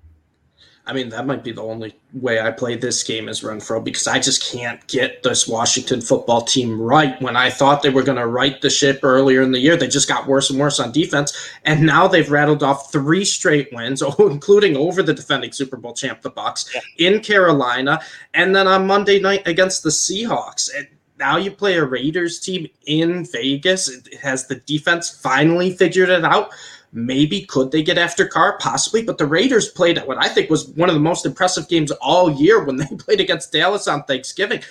I 0.89 0.93
mean, 0.93 1.09
that 1.09 1.27
might 1.27 1.43
be 1.43 1.51
the 1.51 1.65
only 1.65 1.97
way 2.13 2.41
I 2.41 2.53
play 2.53 2.77
this 2.77 3.03
game 3.03 3.29
is 3.29 3.43
Renfrow 3.43 3.83
because 3.83 4.07
I 4.07 4.21
just 4.21 4.53
can't 4.53 4.87
get 4.87 5.25
this 5.25 5.49
Washington 5.49 6.01
football 6.01 6.43
team 6.43 6.81
right. 6.81 7.21
When 7.21 7.37
I 7.37 7.51
thought 7.51 7.83
they 7.83 7.91
were 7.91 8.05
going 8.05 8.19
to 8.19 8.29
right 8.29 8.61
the 8.61 8.71
ship 8.71 9.01
earlier 9.03 9.43
in 9.43 9.51
the 9.51 9.59
year, 9.59 9.77
they 9.77 9.89
just 9.89 10.07
got 10.07 10.29
worse 10.29 10.49
and 10.49 10.61
worse 10.61 10.79
on 10.79 10.93
defense. 10.93 11.37
And 11.65 11.85
now 11.85 12.07
they've 12.07 12.31
rattled 12.31 12.63
off 12.63 12.93
three 12.93 13.25
straight 13.25 13.69
wins, 13.73 14.01
oh, 14.07 14.29
including 14.31 14.77
over 14.77 15.03
the 15.03 15.13
defending 15.13 15.51
Super 15.51 15.77
Bowl 15.77 15.93
champ, 15.93 16.23
the 16.23 16.31
Bucks, 16.31 16.73
yeah. 16.73 17.09
in 17.09 17.21
Carolina, 17.21 18.01
and 18.35 18.55
then 18.55 18.69
on 18.69 18.87
Monday 18.87 19.19
night 19.19 19.43
against 19.45 19.83
the 19.83 19.91
Seahawks. 19.91 20.71
Now 21.19 21.37
you 21.37 21.51
play 21.51 21.77
a 21.77 21.85
Raiders 21.85 22.39
team 22.39 22.69
in 22.87 23.25
Vegas. 23.25 23.89
It 23.89 24.15
has 24.21 24.47
the 24.47 24.57
defense 24.57 25.11
finally 25.11 25.73
figured 25.73 26.09
it 26.09 26.25
out. 26.25 26.51
Maybe 26.93 27.43
could 27.43 27.73
they 27.73 27.83
get 27.83 27.99
after 27.99 28.27
Carr? 28.27 28.59
Possibly, 28.59 29.03
but 29.03 29.19
the 29.19 29.27
Raiders 29.27 29.69
played 29.69 29.99
what 30.07 30.23
I 30.23 30.29
think 30.29 30.51
was 30.51 30.69
one 30.69 30.89
of 30.89 30.95
the 30.95 31.01
most 31.01 31.27
impressive 31.27 31.69
games 31.69 31.91
all 31.93 32.31
year 32.31 32.65
when 32.65 32.77
they 32.77 32.87
played 32.87 33.21
against 33.21 33.53
Dallas 33.53 33.89
on 33.89 34.05
Thanksgiving. 34.05 34.63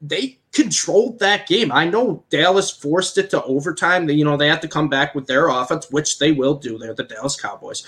They 0.00 0.38
controlled 0.52 1.18
that 1.20 1.46
game. 1.46 1.72
I 1.72 1.86
know 1.86 2.22
Dallas 2.28 2.70
forced 2.70 3.16
it 3.16 3.30
to 3.30 3.42
overtime. 3.44 4.08
You 4.08 4.24
know, 4.24 4.36
they 4.36 4.48
had 4.48 4.62
to 4.62 4.68
come 4.68 4.88
back 4.88 5.14
with 5.14 5.26
their 5.26 5.48
offense, 5.48 5.90
which 5.90 6.18
they 6.18 6.32
will 6.32 6.54
do. 6.54 6.76
They're 6.76 6.94
the 6.94 7.04
Dallas 7.04 7.40
Cowboys. 7.40 7.84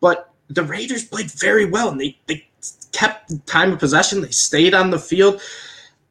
But 0.00 0.32
the 0.48 0.62
Raiders 0.62 1.04
played 1.04 1.30
very 1.30 1.66
well 1.66 1.90
and 1.90 2.00
they, 2.00 2.18
they 2.26 2.48
kept 2.92 3.46
time 3.46 3.72
of 3.72 3.78
possession. 3.78 4.20
They 4.22 4.30
stayed 4.30 4.74
on 4.74 4.90
the 4.90 4.98
field. 4.98 5.42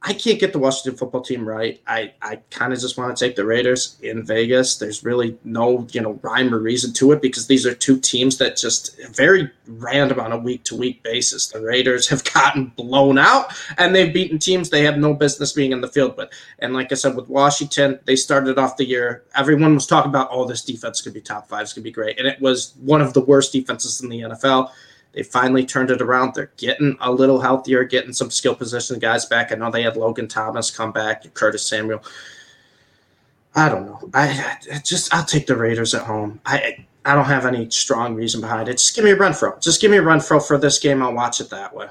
I 0.04 0.14
can't 0.14 0.40
get 0.40 0.54
the 0.54 0.60
Washington 0.60 0.98
football 0.98 1.22
team 1.22 1.48
right. 1.48 1.82
I, 1.88 2.14
I 2.22 2.36
kind 2.52 2.72
of 2.72 2.80
just 2.80 2.98
want 2.98 3.16
to 3.16 3.26
take 3.26 3.36
the 3.36 3.46
Raiders 3.46 3.98
in 4.04 4.24
Vegas. 4.24 4.78
There's 4.78 5.04
really 5.04 5.38
no, 5.44 5.88
you 5.92 6.02
know, 6.02 6.20
rhyme 6.22 6.54
or 6.54 6.60
reason 6.60 6.94
to 6.94 7.14
it 7.14 7.22
because 7.22 7.48
these 7.48 7.66
are 7.66 7.74
two 7.74 8.00
teams 8.00 8.38
that 8.38 8.58
just 8.58 8.98
very 9.10 9.50
random 9.66 10.20
on 10.20 10.32
a 10.32 10.38
week 10.38 10.64
to 10.66 10.76
week 10.76 11.02
basis. 11.02 11.48
The 11.48 11.62
Raiders 11.62 12.08
have 12.10 12.24
gotten 12.34 12.68
blown 12.76 13.18
out 13.18 13.54
and 13.80 13.94
they've 13.94 14.14
beaten 14.14 14.38
teams 14.38 14.70
they 14.70 14.84
have 14.84 15.00
no 15.00 15.16
business 15.16 15.52
being 15.52 15.72
in 15.72 15.82
the 15.82 15.88
field 15.88 16.16
with. 16.16 16.30
And 16.60 16.76
like 16.76 16.92
I 16.92 16.96
said, 16.96 17.16
with 17.16 17.28
Washington, 17.28 18.00
they 18.06 18.16
started 18.16 18.60
off 18.60 18.78
the 18.78 18.86
year, 18.86 19.24
everyone 19.36 19.74
was 19.74 19.88
talking 19.88 20.10
about, 20.10 20.30
oh, 20.32 20.46
this 20.46 20.64
defense 20.64 21.02
could 21.02 21.14
be 21.14 21.22
top 21.22 21.50
five, 21.50 21.64
it's 21.64 21.74
going 21.74 21.84
to 21.84 21.90
be 21.90 21.92
great. 21.92 22.20
And 22.20 22.28
it 22.28 22.40
was 22.40 22.76
one 22.82 23.02
of 23.02 23.14
the 23.14 23.22
worst 23.22 23.52
defenses 23.52 24.02
in 24.02 24.10
the 24.10 24.22
NFL. 24.22 24.72
They 25.14 25.24
finally 25.24 25.66
turned 25.66 25.90
it 25.90 26.02
around. 26.02 26.36
They're 26.36 26.52
getting 26.58 26.98
a 27.00 27.12
little 27.12 27.42
healthier, 27.42 27.84
getting 27.84 28.14
some 28.14 28.30
skill 28.30 28.56
position 28.56 29.00
guys 29.00 29.26
back. 29.26 29.52
I 29.52 29.56
know 29.56 29.72
they 29.72 29.84
had 29.84 29.98
Logan 29.98 30.28
Thomas 30.28 30.70
come 30.70 30.92
back, 30.92 31.34
Curtis 31.34 31.66
Samuel. 31.66 32.04
I 33.56 33.70
don't 33.70 33.86
know. 33.88 34.10
I, 34.14 34.58
I 34.72 34.80
just 34.80 35.14
I'll 35.14 35.26
take 35.26 35.48
the 35.48 35.58
Raiders 35.58 35.96
at 35.96 36.04
home. 36.04 36.40
I 36.46 36.86
I 37.06 37.16
don't 37.16 37.26
have 37.26 37.46
any 37.46 37.70
strong 37.70 38.16
reason 38.16 38.42
behind 38.42 38.70
it. 38.70 38.74
Just 38.74 38.96
give 38.96 39.06
me 39.06 39.12
a 39.12 39.16
Renfrow. 39.16 39.60
Just 39.62 39.82
give 39.82 39.90
me 39.90 39.98
a 39.98 40.04
Renfrow 40.04 40.46
for 40.46 40.58
this 40.58 40.78
game. 40.78 41.02
I'll 41.02 41.14
watch 41.14 41.42
it 41.42 41.50
that 41.50 41.74
way. 41.74 41.88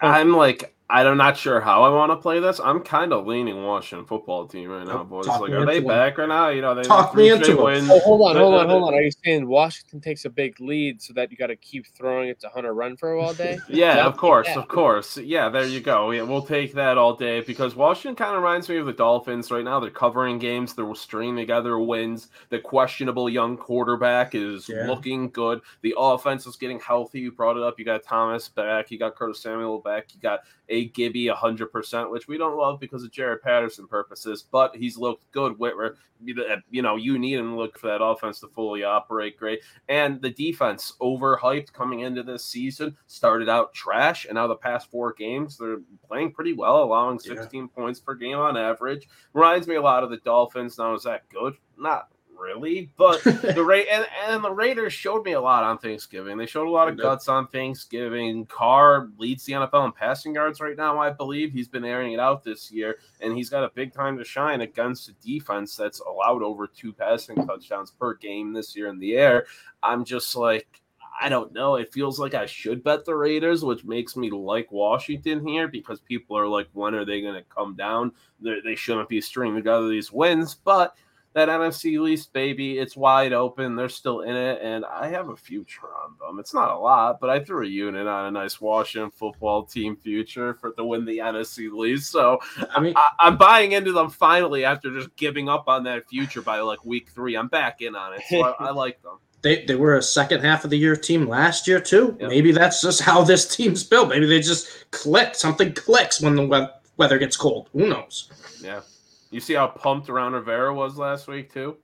I'm 0.00 0.34
like 0.34 0.74
I'm 0.90 1.16
not 1.16 1.36
sure 1.36 1.60
how 1.60 1.84
I 1.84 1.88
want 1.88 2.10
to 2.10 2.16
play 2.16 2.40
this. 2.40 2.58
I'm 2.58 2.80
kind 2.80 3.12
of 3.12 3.26
leaning 3.26 3.62
Washington 3.62 4.06
football 4.06 4.46
team 4.46 4.70
right 4.70 4.86
now, 4.86 5.04
boys. 5.04 5.26
Talk 5.26 5.42
like, 5.42 5.52
are 5.52 5.64
they 5.64 5.78
back 5.80 6.18
or 6.18 6.26
not? 6.26 6.48
You 6.48 6.62
know, 6.62 6.74
they 6.74 6.82
talk 6.82 7.14
me 7.14 7.30
into 7.30 7.66
it. 7.68 7.84
Oh, 7.88 8.00
hold 8.00 8.22
on, 8.28 8.36
hold 8.36 8.54
on, 8.54 8.68
hold 8.68 8.82
on. 8.84 8.94
Are 8.94 9.02
you 9.02 9.10
saying 9.24 9.46
Washington 9.46 10.00
takes 10.00 10.24
a 10.24 10.30
big 10.30 10.60
lead 10.60 11.00
so 11.00 11.12
that 11.12 11.30
you 11.30 11.36
got 11.36 11.46
to 11.46 11.56
keep 11.56 11.86
throwing 11.94 12.28
it 12.28 12.40
to 12.40 12.48
Hunter 12.48 12.74
Renfrow 12.74 13.22
all 13.22 13.34
day? 13.34 13.58
yeah, 13.68 14.04
of 14.04 14.16
course, 14.16 14.48
of 14.56 14.66
course. 14.66 15.16
Yeah, 15.16 15.48
there 15.48 15.64
you 15.64 15.80
go. 15.80 16.10
Yeah, 16.10 16.22
we'll 16.22 16.42
take 16.42 16.74
that 16.74 16.98
all 16.98 17.14
day 17.14 17.40
because 17.40 17.76
Washington 17.76 18.16
kind 18.16 18.36
of 18.36 18.42
reminds 18.42 18.68
me 18.68 18.76
of 18.78 18.86
the 18.86 18.92
Dolphins 18.92 19.50
right 19.50 19.64
now. 19.64 19.78
They're 19.78 19.90
covering 19.90 20.38
games. 20.38 20.74
They're 20.74 20.92
stringing 20.96 21.36
together 21.36 21.78
wins. 21.78 22.28
The 22.48 22.58
questionable 22.58 23.28
young 23.30 23.56
quarterback 23.56 24.34
is 24.34 24.68
yeah. 24.68 24.86
looking 24.86 25.30
good. 25.30 25.60
The 25.82 25.94
offense 25.96 26.46
is 26.46 26.56
getting 26.56 26.80
healthy. 26.80 27.20
You 27.20 27.32
brought 27.32 27.56
it 27.56 27.62
up. 27.62 27.78
You 27.78 27.84
got 27.84 28.02
Thomas 28.02 28.48
back. 28.48 28.90
You 28.90 28.98
got 28.98 29.14
Curtis 29.14 29.40
Samuel 29.40 29.78
back. 29.78 30.08
You 30.14 30.20
got 30.20 30.40
a 30.68 30.79
Gibby 30.86 31.26
100%, 31.26 32.10
which 32.10 32.28
we 32.28 32.38
don't 32.38 32.56
love 32.56 32.80
because 32.80 33.04
of 33.04 33.10
Jared 33.10 33.42
Patterson 33.42 33.86
purposes, 33.86 34.44
but 34.50 34.74
he's 34.76 34.96
looked 34.96 35.30
good. 35.32 35.58
Whitmer, 35.58 35.96
you 36.22 36.82
know, 36.82 36.96
you 36.96 37.18
need 37.18 37.38
him 37.38 37.50
to 37.50 37.56
look 37.56 37.78
for 37.78 37.86
that 37.88 38.02
offense 38.02 38.40
to 38.40 38.48
fully 38.48 38.84
operate 38.84 39.38
great. 39.38 39.60
And 39.88 40.20
the 40.20 40.30
defense, 40.30 40.94
overhyped 41.00 41.72
coming 41.72 42.00
into 42.00 42.22
this 42.22 42.44
season, 42.44 42.96
started 43.06 43.48
out 43.48 43.72
trash, 43.72 44.26
and 44.26 44.34
now 44.34 44.46
the 44.46 44.56
past 44.56 44.90
four 44.90 45.12
games, 45.12 45.56
they're 45.56 45.80
playing 46.06 46.32
pretty 46.32 46.52
well, 46.52 46.82
allowing 46.82 47.18
16 47.18 47.60
yeah. 47.60 47.66
points 47.74 48.00
per 48.00 48.14
game 48.14 48.38
on 48.38 48.56
average. 48.56 49.08
Reminds 49.32 49.66
me 49.66 49.76
a 49.76 49.82
lot 49.82 50.04
of 50.04 50.10
the 50.10 50.18
Dolphins. 50.18 50.78
Now, 50.78 50.94
is 50.94 51.04
that 51.04 51.28
good? 51.28 51.54
Not 51.78 52.08
really. 52.40 52.90
But 52.96 53.22
the 53.24 53.64
Ra- 53.64 53.84
and, 53.90 54.06
and 54.26 54.42
the 54.42 54.50
Raiders 54.50 54.92
showed 54.92 55.24
me 55.24 55.32
a 55.32 55.40
lot 55.40 55.62
on 55.62 55.78
Thanksgiving. 55.78 56.36
They 56.36 56.46
showed 56.46 56.66
a 56.66 56.70
lot 56.70 56.88
of 56.88 56.96
guts 56.96 57.28
on 57.28 57.46
Thanksgiving. 57.48 58.46
Carr 58.46 59.10
leads 59.18 59.44
the 59.44 59.52
NFL 59.52 59.86
in 59.86 59.92
passing 59.92 60.34
yards 60.34 60.60
right 60.60 60.76
now, 60.76 60.98
I 60.98 61.10
believe. 61.10 61.52
He's 61.52 61.68
been 61.68 61.84
airing 61.84 62.12
it 62.12 62.20
out 62.20 62.42
this 62.42 62.70
year, 62.72 62.98
and 63.20 63.36
he's 63.36 63.50
got 63.50 63.64
a 63.64 63.70
big 63.74 63.92
time 63.92 64.18
to 64.18 64.24
shine 64.24 64.62
against 64.62 65.08
a 65.08 65.12
defense 65.14 65.76
that's 65.76 66.00
allowed 66.00 66.42
over 66.42 66.66
two 66.66 66.92
passing 66.92 67.36
touchdowns 67.46 67.90
per 67.90 68.14
game 68.14 68.52
this 68.52 68.74
year 68.74 68.88
in 68.88 68.98
the 68.98 69.16
air. 69.16 69.46
I'm 69.82 70.04
just 70.04 70.34
like 70.36 70.80
I 71.20 71.28
don't 71.28 71.52
know. 71.52 71.74
It 71.74 71.92
feels 71.92 72.18
like 72.18 72.32
I 72.32 72.46
should 72.46 72.82
bet 72.82 73.04
the 73.04 73.14
Raiders, 73.14 73.62
which 73.62 73.84
makes 73.84 74.16
me 74.16 74.30
like 74.30 74.72
Washington 74.72 75.46
here 75.46 75.68
because 75.68 76.00
people 76.00 76.36
are 76.36 76.48
like, 76.48 76.68
when 76.72 76.94
are 76.94 77.04
they 77.04 77.20
going 77.20 77.34
to 77.34 77.42
come 77.42 77.76
down? 77.76 78.12
They're, 78.40 78.62
they 78.62 78.74
should 78.74 78.96
not 78.96 79.08
be 79.08 79.20
stringing 79.20 79.56
together 79.56 79.88
these 79.88 80.10
wins. 80.10 80.54
But 80.54 80.96
that 81.32 81.48
NFC 81.48 82.08
East, 82.08 82.32
baby, 82.32 82.78
it's 82.78 82.96
wide 82.96 83.32
open. 83.32 83.76
They're 83.76 83.88
still 83.88 84.22
in 84.22 84.34
it, 84.34 84.60
and 84.62 84.84
I 84.84 85.08
have 85.08 85.28
a 85.28 85.36
future 85.36 85.86
on 86.02 86.16
them. 86.18 86.40
It's 86.40 86.52
not 86.52 86.70
a 86.72 86.78
lot, 86.78 87.20
but 87.20 87.30
I 87.30 87.38
threw 87.38 87.64
a 87.64 87.68
unit 87.68 88.06
on 88.06 88.26
a 88.26 88.30
nice 88.30 88.60
Washington 88.60 89.12
football 89.12 89.64
team 89.64 89.96
future 89.96 90.54
for 90.54 90.72
to 90.72 90.84
win 90.84 91.04
the 91.04 91.18
NFC 91.18 91.70
East. 91.86 92.10
So 92.10 92.40
I 92.74 92.80
mean, 92.80 92.94
I, 92.96 93.28
am 93.28 93.36
buying 93.36 93.72
into 93.72 93.92
them 93.92 94.10
finally 94.10 94.64
after 94.64 94.92
just 94.92 95.14
giving 95.16 95.48
up 95.48 95.68
on 95.68 95.84
that 95.84 96.08
future 96.08 96.42
by 96.42 96.60
like 96.60 96.84
week 96.84 97.10
three. 97.10 97.36
I'm 97.36 97.48
back 97.48 97.80
in 97.80 97.94
on 97.94 98.14
it, 98.14 98.22
so 98.28 98.42
I, 98.42 98.66
I 98.66 98.70
like 98.70 99.00
them. 99.02 99.18
They, 99.42 99.64
they 99.64 99.74
were 99.74 99.96
a 99.96 100.02
second 100.02 100.42
half 100.42 100.64
of 100.64 100.70
the 100.70 100.76
year 100.76 100.94
team 100.94 101.26
last 101.26 101.66
year 101.66 101.80
too. 101.80 102.14
Yep. 102.20 102.28
Maybe 102.28 102.52
that's 102.52 102.82
just 102.82 103.00
how 103.00 103.24
this 103.24 103.48
team's 103.48 103.82
built. 103.82 104.10
Maybe 104.10 104.26
they 104.26 104.40
just 104.40 104.90
click. 104.90 105.34
Something 105.34 105.72
clicks 105.72 106.20
when 106.20 106.34
the 106.34 106.70
weather 106.98 107.18
gets 107.18 107.38
cold. 107.38 107.70
Who 107.72 107.88
knows? 107.88 108.30
Yeah. 108.62 108.82
You 109.30 109.40
see 109.40 109.54
how 109.54 109.68
pumped 109.68 110.08
Ron 110.08 110.32
Rivera 110.32 110.74
was 110.74 110.96
last 110.96 111.28
week 111.28 111.52
too? 111.52 111.76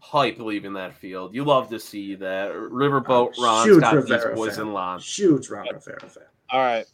Hype 0.00 0.38
leaving 0.38 0.72
that 0.74 0.94
field. 0.94 1.34
You 1.34 1.44
love 1.44 1.68
to 1.70 1.78
see 1.78 2.14
that. 2.16 2.52
Riverboat 2.52 3.34
oh, 3.38 3.42
Ron's 3.42 3.78
got 3.78 3.94
Rivera 3.94 4.30
these 4.30 4.36
boys 4.36 4.56
fan. 4.56 4.66
in 4.66 4.72
line. 4.72 5.00
Huge 5.00 5.50
Ron 5.50 5.66
Rivera 5.72 6.08
fan. 6.08 6.24
All 6.50 6.60
right. 6.60 6.86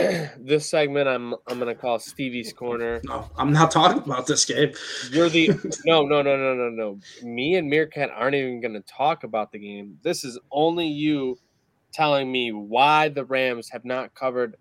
this 0.38 0.68
segment 0.68 1.08
I'm 1.08 1.34
I'm 1.48 1.58
gonna 1.58 1.74
call 1.74 1.98
Stevie's 1.98 2.52
Corner. 2.52 3.00
No, 3.04 3.28
I'm 3.36 3.52
not 3.52 3.70
talking 3.70 4.02
about 4.02 4.26
this 4.26 4.44
game. 4.44 4.72
You're 5.10 5.28
the 5.28 5.48
no 5.84 6.02
no 6.02 6.22
no 6.22 6.36
no 6.36 6.54
no 6.54 6.68
no. 6.70 6.98
Me 7.22 7.56
and 7.56 7.68
Meerkat 7.68 8.10
aren't 8.14 8.34
even 8.34 8.60
gonna 8.60 8.80
talk 8.82 9.24
about 9.24 9.52
the 9.52 9.58
game. 9.58 9.98
This 10.02 10.24
is 10.24 10.38
only 10.50 10.86
you 10.86 11.38
telling 11.92 12.30
me 12.30 12.52
why 12.52 13.08
the 13.08 13.24
Rams 13.24 13.68
have 13.70 13.84
not 13.84 14.14
covered 14.14 14.56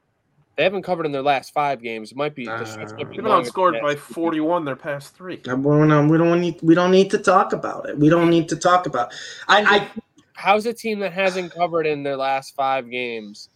they 0.60 0.66
haven't 0.66 0.82
covered 0.82 1.06
in 1.06 1.14
their 1.14 1.22
last 1.22 1.54
five 1.54 1.82
games. 1.82 2.12
It 2.12 2.18
might 2.18 2.36
be. 2.36 2.46
Uh, 2.46 2.58
they've 2.98 3.10
been 3.10 3.24
outscored 3.24 3.82
by 3.82 3.96
forty-one 3.96 4.66
their 4.66 4.76
past 4.76 5.16
three. 5.16 5.38
We 5.38 5.42
don't, 5.54 6.10
we 6.10 6.18
don't 6.18 6.42
need. 6.42 6.60
We 6.62 6.76
don't 6.76 6.92
need 6.92 7.10
to 7.12 7.18
talk 7.18 7.54
about 7.54 7.88
it. 7.88 7.98
We 7.98 8.10
don't 8.10 8.30
need 8.30 8.50
to 8.50 8.58
talk 8.58 8.86
about. 8.86 9.14
I, 9.48 9.62
I. 9.64 9.88
How's 10.34 10.66
a 10.66 10.74
team 10.74 11.00
that 11.00 11.14
hasn't 11.14 11.54
covered 11.54 11.86
in 11.86 12.04
their 12.04 12.18
last 12.18 12.56
five 12.56 12.90
games 12.90 13.48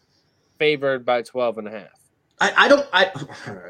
favored 0.57 1.05
by 1.05 1.23
12 1.23 1.57
and 1.57 1.67
a 1.67 1.71
half? 1.71 2.02
I, 2.43 2.65
I 2.65 2.67
don't 2.67 2.85
I 2.91 3.09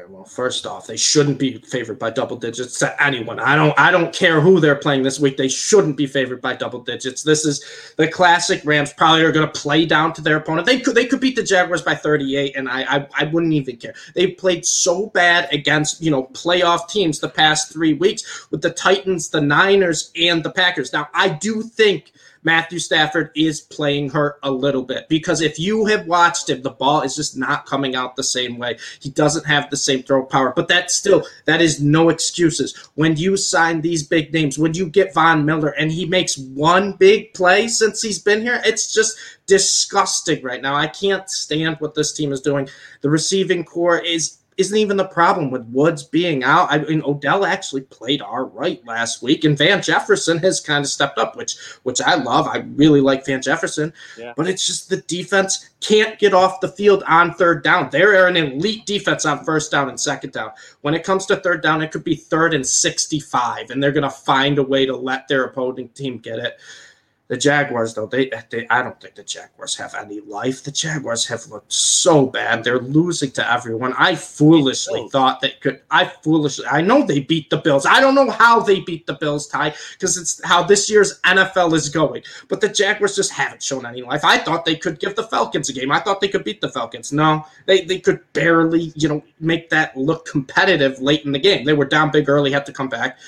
well 0.08 0.24
first 0.24 0.66
off 0.66 0.88
they 0.88 0.96
shouldn't 0.96 1.38
be 1.38 1.58
favored 1.58 1.98
by 1.98 2.10
double 2.10 2.36
digits 2.36 2.76
to 2.80 3.02
anyone. 3.02 3.38
I 3.38 3.54
don't 3.54 3.78
I 3.78 3.92
don't 3.92 4.12
care 4.12 4.40
who 4.40 4.58
they're 4.58 4.74
playing 4.74 5.04
this 5.04 5.20
week. 5.20 5.36
They 5.36 5.48
shouldn't 5.48 5.96
be 5.96 6.08
favored 6.08 6.42
by 6.42 6.56
double 6.56 6.80
digits. 6.80 7.22
This 7.22 7.44
is 7.44 7.64
the 7.96 8.08
classic 8.08 8.62
Rams 8.64 8.92
probably 8.92 9.22
are 9.22 9.30
going 9.30 9.46
to 9.46 9.60
play 9.60 9.86
down 9.86 10.12
to 10.14 10.22
their 10.22 10.36
opponent. 10.38 10.66
They 10.66 10.80
could 10.80 10.96
they 10.96 11.06
could 11.06 11.20
beat 11.20 11.36
the 11.36 11.42
Jaguars 11.44 11.82
by 11.82 11.94
38 11.94 12.56
and 12.56 12.68
I, 12.68 12.96
I 12.96 13.08
I 13.16 13.24
wouldn't 13.26 13.52
even 13.52 13.76
care. 13.76 13.94
They 14.14 14.28
played 14.28 14.66
so 14.66 15.06
bad 15.06 15.52
against, 15.52 16.02
you 16.02 16.10
know, 16.10 16.24
playoff 16.32 16.88
teams 16.88 17.20
the 17.20 17.28
past 17.28 17.72
3 17.72 17.94
weeks 17.94 18.50
with 18.50 18.60
the 18.60 18.70
Titans, 18.70 19.28
the 19.28 19.40
Niners 19.40 20.10
and 20.20 20.42
the 20.42 20.50
Packers. 20.50 20.92
Now, 20.92 21.08
I 21.14 21.28
do 21.28 21.62
think 21.62 22.12
Matthew 22.44 22.78
Stafford 22.78 23.30
is 23.34 23.60
playing 23.60 24.10
hurt 24.10 24.38
a 24.42 24.50
little 24.50 24.82
bit 24.82 25.08
because 25.08 25.40
if 25.40 25.58
you 25.58 25.86
have 25.86 26.06
watched 26.06 26.48
him, 26.48 26.62
the 26.62 26.70
ball 26.70 27.00
is 27.00 27.16
just 27.16 27.36
not 27.36 27.66
coming 27.66 27.96
out 27.96 28.14
the 28.14 28.22
same 28.22 28.58
way. 28.58 28.78
He 29.00 29.10
doesn't 29.10 29.46
have 29.46 29.70
the 29.70 29.76
same 29.76 30.02
throw 30.02 30.24
power, 30.24 30.52
but 30.54 30.68
that 30.68 30.90
still 30.90 31.26
that 31.46 31.60
is 31.60 31.82
no 31.82 32.10
excuses. 32.10 32.74
When 32.94 33.16
you 33.16 33.36
sign 33.36 33.80
these 33.80 34.06
big 34.06 34.32
names, 34.32 34.58
when 34.58 34.74
you 34.74 34.88
get 34.88 35.14
Von 35.14 35.44
Miller 35.44 35.70
and 35.70 35.90
he 35.90 36.04
makes 36.04 36.38
one 36.38 36.92
big 36.92 37.34
play 37.34 37.68
since 37.68 38.02
he's 38.02 38.18
been 38.18 38.42
here, 38.42 38.60
it's 38.64 38.92
just 38.92 39.16
disgusting 39.46 40.42
right 40.42 40.62
now. 40.62 40.74
I 40.74 40.86
can't 40.86 41.28
stand 41.30 41.76
what 41.78 41.94
this 41.94 42.12
team 42.12 42.32
is 42.32 42.40
doing. 42.40 42.68
The 43.00 43.10
receiving 43.10 43.64
corps 43.64 43.98
is 43.98 44.38
isn't 44.56 44.76
even 44.76 44.96
the 44.96 45.06
problem 45.06 45.50
with 45.50 45.66
Woods 45.66 46.04
being 46.04 46.44
out. 46.44 46.70
I 46.70 46.78
mean, 46.78 47.02
Odell 47.04 47.44
actually 47.44 47.82
played 47.82 48.22
all 48.22 48.44
right 48.44 48.84
last 48.86 49.22
week, 49.22 49.44
and 49.44 49.58
Van 49.58 49.82
Jefferson 49.82 50.38
has 50.38 50.60
kind 50.60 50.84
of 50.84 50.90
stepped 50.90 51.18
up, 51.18 51.36
which 51.36 51.56
which 51.82 52.00
I 52.00 52.14
love. 52.14 52.46
I 52.46 52.58
really 52.76 53.00
like 53.00 53.26
Van 53.26 53.42
Jefferson, 53.42 53.92
yeah. 54.16 54.32
but 54.36 54.48
it's 54.48 54.66
just 54.66 54.88
the 54.88 54.98
defense 55.02 55.70
can't 55.80 56.18
get 56.18 56.34
off 56.34 56.60
the 56.60 56.68
field 56.68 57.02
on 57.06 57.34
third 57.34 57.62
down. 57.62 57.90
They're 57.90 58.26
an 58.26 58.36
elite 58.36 58.86
defense 58.86 59.26
on 59.26 59.44
first 59.44 59.70
down 59.70 59.88
and 59.88 60.00
second 60.00 60.32
down. 60.32 60.52
When 60.82 60.94
it 60.94 61.04
comes 61.04 61.26
to 61.26 61.36
third 61.36 61.62
down, 61.62 61.82
it 61.82 61.90
could 61.90 62.04
be 62.04 62.14
third 62.14 62.54
and 62.54 62.66
sixty-five, 62.66 63.70
and 63.70 63.82
they're 63.82 63.92
going 63.92 64.02
to 64.02 64.10
find 64.10 64.58
a 64.58 64.62
way 64.62 64.86
to 64.86 64.96
let 64.96 65.28
their 65.28 65.44
opposing 65.44 65.88
team 65.90 66.18
get 66.18 66.38
it. 66.38 66.58
The 67.28 67.38
Jaguars, 67.38 67.94
though, 67.94 68.06
they, 68.06 68.30
they 68.50 68.66
I 68.68 68.82
don't 68.82 69.00
think 69.00 69.14
the 69.14 69.24
Jaguars 69.24 69.74
have 69.76 69.94
any 69.94 70.20
life. 70.20 70.62
The 70.62 70.70
Jaguars 70.70 71.26
have 71.28 71.46
looked 71.46 71.72
so 71.72 72.26
bad. 72.26 72.62
They're 72.62 72.80
losing 72.80 73.30
to 73.32 73.50
everyone. 73.50 73.94
I 73.96 74.14
foolishly 74.14 75.08
thought 75.10 75.40
they 75.40 75.52
could. 75.62 75.80
I 75.90 76.04
foolishly. 76.04 76.66
I 76.66 76.82
know 76.82 77.06
they 77.06 77.20
beat 77.20 77.48
the 77.48 77.56
Bills. 77.56 77.86
I 77.86 78.00
don't 78.00 78.14
know 78.14 78.28
how 78.28 78.60
they 78.60 78.80
beat 78.80 79.06
the 79.06 79.14
Bills, 79.14 79.46
Ty, 79.46 79.74
because 79.92 80.18
it's 80.18 80.44
how 80.44 80.64
this 80.64 80.90
year's 80.90 81.18
NFL 81.22 81.72
is 81.72 81.88
going. 81.88 82.22
But 82.48 82.60
the 82.60 82.68
Jaguars 82.68 83.16
just 83.16 83.32
haven't 83.32 83.62
shown 83.62 83.86
any 83.86 84.02
life. 84.02 84.22
I 84.22 84.36
thought 84.36 84.66
they 84.66 84.76
could 84.76 85.00
give 85.00 85.16
the 85.16 85.24
Falcons 85.24 85.70
a 85.70 85.72
game. 85.72 85.90
I 85.90 86.00
thought 86.00 86.20
they 86.20 86.28
could 86.28 86.44
beat 86.44 86.60
the 86.60 86.68
Falcons. 86.68 87.10
No, 87.10 87.46
they 87.64 87.86
they 87.86 88.00
could 88.00 88.20
barely, 88.34 88.92
you 88.96 89.08
know, 89.08 89.24
make 89.40 89.70
that 89.70 89.96
look 89.96 90.26
competitive 90.26 91.00
late 91.00 91.24
in 91.24 91.32
the 91.32 91.38
game. 91.38 91.64
They 91.64 91.72
were 91.72 91.86
down 91.86 92.10
big 92.10 92.28
early, 92.28 92.52
had 92.52 92.66
to 92.66 92.72
come 92.72 92.90
back 92.90 93.18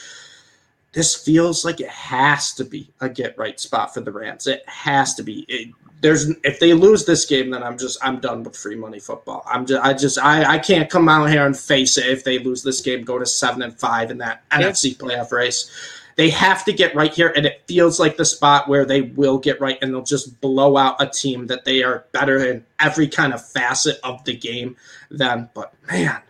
this 0.97 1.15
feels 1.15 1.63
like 1.63 1.79
it 1.79 1.91
has 1.91 2.55
to 2.55 2.65
be 2.65 2.91
a 3.03 3.09
get 3.11 3.37
right 3.37 3.61
spot 3.61 3.93
for 3.93 4.01
the 4.01 4.11
Rams. 4.11 4.47
It 4.47 4.67
has 4.67 5.15
to 5.17 5.23
be. 5.23 5.45
It, 5.47 5.75
there's 6.01 6.31
if 6.43 6.59
they 6.59 6.73
lose 6.73 7.05
this 7.05 7.27
game, 7.27 7.51
then 7.51 7.63
I'm 7.63 7.77
just 7.77 7.99
I'm 8.03 8.19
done 8.19 8.43
with 8.43 8.57
free 8.57 8.77
money 8.77 8.99
football. 8.99 9.45
I'm 9.47 9.67
just 9.67 9.85
I 9.85 9.93
just 9.93 10.19
I, 10.19 10.55
I 10.55 10.59
can't 10.59 10.89
come 10.89 11.07
out 11.07 11.29
here 11.29 11.45
and 11.45 11.55
face 11.55 11.99
it 11.99 12.07
if 12.07 12.25
they 12.25 12.39
lose 12.39 12.63
this 12.63 12.81
game, 12.81 13.05
go 13.05 13.19
to 13.19 13.27
seven 13.27 13.61
and 13.61 13.79
five 13.79 14.11
in 14.11 14.17
that 14.19 14.43
yeah. 14.51 14.63
NFC 14.63 14.97
playoff 14.97 15.33
race. 15.33 15.71
They 16.17 16.31
have 16.31 16.65
to 16.65 16.73
get 16.73 16.95
right 16.95 17.13
here, 17.13 17.31
and 17.37 17.45
it 17.45 17.63
feels 17.69 18.01
like 18.01 18.17
the 18.17 18.25
spot 18.25 18.67
where 18.67 18.87
they 18.87 19.03
will 19.03 19.37
get 19.37 19.61
right, 19.61 19.77
and 19.83 19.93
they'll 19.93 20.01
just 20.03 20.41
blow 20.41 20.79
out 20.79 20.97
a 20.99 21.07
team 21.07 21.47
that 21.49 21.67
they 21.67 21.83
are 21.83 22.07
better 22.13 22.39
in 22.39 22.65
every 22.81 23.07
kind 23.07 23.35
of 23.35 23.47
facet 23.47 23.99
of 24.03 24.25
the 24.25 24.35
game 24.35 24.77
than. 25.11 25.51
But 25.53 25.75
man, 25.91 26.23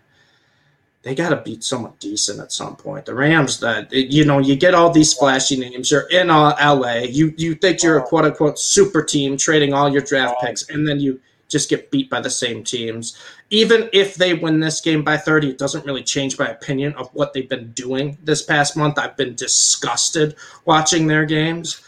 they 1.06 1.14
got 1.14 1.28
to 1.28 1.36
beat 1.36 1.62
someone 1.62 1.92
decent 2.00 2.40
at 2.40 2.50
some 2.50 2.74
point. 2.74 3.06
The 3.06 3.14
Rams, 3.14 3.60
that 3.60 3.92
you 3.92 4.24
know, 4.24 4.40
you 4.40 4.56
get 4.56 4.74
all 4.74 4.90
these 4.90 5.14
flashy 5.14 5.56
names. 5.56 5.88
You're 5.88 6.08
in 6.10 6.26
LA. 6.26 7.04
You 7.08 7.32
you 7.36 7.54
think 7.54 7.80
you're 7.80 7.98
a 7.98 8.02
oh. 8.02 8.06
quote 8.06 8.24
unquote 8.24 8.58
super 8.58 9.04
team, 9.04 9.36
trading 9.36 9.72
all 9.72 9.88
your 9.88 10.02
draft 10.02 10.34
oh. 10.38 10.44
picks, 10.44 10.68
and 10.68 10.86
then 10.86 10.98
you 10.98 11.20
just 11.46 11.70
get 11.70 11.92
beat 11.92 12.10
by 12.10 12.20
the 12.20 12.28
same 12.28 12.64
teams. 12.64 13.16
Even 13.50 13.88
if 13.92 14.16
they 14.16 14.34
win 14.34 14.58
this 14.58 14.80
game 14.80 15.04
by 15.04 15.16
30, 15.16 15.50
it 15.50 15.58
doesn't 15.58 15.86
really 15.86 16.02
change 16.02 16.40
my 16.40 16.48
opinion 16.48 16.92
of 16.94 17.08
what 17.14 17.32
they've 17.32 17.48
been 17.48 17.70
doing 17.70 18.18
this 18.24 18.42
past 18.42 18.76
month. 18.76 18.98
I've 18.98 19.16
been 19.16 19.36
disgusted 19.36 20.34
watching 20.64 21.06
their 21.06 21.24
games. 21.24 21.80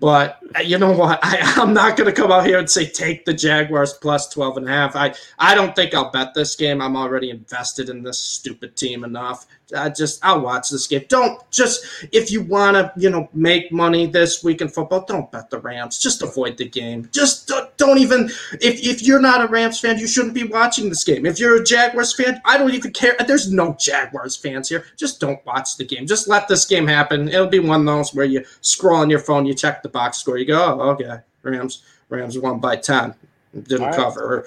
But 0.00 0.40
uh, 0.56 0.60
you 0.60 0.78
know 0.78 0.92
what? 0.92 1.20
I, 1.22 1.38
I'm 1.56 1.72
not 1.72 1.96
going 1.96 2.12
to 2.12 2.20
come 2.20 2.32
out 2.32 2.46
here 2.46 2.58
and 2.58 2.68
say 2.68 2.86
take 2.86 3.24
the 3.24 3.34
Jaguars 3.34 3.94
plus 3.94 4.28
12 4.28 4.58
and 4.58 4.68
a 4.68 4.70
half. 4.70 4.96
I, 4.96 5.14
I 5.38 5.54
don't 5.54 5.74
think 5.74 5.94
I'll 5.94 6.10
bet 6.10 6.34
this 6.34 6.56
game. 6.56 6.80
I'm 6.80 6.96
already 6.96 7.30
invested 7.30 7.88
in 7.88 8.02
this 8.02 8.18
stupid 8.18 8.76
team 8.76 9.04
enough. 9.04 9.46
I 9.74 9.88
just 9.88 10.24
I'll 10.24 10.40
watch 10.40 10.68
this 10.68 10.86
game. 10.86 11.04
Don't 11.08 11.40
just 11.50 11.86
if 12.12 12.30
you 12.30 12.42
want 12.42 12.76
to 12.76 12.92
you 12.96 13.08
know 13.08 13.28
make 13.32 13.72
money 13.72 14.06
this 14.06 14.44
week 14.44 14.60
in 14.60 14.68
football, 14.68 15.04
don't 15.06 15.30
bet 15.32 15.48
the 15.48 15.58
Rams. 15.58 15.98
Just 15.98 16.22
avoid 16.22 16.58
the 16.58 16.68
game. 16.68 17.08
Just 17.12 17.50
don't 17.76 17.98
even 17.98 18.26
if 18.60 18.84
if 18.84 19.02
you're 19.02 19.20
not 19.20 19.42
a 19.42 19.46
Rams 19.46 19.80
fan, 19.80 19.98
you 19.98 20.06
shouldn't 20.06 20.34
be 20.34 20.44
watching 20.44 20.88
this 20.88 21.04
game. 21.04 21.24
If 21.24 21.38
you're 21.38 21.62
a 21.62 21.64
Jaguars 21.64 22.14
fan, 22.14 22.42
I 22.44 22.58
don't 22.58 22.74
even 22.74 22.92
care. 22.92 23.16
There's 23.26 23.50
no 23.50 23.74
Jaguars 23.80 24.36
fans 24.36 24.68
here. 24.68 24.84
Just 24.96 25.20
don't 25.20 25.44
watch 25.46 25.76
the 25.76 25.84
game. 25.84 26.06
Just 26.06 26.28
let 26.28 26.46
this 26.46 26.66
game 26.66 26.86
happen. 26.86 27.28
It'll 27.28 27.46
be 27.46 27.60
one 27.60 27.80
of 27.80 27.86
those 27.86 28.14
where 28.14 28.26
you 28.26 28.44
scroll 28.60 28.98
on 28.98 29.08
your 29.08 29.18
phone, 29.18 29.46
you 29.46 29.54
check 29.54 29.82
the 29.82 29.88
box 29.88 30.18
score, 30.18 30.36
you 30.36 30.44
go, 30.44 30.80
oh, 30.80 30.90
okay, 30.90 31.20
Rams 31.42 31.82
Rams 32.10 32.38
won 32.38 32.60
by 32.60 32.76
ten, 32.76 33.14
didn't 33.54 33.86
right. 33.86 33.94
cover. 33.94 34.46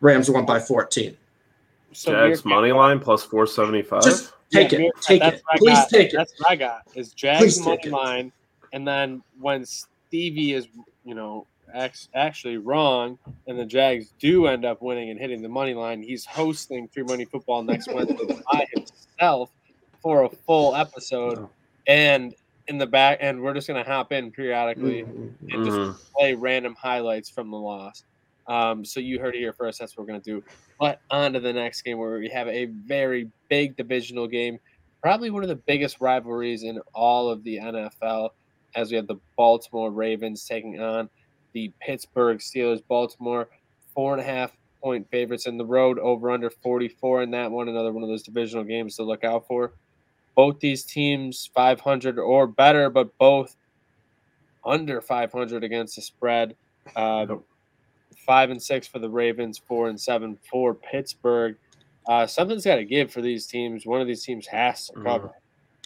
Rams 0.00 0.28
won 0.28 0.44
by 0.44 0.58
fourteen. 0.58 1.16
So 1.92 2.12
Jags 2.12 2.44
money 2.44 2.72
line 2.72 2.98
plus 2.98 3.22
four 3.22 3.46
seventy 3.46 3.82
five. 3.82 4.32
Take 4.52 4.72
yeah, 4.72 4.78
it. 4.80 4.92
Take 5.00 5.22
it. 5.22 5.42
Please 5.56 5.74
got. 5.74 5.88
take 5.88 6.12
it. 6.12 6.16
That's 6.16 6.32
what 6.38 6.50
I 6.50 6.56
got. 6.56 6.82
Is 6.94 7.12
Jags 7.12 7.60
money 7.64 7.88
line, 7.88 8.32
and 8.72 8.86
then 8.86 9.22
when 9.40 9.64
Stevie 9.66 10.52
is, 10.52 10.68
you 11.04 11.14
know, 11.14 11.46
actually 12.14 12.56
wrong, 12.56 13.18
and 13.46 13.58
the 13.58 13.64
Jags 13.64 14.12
do 14.18 14.46
end 14.46 14.64
up 14.64 14.82
winning 14.82 15.10
and 15.10 15.18
hitting 15.18 15.42
the 15.42 15.48
money 15.48 15.74
line, 15.74 16.02
he's 16.02 16.24
hosting 16.24 16.88
Free 16.88 17.02
Money 17.02 17.24
Football 17.24 17.62
next 17.62 17.92
Wednesday 17.92 18.40
by 18.52 18.66
himself 18.72 19.50
for 20.00 20.24
a 20.24 20.28
full 20.28 20.74
episode, 20.76 21.38
oh. 21.38 21.50
and 21.86 22.34
in 22.68 22.78
the 22.78 22.86
back, 22.86 23.18
and 23.20 23.40
we're 23.40 23.54
just 23.54 23.66
gonna 23.66 23.84
hop 23.84 24.12
in 24.12 24.30
periodically 24.30 25.02
mm-hmm. 25.02 25.50
and 25.50 25.64
just 25.64 25.76
mm-hmm. 25.76 26.00
play 26.16 26.34
random 26.34 26.74
highlights 26.74 27.28
from 27.28 27.50
the 27.50 27.56
loss. 27.56 28.04
Um, 28.48 28.84
so 28.84 29.00
you 29.00 29.18
heard 29.18 29.34
it 29.34 29.38
here 29.38 29.52
first. 29.52 29.78
That's 29.78 29.96
what 29.96 30.04
we're 30.04 30.12
gonna 30.12 30.20
do. 30.20 30.42
But 30.78 31.00
on 31.10 31.32
to 31.32 31.40
the 31.40 31.52
next 31.52 31.82
game 31.82 31.98
where 31.98 32.18
we 32.18 32.28
have 32.28 32.48
a 32.48 32.66
very 32.66 33.30
big 33.48 33.76
divisional 33.76 34.26
game, 34.26 34.58
probably 35.02 35.30
one 35.30 35.42
of 35.42 35.48
the 35.48 35.56
biggest 35.56 36.00
rivalries 36.00 36.62
in 36.62 36.80
all 36.94 37.28
of 37.28 37.42
the 37.44 37.58
NFL, 37.58 38.30
as 38.74 38.90
we 38.90 38.96
have 38.96 39.06
the 39.06 39.16
Baltimore 39.36 39.90
Ravens 39.90 40.46
taking 40.46 40.80
on 40.80 41.08
the 41.52 41.72
Pittsburgh 41.80 42.38
Steelers. 42.38 42.82
Baltimore, 42.86 43.48
four 43.94 44.12
and 44.12 44.20
a 44.20 44.24
half 44.24 44.56
point 44.82 45.10
favorites 45.10 45.46
in 45.46 45.56
the 45.56 45.64
road, 45.64 45.98
over 45.98 46.30
under 46.30 46.50
44 46.50 47.22
in 47.22 47.30
that 47.32 47.50
one. 47.50 47.68
Another 47.68 47.92
one 47.92 48.02
of 48.02 48.08
those 48.08 48.22
divisional 48.22 48.62
games 48.62 48.96
to 48.96 49.02
look 49.02 49.24
out 49.24 49.46
for. 49.46 49.72
Both 50.34 50.60
these 50.60 50.84
teams 50.84 51.50
500 51.54 52.18
or 52.18 52.46
better, 52.46 52.90
but 52.90 53.16
both 53.16 53.56
under 54.64 55.00
500 55.00 55.64
against 55.64 55.96
the 55.96 56.02
spread. 56.02 56.54
Uh, 56.94 57.26
five 58.16 58.50
and 58.50 58.62
six 58.62 58.86
for 58.86 58.98
the 58.98 59.10
Ravens, 59.10 59.58
four 59.58 59.88
and 59.88 60.00
seven 60.00 60.38
for 60.50 60.74
Pittsburgh. 60.74 61.56
Uh, 62.06 62.26
something's 62.26 62.64
got 62.64 62.76
to 62.76 62.84
give 62.84 63.10
for 63.10 63.20
these 63.20 63.46
teams. 63.46 63.84
One 63.84 64.00
of 64.00 64.06
these 64.06 64.24
teams 64.24 64.46
has 64.46 64.86
to 64.88 65.02
cover. 65.02 65.32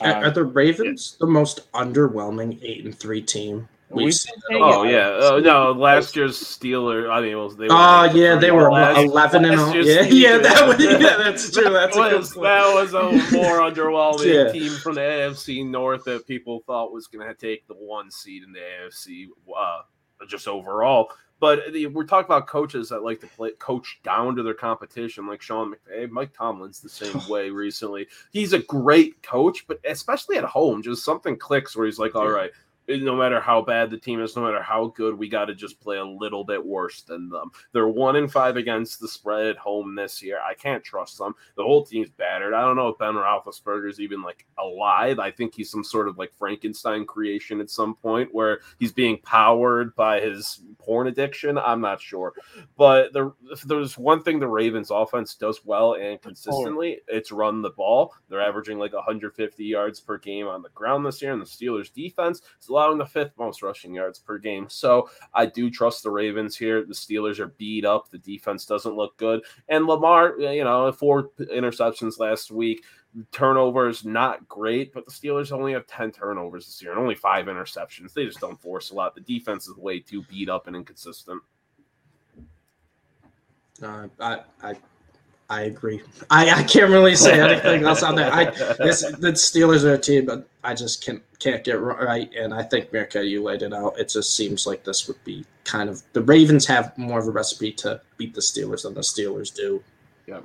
Mm. 0.01 0.23
are 0.23 0.31
the 0.31 0.45
Ravens 0.45 1.17
the 1.21 1.27
most 1.27 1.71
underwhelming 1.73 2.59
eight 2.63 2.85
and 2.85 2.99
three 2.99 3.23
team? 3.23 3.69
We've 3.91 4.15
oh 4.53 4.85
yeah, 4.85 5.19
oh, 5.21 5.41
no. 5.41 5.73
Last 5.73 6.15
year's 6.15 6.39
Steelers. 6.39 7.11
I 7.11 7.21
mean, 7.21 7.37
well, 7.37 7.49
they. 7.51 7.67
Oh 7.69 8.05
yeah, 8.15 8.37
they 8.37 8.53
were 8.53 8.71
last, 8.71 9.01
eleven 9.01 9.45
and 9.45 9.61
all. 9.61 9.75
Yeah, 9.75 10.03
yeah, 10.03 10.39
that 10.39 10.69
was, 10.69 10.81
yeah, 10.81 11.17
that's 11.17 11.51
true. 11.51 11.65
That's 11.71 11.97
that 11.97 12.17
was, 12.17 12.33
that 12.35 12.73
was 12.73 12.95
a 12.95 13.03
more 13.35 13.59
underwhelming 13.69 14.33
yeah. 14.33 14.53
team 14.53 14.71
from 14.79 14.95
the 14.95 15.01
AFC 15.01 15.67
North 15.67 16.05
that 16.05 16.25
people 16.29 16.63
thought 16.67 16.93
was 16.93 17.09
going 17.09 17.27
to 17.27 17.35
take 17.35 17.67
the 17.67 17.75
one 17.75 18.13
seed 18.13 18.45
in 18.45 18.53
the 18.53 18.61
AFC. 18.61 19.27
Uh, 19.57 19.81
just 20.29 20.49
overall, 20.49 21.13
but 21.41 21.61
we're 21.93 22.05
talking 22.05 22.27
about 22.27 22.47
coaches 22.47 22.91
that 22.91 23.03
like 23.03 23.21
to 23.21 23.27
play 23.27 23.53
coach 23.53 23.99
down 24.05 24.37
to 24.37 24.43
their 24.43 24.55
competition, 24.55 25.27
like 25.27 25.41
Sean 25.41 25.73
McVay. 25.73 26.11
Mike 26.11 26.33
Tomlin's 26.37 26.81
the 26.81 26.89
same 26.89 27.21
way 27.29 27.49
recently. 27.51 28.07
He's 28.31 28.53
a 28.53 28.59
great 28.59 29.23
coach, 29.23 29.67
but 29.67 29.81
especially 29.85 30.37
at 30.37 30.45
home, 30.45 30.83
just 30.83 31.03
something 31.03 31.39
clicks 31.39 31.75
where 31.75 31.87
he's 31.87 31.99
like, 31.99 32.15
all 32.15 32.29
right, 32.29 32.51
no 32.99 33.17
matter 33.17 33.41
how 33.41 33.63
bad 33.63 33.91
the 33.91 33.99
team 33.99 34.21
is, 34.21 34.37
no 34.37 34.43
matter 34.43 34.63
how 34.63 34.89
good, 34.89 35.17
we 35.17 35.29
got 35.29 35.47
to 35.47 35.55
just 35.55 35.81
play 35.81 35.99
a 35.99 36.05
little 36.05 36.45
bit 36.45 36.65
worse 36.65 37.03
than 37.03 37.29
them. 37.29 37.51
They're 37.73 37.89
one 37.89 38.17
in 38.17 38.29
five 38.29 38.57
against 38.57 39.01
the 39.01 39.09
spread 39.09 39.47
at 39.47 39.57
home 39.57 39.95
this 39.95 40.23
year. 40.23 40.41
I 40.41 40.55
can't 40.55 40.83
trust 40.83 41.19
them. 41.19 41.35
The 41.57 41.63
whole 41.63 41.85
team's 41.85 42.11
battered. 42.11 42.55
I 42.55 42.63
don't 42.63 42.77
know 42.77 42.89
if 42.89 42.99
Ben 42.99 43.15
Roethlisberger's 43.15 44.01
even 44.01 44.23
like 44.23 44.47
alive. 44.59 45.19
I 45.19 45.31
think 45.31 45.55
he's 45.55 45.71
some 45.71 45.85
sort 45.85 46.09
of 46.09 46.19
like 46.19 46.33
Frankenstein 46.35 47.05
creation 47.05 47.61
at 47.61 47.71
some 47.71 47.95
point 47.95 48.35
where 48.35 48.61
he's 48.79 48.93
being 48.93 49.19
powered 49.23 49.95
by 49.95 50.21
his 50.21 50.63
porn 50.79 51.07
addiction. 51.07 51.59
I'm 51.59 51.81
not 51.81 52.01
sure, 52.01 52.33
but 52.77 53.13
the, 53.13 53.33
if 53.51 53.63
there's 53.63 53.97
one 53.97 54.23
thing 54.23 54.39
the 54.39 54.49
Ravens 54.49 54.91
offense 54.91 55.35
does 55.35 55.65
well 55.65 55.95
and 55.95 56.21
consistently, 56.21 57.01
it's 57.09 57.33
run 57.33 57.63
the 57.63 57.71
ball. 57.71 58.15
They're 58.29 58.41
averaging 58.41 58.79
like 58.79 58.93
150 58.93 59.65
yards 59.65 60.01
per 60.01 60.19
game 60.19 60.47
on 60.47 60.63
the 60.63 60.69
ground 60.71 61.05
this 61.05 61.23
year, 61.23 61.33
and 61.33 61.41
the 61.41 61.47
Steelers 61.47 61.93
defense 61.93 62.43
is 62.61 62.69
a 62.69 62.73
allowing 62.81 62.99
the 62.99 63.07
fifth 63.07 63.33
most 63.39 63.63
rushing 63.63 63.95
yards 63.95 64.19
per 64.19 64.39
game. 64.39 64.67
So 64.69 65.11
I 65.35 65.47
do 65.47 65.71
trust 65.71 66.03
the 66.03 66.11
Ravens 66.11 66.57
here. 66.57 66.85
The 66.85 66.95
Steelers 66.95 67.39
are 67.39 67.49
beat 67.49 67.85
up. 67.85 68.11
The 68.11 68.19
defense 68.19 68.65
doesn't 68.65 68.97
look 68.97 69.17
good. 69.17 69.43
And 69.69 69.87
Lamar, 69.87 70.39
you 70.39 70.65
know, 70.65 70.91
four 70.93 71.31
interceptions 71.39 72.19
last 72.19 72.51
week. 72.51 72.85
Turnovers 73.33 74.05
not 74.05 74.47
great, 74.49 74.95
but 74.95 75.05
the 75.05 75.11
Steelers 75.11 75.51
only 75.51 75.73
have 75.73 75.87
10 75.89 76.13
turnovers 76.13 76.67
this 76.67 76.81
year 76.81 76.93
and 76.93 77.01
only 77.01 77.17
five 77.17 77.47
interceptions. 77.47 78.13
They 78.13 78.25
just 78.25 78.41
don't 78.41 78.61
force 78.61 78.91
a 78.91 78.95
lot. 78.95 79.15
The 79.15 79.21
defense 79.21 79.67
is 79.67 79.77
way 79.77 79.99
too 79.99 80.23
beat 80.31 80.49
up 80.49 80.69
and 80.69 80.77
inconsistent. 80.77 81.43
Uh, 83.83 84.07
I, 84.21 84.41
I 84.63 84.75
I 85.51 85.63
agree. 85.63 86.01
I, 86.31 86.49
I 86.51 86.63
can't 86.63 86.93
really 86.93 87.17
say 87.17 87.41
anything 87.41 87.85
else 87.85 88.05
on 88.05 88.15
that. 88.15 88.33
I 88.33 88.45
this 88.79 89.03
the 89.03 89.33
Steelers 89.33 89.83
are 89.83 89.95
a 89.95 89.99
team, 89.99 90.25
but 90.25 90.49
I 90.63 90.75
just 90.75 91.05
can't 91.05 91.21
can't 91.41 91.65
get 91.65 91.81
right. 91.81 92.33
And 92.35 92.55
I 92.55 92.63
think 92.63 92.93
Mirka, 92.93 93.29
you 93.29 93.43
laid 93.43 93.63
it 93.63 93.75
out. 93.75 93.99
It 93.99 94.11
just 94.11 94.37
seems 94.37 94.65
like 94.65 94.85
this 94.85 95.09
would 95.09 95.23
be 95.25 95.45
kind 95.65 95.91
of 95.91 96.05
the 96.13 96.23
Ravens 96.23 96.67
have 96.67 96.97
more 96.97 97.19
of 97.19 97.27
a 97.27 97.33
recipe 97.33 97.73
to 97.73 98.01
beat 98.17 98.33
the 98.33 98.41
Steelers 98.41 98.85
than 98.85 98.95
the 98.95 99.01
Steelers 99.01 99.53
do. 99.53 99.83
Yeah. 100.29 100.41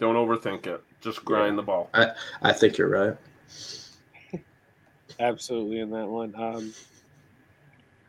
Don't 0.00 0.16
overthink 0.16 0.66
it. 0.66 0.82
Just 1.00 1.24
grind 1.24 1.52
yeah. 1.52 1.56
the 1.56 1.62
ball. 1.62 1.90
I 1.94 2.10
I 2.42 2.52
think 2.52 2.76
you're 2.76 2.88
right. 2.88 3.16
Absolutely 5.20 5.78
in 5.78 5.90
that 5.90 6.08
one. 6.08 6.34
Um, 6.36 6.74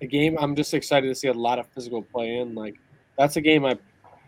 a 0.02 0.08
game 0.08 0.38
I'm 0.40 0.56
just 0.56 0.74
excited 0.74 1.08
to 1.08 1.14
see 1.14 1.28
a 1.28 1.34
lot 1.34 1.60
of 1.60 1.68
physical 1.68 2.02
play 2.02 2.40
in. 2.40 2.56
Like 2.56 2.78
that's 3.16 3.36
a 3.36 3.42
game 3.42 3.64
I 3.64 3.78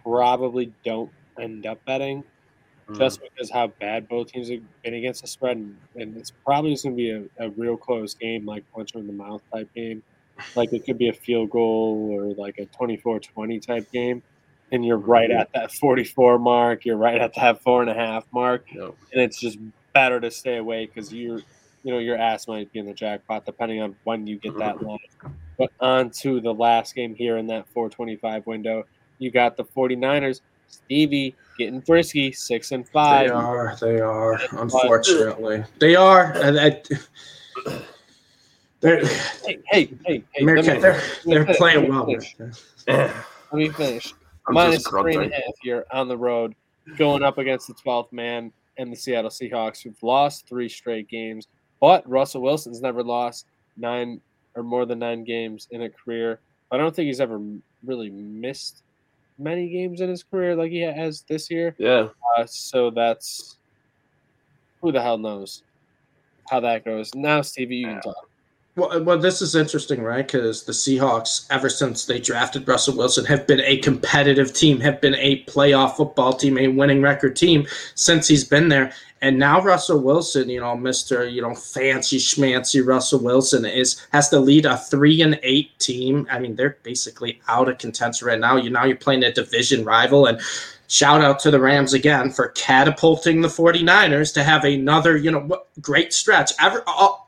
probably 0.04 0.72
don't 0.86 1.10
end 1.40 1.66
up 1.66 1.84
betting 1.86 2.24
mm. 2.90 2.98
just 2.98 3.22
because 3.22 3.50
how 3.52 3.68
bad 3.68 4.08
both 4.08 4.32
teams 4.32 4.50
have 4.50 4.62
been 4.84 4.94
against 4.94 5.22
the 5.22 5.28
spread. 5.28 5.58
And, 5.58 5.78
and 5.96 6.18
it's 6.18 6.32
probably 6.46 6.72
just 6.72 6.84
going 6.84 6.96
to 6.96 6.98
be 6.98 7.12
a, 7.12 7.46
a, 7.46 7.50
real 7.52 7.78
close 7.78 8.14
game, 8.14 8.46
like 8.46 8.64
punch 8.74 8.94
in 8.96 9.08
the 9.08 9.14
mouth 9.14 9.42
type 9.52 9.70
game. 9.74 10.04
Like 10.56 10.72
it 10.74 10.86
could 10.86 10.98
be 10.98 11.10
a 11.10 11.14
field 11.14 11.50
goal 11.50 12.10
or 12.12 12.34
like 12.36 12.60
a 12.60 12.66
24 12.66 13.20
20 13.20 13.60
type 13.60 13.92
game. 13.92 14.22
And 14.72 14.86
you're 14.86 14.98
right 14.98 15.32
at 15.32 15.50
that 15.54 15.72
44 15.72 16.40
mark. 16.40 16.86
You're 16.86 16.98
right 16.98 17.20
at 17.20 17.34
that 17.36 17.64
four 17.64 17.82
and 17.82 17.90
a 17.90 17.94
half 17.94 18.26
mark. 18.32 18.66
Yep. 18.74 18.96
And 19.14 19.22
it's 19.22 19.40
just 19.40 19.58
better 19.94 20.20
to 20.20 20.30
stay 20.30 20.58
away 20.58 20.86
because 20.86 21.14
you're, 21.14 21.40
you 21.84 21.94
know, 21.94 22.00
your 22.00 22.18
ass 22.18 22.48
might 22.48 22.72
be 22.74 22.80
in 22.80 22.86
the 22.86 22.94
jackpot 22.94 23.46
depending 23.46 23.82
on 23.82 23.96
when 24.04 24.28
you 24.28 24.38
get 24.38 24.58
that 24.58 24.82
line. 24.84 25.00
But 25.58 25.72
on 25.80 26.12
to 26.22 26.40
the 26.40 26.54
last 26.54 26.94
game 26.94 27.16
here 27.16 27.38
in 27.38 27.48
that 27.48 27.68
425 27.70 28.46
window, 28.46 28.84
you 29.18 29.32
got 29.32 29.58
the 29.58 29.64
49ers 29.64 30.42
Stevie 30.68 31.36
getting 31.58 31.82
frisky, 31.82 32.32
six 32.32 32.72
and 32.72 32.88
five. 32.90 33.28
They 33.28 33.34
are. 33.34 33.76
They 33.80 34.00
are. 34.00 34.40
Unfortunately, 34.52 35.64
they 35.80 35.96
are. 35.96 36.34
And 36.36 36.60
I, 36.60 36.82
They're, 38.80 39.04
Hey, 39.06 39.10
hey, 39.46 39.60
hey, 39.72 39.90
hey. 40.06 40.24
America, 40.42 40.78
they're, 40.80 41.02
they're 41.26 41.44
finish, 41.46 41.58
playing 41.58 41.80
let 41.82 41.84
me 41.84 41.90
well. 41.90 42.06
finish. 42.06 42.36
Let 42.88 43.14
me 43.54 43.70
finish. 43.70 44.14
I'm 44.48 44.54
Minus 44.54 44.76
just 44.84 44.90
three 44.90 45.00
and 45.16 45.24
a 45.26 45.28
grunting. 45.28 45.32
half 45.32 45.56
here 45.62 45.86
on 45.92 46.08
the 46.08 46.18
road, 46.18 46.54
going 46.98 47.24
up 47.24 47.38
against 47.38 47.68
the 47.68 47.74
12th 47.74 48.14
man 48.14 48.52
and 48.78 48.92
the 48.92 48.96
Seattle 48.96 49.32
Seahawks, 49.32 49.82
who've 49.82 50.02
lost 50.04 50.48
three 50.48 50.70
straight 50.70 51.10
games. 51.10 51.48
But 51.82 52.08
Russell 52.08 52.42
Wilson's 52.42 52.82
never 52.82 53.04
lost 53.04 53.48
nine 53.78 54.22
or 54.56 54.64
more 54.64 54.86
than 54.86 55.00
nine 55.00 55.24
games 55.24 55.68
in 55.72 55.82
a 55.84 55.90
career. 55.90 56.40
I 56.72 56.78
don't 56.78 56.96
think 56.96 57.08
he's 57.08 57.20
ever 57.22 57.42
really 57.86 58.10
missed 58.10 58.84
many 59.38 59.70
games 59.70 60.02
in 60.02 60.10
his 60.10 60.24
career 60.24 60.56
like 60.56 60.72
he 60.72 60.82
has 60.82 61.24
this 61.30 61.50
year. 61.50 61.76
Yeah. 61.78 62.10
Uh, 62.38 62.46
so 62.46 62.90
that's 62.90 63.58
who 64.82 64.92
the 64.92 65.02
hell 65.02 65.18
knows 65.18 65.64
how 66.50 66.60
that 66.62 66.86
goes. 66.86 67.14
Now, 67.16 67.42
Stevie, 67.42 67.78
you 67.78 67.88
can 67.88 68.02
talk. 68.02 68.30
Well, 68.76 69.04
well, 69.04 69.18
this 69.18 69.42
is 69.42 69.56
interesting, 69.56 70.04
right? 70.04 70.26
Because 70.26 70.64
the 70.64 70.72
Seahawks, 70.72 71.48
ever 71.50 71.68
since 71.68 72.06
they 72.06 72.20
drafted 72.20 72.68
Russell 72.68 72.96
Wilson, 72.96 73.26
have 73.26 73.48
been 73.48 73.62
a 73.62 73.78
competitive 73.78 74.54
team, 74.54 74.80
have 74.82 75.02
been 75.02 75.16
a 75.16 75.44
playoff 75.46 75.98
football 75.98 76.34
team, 76.34 76.60
a 76.60 76.68
winning 76.68 77.02
record 77.02 77.36
team 77.36 77.66
since 77.96 78.28
he's 78.28 78.44
been 78.44 78.70
there. 78.70 78.94
And 79.22 79.40
now 79.40 79.62
Russell 79.62 80.00
Wilson, 80.00 80.50
you 80.50 80.60
know, 80.60 80.76
Mister, 80.76 81.28
you 81.28 81.42
know, 81.42 81.56
fancy 81.56 82.18
schmancy 82.18 82.86
Russell 82.86 83.20
Wilson 83.20 83.66
is 83.66 84.06
has 84.12 84.30
to 84.30 84.40
lead 84.40 84.66
a 84.66 84.78
three 84.78 85.22
and 85.22 85.40
eight 85.44 85.78
team. 85.80 86.28
I 86.30 86.40
mean, 86.40 86.56
they're 86.56 86.78
basically 86.84 87.42
out 87.48 87.70
of 87.70 87.78
contention 87.78 88.28
right 88.28 88.40
now. 88.40 88.58
You 88.58 88.70
now 88.70 88.86
you're 88.86 88.98
playing 88.98 89.24
a 89.24 89.32
division 89.32 89.84
rival, 89.86 90.28
and 90.28 90.40
shout 90.88 91.22
out 91.22 91.40
to 91.40 91.52
the 91.52 91.60
Rams 91.60 91.94
again 91.94 92.32
for 92.32 92.50
catapulting 92.50 93.42
the 93.42 93.48
49ers 93.48 94.34
to 94.34 94.44
have 94.44 94.64
another, 94.64 95.18
you 95.18 95.32
know, 95.32 95.64
great 95.82 96.14
stretch. 96.14 96.54
Every 96.60 96.82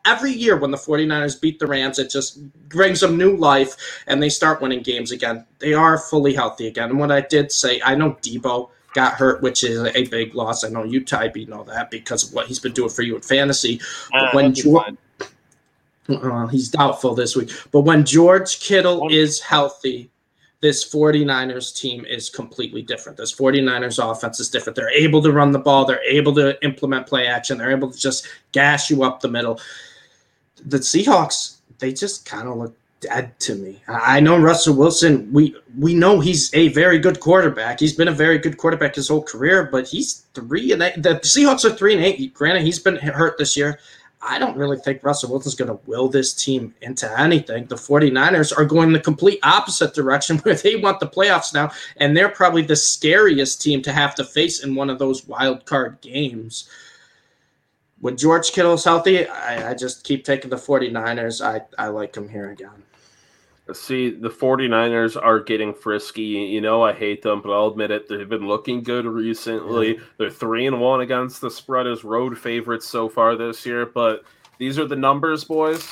every 0.06 0.32
year 0.32 0.58
when 0.58 0.72
the 0.72 0.78
49ers 0.78 1.40
beat 1.40 1.60
the 1.60 1.68
Rams, 1.68 2.00
it 2.00 2.10
just 2.10 2.42
brings 2.70 3.00
them 3.02 3.18
new 3.18 3.36
life 3.36 3.76
and 4.08 4.22
they 4.22 4.30
start 4.30 4.62
winning 4.62 4.82
games 4.82 5.12
again. 5.12 5.46
They 5.60 5.74
are 5.74 5.98
fully 5.98 6.34
healthy 6.34 6.68
again. 6.68 6.92
And 6.92 7.00
what 7.00 7.12
I 7.12 7.22
did 7.22 7.52
say, 7.52 7.82
I 7.84 7.96
know 7.96 8.12
Deebo 8.22 8.70
got 9.00 9.14
hurt, 9.14 9.42
which 9.42 9.64
is 9.64 9.80
a 9.96 10.06
big 10.08 10.36
loss. 10.36 10.66
I 10.66 10.70
know 10.70 10.84
you, 10.84 11.04
Tybee, 11.06 11.46
know 11.46 11.64
that 11.64 11.90
because 11.90 12.28
of 12.28 12.34
what 12.34 12.48
he's 12.48 12.60
been 12.60 12.74
doing 12.74 12.90
for 12.90 13.02
you 13.02 13.16
in 13.16 13.22
fantasy. 13.22 13.80
Uh, 14.14 14.30
when 14.34 14.54
George- 14.54 14.96
Uh, 16.10 16.48
he's 16.48 16.70
doubtful 16.70 17.14
this 17.14 17.36
week. 17.36 17.52
But 17.72 17.82
when 17.82 18.04
George 18.04 18.60
Kittle 18.60 19.02
One- 19.02 19.12
is 19.12 19.40
healthy, 19.40 20.10
this 20.60 20.84
49ers 20.84 21.72
team 21.80 22.04
is 22.04 22.30
completely 22.30 22.82
different. 22.82 23.18
This 23.18 23.32
49ers 23.32 24.00
offense 24.00 24.40
is 24.40 24.50
different. 24.50 24.76
They're 24.76 24.90
able 24.92 25.22
to 25.22 25.32
run 25.32 25.52
the 25.52 25.60
ball, 25.60 25.86
they're 25.86 26.04
able 26.04 26.34
to 26.36 26.62
implement 26.64 27.08
play 27.08 27.28
action, 27.28 27.58
they're 27.58 27.72
able 27.72 27.92
to 27.92 27.98
just 27.98 28.28
gash 28.52 28.90
you 28.90 29.04
up 29.04 29.22
the 29.22 29.30
middle. 29.30 29.62
The 30.66 30.80
Seahawks, 30.80 31.58
they 31.78 31.94
just 31.94 32.26
kind 32.26 32.48
of 32.50 32.58
look 32.58 32.76
dead 33.00 33.40
to 33.40 33.56
me. 33.56 33.82
I 33.88 34.20
know 34.20 34.38
Russell 34.38 34.76
Wilson, 34.76 35.32
we 35.32 35.56
we 35.78 35.94
know 35.94 36.20
he's 36.20 36.54
a 36.54 36.70
very 36.70 37.00
good 37.00 37.20
quarterback. 37.20 37.80
He's 37.80 37.96
been 37.96 38.08
a 38.08 38.14
very 38.14 38.38
good 38.38 38.58
quarterback 38.58 38.96
his 38.96 39.08
whole 39.08 39.24
career, 39.24 39.70
but 39.72 39.88
he's 39.88 40.26
3 40.34 40.74
and 40.74 40.84
8. 40.84 41.04
The 41.04 41.10
Seahawks 41.16 41.66
are 41.66 41.76
3 41.76 41.96
and 41.96 42.04
8. 42.04 42.34
Granted, 42.34 42.64
he's 42.64 42.80
been 42.80 42.98
hurt 42.98 43.38
this 43.38 43.56
year. 43.56 43.80
I 44.22 44.38
don't 44.38 44.58
really 44.58 44.78
think 44.78 45.04
Russell 45.04 45.30
Wilson's 45.30 45.56
going 45.56 45.70
to 45.70 45.80
will 45.86 46.10
this 46.10 46.34
team 46.34 46.76
into 46.82 47.20
anything. 47.20 47.68
The 47.68 47.76
49ers 47.76 48.56
are 48.58 48.66
going 48.66 48.92
the 48.92 49.00
complete 49.00 49.40
opposite 49.44 49.94
direction 49.94 50.38
where 50.40 50.56
they 50.56 50.76
want 50.76 51.00
the 51.00 51.08
playoffs 51.08 51.54
now, 51.54 51.72
and 51.98 52.16
they're 52.16 52.30
probably 52.30 52.64
the 52.64 52.76
scariest 52.76 53.62
team 53.62 53.82
to 53.84 53.94
have 53.94 54.16
to 54.16 54.26
face 54.26 54.64
in 54.64 54.76
one 54.76 54.90
of 54.90 55.00
those 55.00 55.26
wild 55.26 55.66
card 55.66 56.02
games. 56.02 56.70
When 58.02 58.18
George 58.18 58.52
Kittle's 58.52 58.86
healthy, 58.86 59.28
I, 59.28 59.72
I 59.72 59.74
just 59.74 60.04
keep 60.04 60.24
taking 60.24 60.50
the 60.50 60.56
49ers. 60.58 61.46
I, 61.46 61.62
I 61.82 61.88
like 61.88 62.14
them 62.14 62.30
here 62.30 62.50
again. 62.50 62.84
See, 63.74 64.10
the 64.10 64.30
49ers 64.30 65.22
are 65.22 65.40
getting 65.40 65.74
frisky. 65.74 66.22
You 66.22 66.62
know, 66.62 66.84
I 66.84 66.94
hate 66.94 67.22
them, 67.22 67.42
but 67.42 67.52
I'll 67.52 67.68
admit 67.68 67.92
it. 67.92 68.08
They've 68.08 68.28
been 68.28 68.48
looking 68.48 68.84
good 68.84 69.06
recently. 69.06 70.00
They're 70.18 70.30
three 70.30 70.68
and 70.68 70.80
one 70.80 71.02
against 71.02 71.42
the 71.42 71.52
spread 71.52 71.88
as 71.88 72.04
road 72.04 72.38
favorites 72.38 72.88
so 72.88 73.10
far 73.10 73.36
this 73.36 73.66
year. 73.66 73.86
But 73.86 74.24
these 74.58 74.78
are 74.80 74.86
the 74.86 74.96
numbers, 74.96 75.44
boys. 75.44 75.88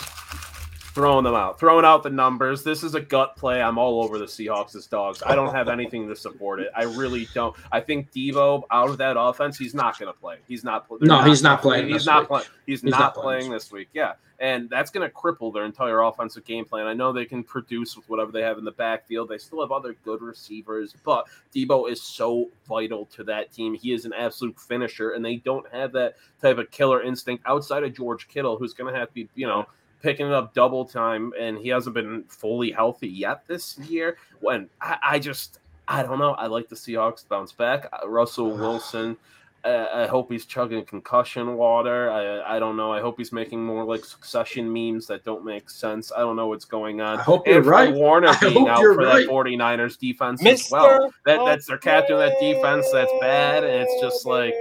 Throwing 0.97 1.25
them 1.25 1.35
out, 1.35 1.59
throwing 1.59 1.85
out 1.85 2.01
the 2.01 2.09
numbers. 2.09 2.63
This 2.63 2.81
is 2.81 2.95
a 2.95 2.99
gut 2.99 3.35
play. 3.35 3.61
I'm 3.61 3.77
all 3.77 4.03
over 4.03 4.17
the 4.17 4.25
Seahawks 4.25 4.75
as 4.75 4.87
dogs. 4.87 5.21
I 5.23 5.35
don't 5.35 5.53
have 5.53 5.69
anything 5.69 6.07
to 6.07 6.15
support 6.15 6.59
it. 6.59 6.71
I 6.75 6.85
really 6.85 7.27
don't. 7.35 7.55
I 7.71 7.81
think 7.81 8.11
Deebo 8.11 8.63
out 8.71 8.89
of 8.89 8.97
that 8.97 9.15
offense, 9.15 9.59
he's 9.59 9.75
not 9.75 9.99
going 9.99 10.11
to 10.11 10.19
play. 10.19 10.37
He's 10.47 10.63
not. 10.63 10.87
No, 11.01 11.21
he's 11.21 11.43
not 11.43 11.61
playing 11.61 11.89
He's 11.89 12.07
not 12.07 12.27
playing. 12.27 12.47
He's, 12.65 12.81
He's 12.81 12.89
not, 12.89 12.99
not 12.99 13.13
playing 13.13 13.27
playing 13.37 13.51
this 13.51 13.71
week. 13.71 13.89
Yeah, 13.93 14.13
and 14.39 14.69
that's 14.71 14.89
going 14.89 15.07
to 15.07 15.15
cripple 15.15 15.53
their 15.53 15.65
entire 15.65 16.01
offensive 16.01 16.45
game 16.45 16.65
plan. 16.65 16.87
I 16.87 16.93
know 16.93 17.13
they 17.13 17.25
can 17.25 17.43
produce 17.43 17.95
with 17.95 18.09
whatever 18.09 18.31
they 18.31 18.41
have 18.41 18.57
in 18.57 18.65
the 18.65 18.71
backfield. 18.71 19.29
They 19.29 19.37
still 19.37 19.61
have 19.61 19.71
other 19.71 19.95
good 20.03 20.21
receivers, 20.23 20.95
but 21.03 21.27
Deebo 21.53 21.91
is 21.91 22.01
so 22.01 22.49
vital 22.67 23.05
to 23.07 23.23
that 23.25 23.51
team. 23.51 23.75
He 23.75 23.93
is 23.93 24.05
an 24.05 24.13
absolute 24.13 24.59
finisher, 24.59 25.11
and 25.11 25.23
they 25.23 25.35
don't 25.35 25.71
have 25.71 25.91
that 25.93 26.15
type 26.41 26.57
of 26.57 26.71
killer 26.71 27.03
instinct 27.03 27.43
outside 27.45 27.83
of 27.83 27.93
George 27.93 28.27
Kittle, 28.27 28.57
who's 28.57 28.73
going 28.73 28.91
to 28.91 28.99
have 28.99 29.09
to 29.09 29.13
be, 29.13 29.29
you 29.35 29.45
know, 29.45 29.67
picking 30.01 30.27
it 30.27 30.33
up 30.33 30.53
double 30.53 30.85
time, 30.85 31.33
and 31.39 31.57
he 31.57 31.69
hasn't 31.69 31.93
been 31.93 32.23
fully 32.27 32.71
healthy 32.71 33.07
yet 33.07 33.45
this 33.47 33.77
year. 33.79 34.17
When 34.39 34.69
I, 34.81 34.97
I 35.03 35.19
just, 35.19 35.59
I 35.87 36.03
don't 36.03 36.19
know. 36.19 36.31
I 36.33 36.47
like 36.47 36.69
the 36.69 36.75
Seahawks 36.75 37.27
bounce 37.27 37.51
back. 37.51 37.87
Uh, 37.91 38.07
Russell 38.07 38.51
Wilson. 38.51 39.17
Uh, 39.65 39.87
I 39.93 40.07
hope 40.07 40.31
he's 40.31 40.45
chugging 40.45 40.85
concussion 40.85 41.57
water. 41.57 42.09
I, 42.09 42.55
I 42.55 42.59
don't 42.59 42.77
know. 42.77 42.93
I 42.93 43.01
hope 43.01 43.17
he's 43.17 43.33
making 43.33 43.65
more 43.65 43.83
like 43.83 44.05
succession 44.05 44.71
memes 44.71 45.07
that 45.07 45.25
don't 45.25 45.43
make 45.43 45.69
sense. 45.69 46.11
I 46.15 46.19
don't 46.19 46.35
know 46.35 46.47
what's 46.47 46.63
going 46.63 47.01
on. 47.01 47.19
I 47.19 47.23
hope 47.23 47.45
and 47.47 47.55
you're 47.55 47.63
right. 47.63 47.93
Warner 47.93 48.27
I 48.29 48.39
being 48.39 48.53
hope 48.53 48.69
out 48.69 48.79
you're 48.79 48.93
for 48.93 49.03
right. 49.03 49.25
that 49.25 49.33
49ers 49.33 49.99
defense 49.99 50.45
as 50.45 50.69
well. 50.71 51.11
That 51.25 51.43
that's 51.43 51.65
their 51.65 51.79
captain 51.79 52.13
of 52.13 52.19
that 52.19 52.39
defense. 52.39 52.89
That's 52.93 53.11
bad, 53.19 53.63
and 53.65 53.73
it's 53.81 54.01
just 54.01 54.25
like 54.25 54.53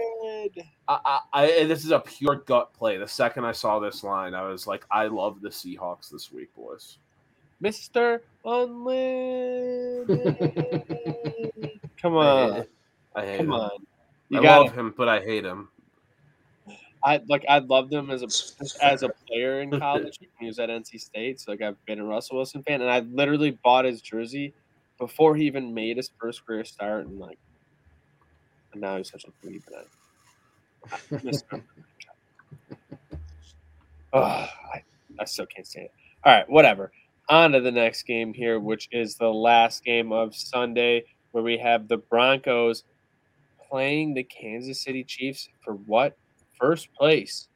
Upgrade. 0.46 0.66
I, 0.88 0.98
I, 1.04 1.20
I 1.32 1.64
this 1.64 1.84
is 1.84 1.90
a 1.90 2.00
pure 2.00 2.36
gut 2.46 2.72
play. 2.72 2.96
The 2.96 3.08
second 3.08 3.44
I 3.44 3.52
saw 3.52 3.78
this 3.78 4.04
line, 4.04 4.34
I 4.34 4.42
was 4.42 4.66
like, 4.66 4.84
I 4.90 5.06
love 5.06 5.40
the 5.40 5.48
Seahawks 5.48 6.10
this 6.10 6.32
week, 6.32 6.54
boys. 6.54 6.98
Mr. 7.62 8.20
Unlimited. 8.44 10.08
Come 12.00 12.16
on. 12.16 12.66
I 13.14 13.24
hate 13.24 13.38
Come 13.38 13.46
him. 13.46 13.52
on. 13.52 13.70
You 14.28 14.40
I 14.40 14.58
love 14.58 14.74
him, 14.74 14.94
but 14.96 15.08
I 15.08 15.20
hate 15.20 15.44
him. 15.44 15.68
I 17.04 17.20
like 17.28 17.44
I 17.48 17.58
loved 17.60 17.92
him 17.92 18.10
as 18.10 18.22
a 18.22 18.84
as 18.84 19.02
a 19.04 19.08
player 19.26 19.60
in 19.62 19.70
college 19.80 20.18
when 20.20 20.28
he 20.40 20.46
was 20.46 20.58
at 20.58 20.68
NC 20.68 21.00
State. 21.00 21.40
So 21.40 21.52
like 21.52 21.62
I've 21.62 21.82
been 21.86 22.00
a 22.00 22.04
Russell 22.04 22.36
Wilson 22.36 22.62
fan, 22.64 22.82
and 22.82 22.90
I 22.90 23.00
literally 23.00 23.52
bought 23.62 23.84
his 23.84 24.00
jersey 24.00 24.52
before 24.98 25.36
he 25.36 25.44
even 25.46 25.72
made 25.72 25.96
his 25.96 26.10
first 26.18 26.44
career 26.44 26.64
start, 26.64 27.06
and 27.06 27.18
like, 27.20 27.38
and 28.72 28.80
now 28.80 28.96
he's 28.96 29.10
such 29.10 29.24
a 29.24 29.46
dweeb. 29.46 29.62
And 29.68 29.76
I, 29.76 29.80
I 29.80 29.84
miss 29.84 29.84
him. 29.84 30.05
oh, 34.12 34.20
I, 34.22 34.48
I 35.20 35.24
still 35.24 35.46
can't 35.54 35.66
stand 35.66 35.86
it. 35.86 35.92
All 36.24 36.32
right, 36.32 36.48
whatever. 36.48 36.90
On 37.28 37.52
to 37.52 37.60
the 37.60 37.72
next 37.72 38.04
game 38.04 38.32
here, 38.34 38.60
which 38.60 38.88
is 38.92 39.16
the 39.16 39.28
last 39.28 39.84
game 39.84 40.12
of 40.12 40.34
Sunday, 40.34 41.04
where 41.32 41.42
we 41.42 41.58
have 41.58 41.88
the 41.88 41.96
Broncos 41.98 42.84
playing 43.70 44.14
the 44.14 44.24
Kansas 44.24 44.82
City 44.84 45.02
Chiefs 45.04 45.48
for 45.64 45.74
what? 45.74 46.16
First 46.60 46.88
place. 46.94 47.48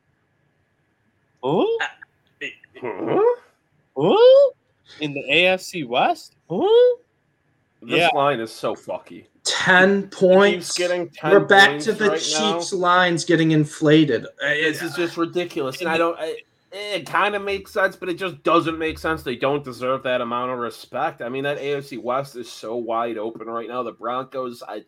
Ooh, 1.47 1.79
Huh? 2.81 3.23
ooh, 3.99 4.53
in 5.01 5.15
the 5.15 5.23
AFC 5.31 5.87
West. 5.87 6.37
Ooh, 6.53 6.97
This 7.83 8.01
Yeah. 8.01 8.09
line 8.13 8.41
is 8.41 8.53
so 8.53 8.75
fucky. 8.75 9.27
10 9.45 10.09
points. 10.09 10.77
getting 10.77 11.09
10 11.09 11.31
We're 11.31 11.41
back 11.41 11.71
points 11.71 11.85
to 11.87 11.93
the 11.93 12.11
right 12.11 12.31
now. 12.33 12.55
Chiefs 12.59 12.73
lines 12.73 13.25
getting 13.25 13.53
inflated. 13.53 14.27
Uh, 14.27 14.49
this 14.49 14.83
is 14.83 14.95
just 14.95 15.17
ridiculous, 15.17 15.81
and 15.81 15.89
I 15.89 15.99
don't. 15.99 16.19
I, 16.19 16.37
it 16.73 17.07
kind 17.07 17.35
of 17.35 17.43
makes 17.43 17.73
sense, 17.73 17.97
but 17.97 18.09
it 18.09 18.15
just 18.15 18.43
doesn't 18.45 18.79
make 18.79 18.99
sense. 18.99 19.23
They 19.23 19.35
don't 19.35 19.65
deserve 19.65 20.05
that 20.05 20.21
amount 20.21 20.53
of 20.53 20.59
respect. 20.59 21.21
I 21.21 21.29
mean, 21.29 21.43
that 21.43 21.59
AFC 21.59 22.01
West 22.01 22.37
is 22.37 22.51
so 22.51 22.77
wide 22.77 23.19
open 23.19 23.49
right 23.49 23.69
now. 23.69 23.83
The 23.83 23.93
Broncos, 23.93 24.63
I 24.67 24.85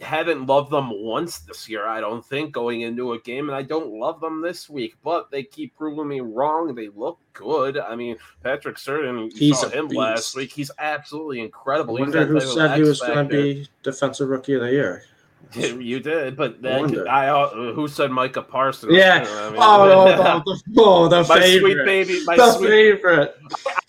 haven't 0.00 0.46
loved 0.46 0.70
them 0.70 0.90
once 0.90 1.40
this 1.40 1.68
year. 1.68 1.86
I 1.86 2.00
don't 2.00 2.24
think 2.24 2.52
going 2.52 2.82
into 2.82 3.12
a 3.14 3.20
game, 3.20 3.48
and 3.48 3.56
I 3.56 3.62
don't 3.62 3.92
love 3.98 4.20
them 4.20 4.42
this 4.42 4.68
week. 4.68 4.94
But 5.02 5.30
they 5.30 5.42
keep 5.42 5.76
proving 5.76 6.08
me 6.08 6.20
wrong. 6.20 6.74
They 6.74 6.88
look 6.88 7.18
good. 7.32 7.78
I 7.78 7.94
mean, 7.96 8.16
Patrick 8.42 8.76
Surtain, 8.76 9.30
you 9.32 9.38
He's 9.38 9.58
saw 9.60 9.68
him 9.68 9.88
beast. 9.88 9.98
last 9.98 10.36
week. 10.36 10.52
He's 10.52 10.70
absolutely 10.78 11.40
incredible. 11.40 11.96
He's 11.96 12.02
wonder 12.02 12.26
who 12.26 12.40
said 12.40 12.76
he 12.76 12.82
was 12.82 13.00
going 13.00 13.16
to 13.16 13.24
be 13.24 13.68
defensive 13.82 14.28
rookie 14.28 14.54
of 14.54 14.62
the 14.62 14.70
year. 14.70 15.02
You 15.56 15.98
did, 16.00 16.36
but 16.36 16.58
I. 16.66 17.06
I, 17.08 17.28
uh, 17.28 17.72
who 17.72 17.88
said 17.88 18.10
Micah 18.10 18.42
Parsons? 18.42 18.92
Yeah. 18.94 19.24
I 19.26 19.50
mean, 19.50 19.58
Oh, 19.62 20.42
the, 20.44 20.62
the, 20.66 20.80
oh, 20.82 21.08
the 21.08 21.22
my 21.26 21.40
favorite. 21.40 21.72
sweet 21.72 21.84
baby, 21.86 22.24
my 22.26 22.36
the 22.36 22.52
sweet 22.52 22.68
favorite. 22.68 23.34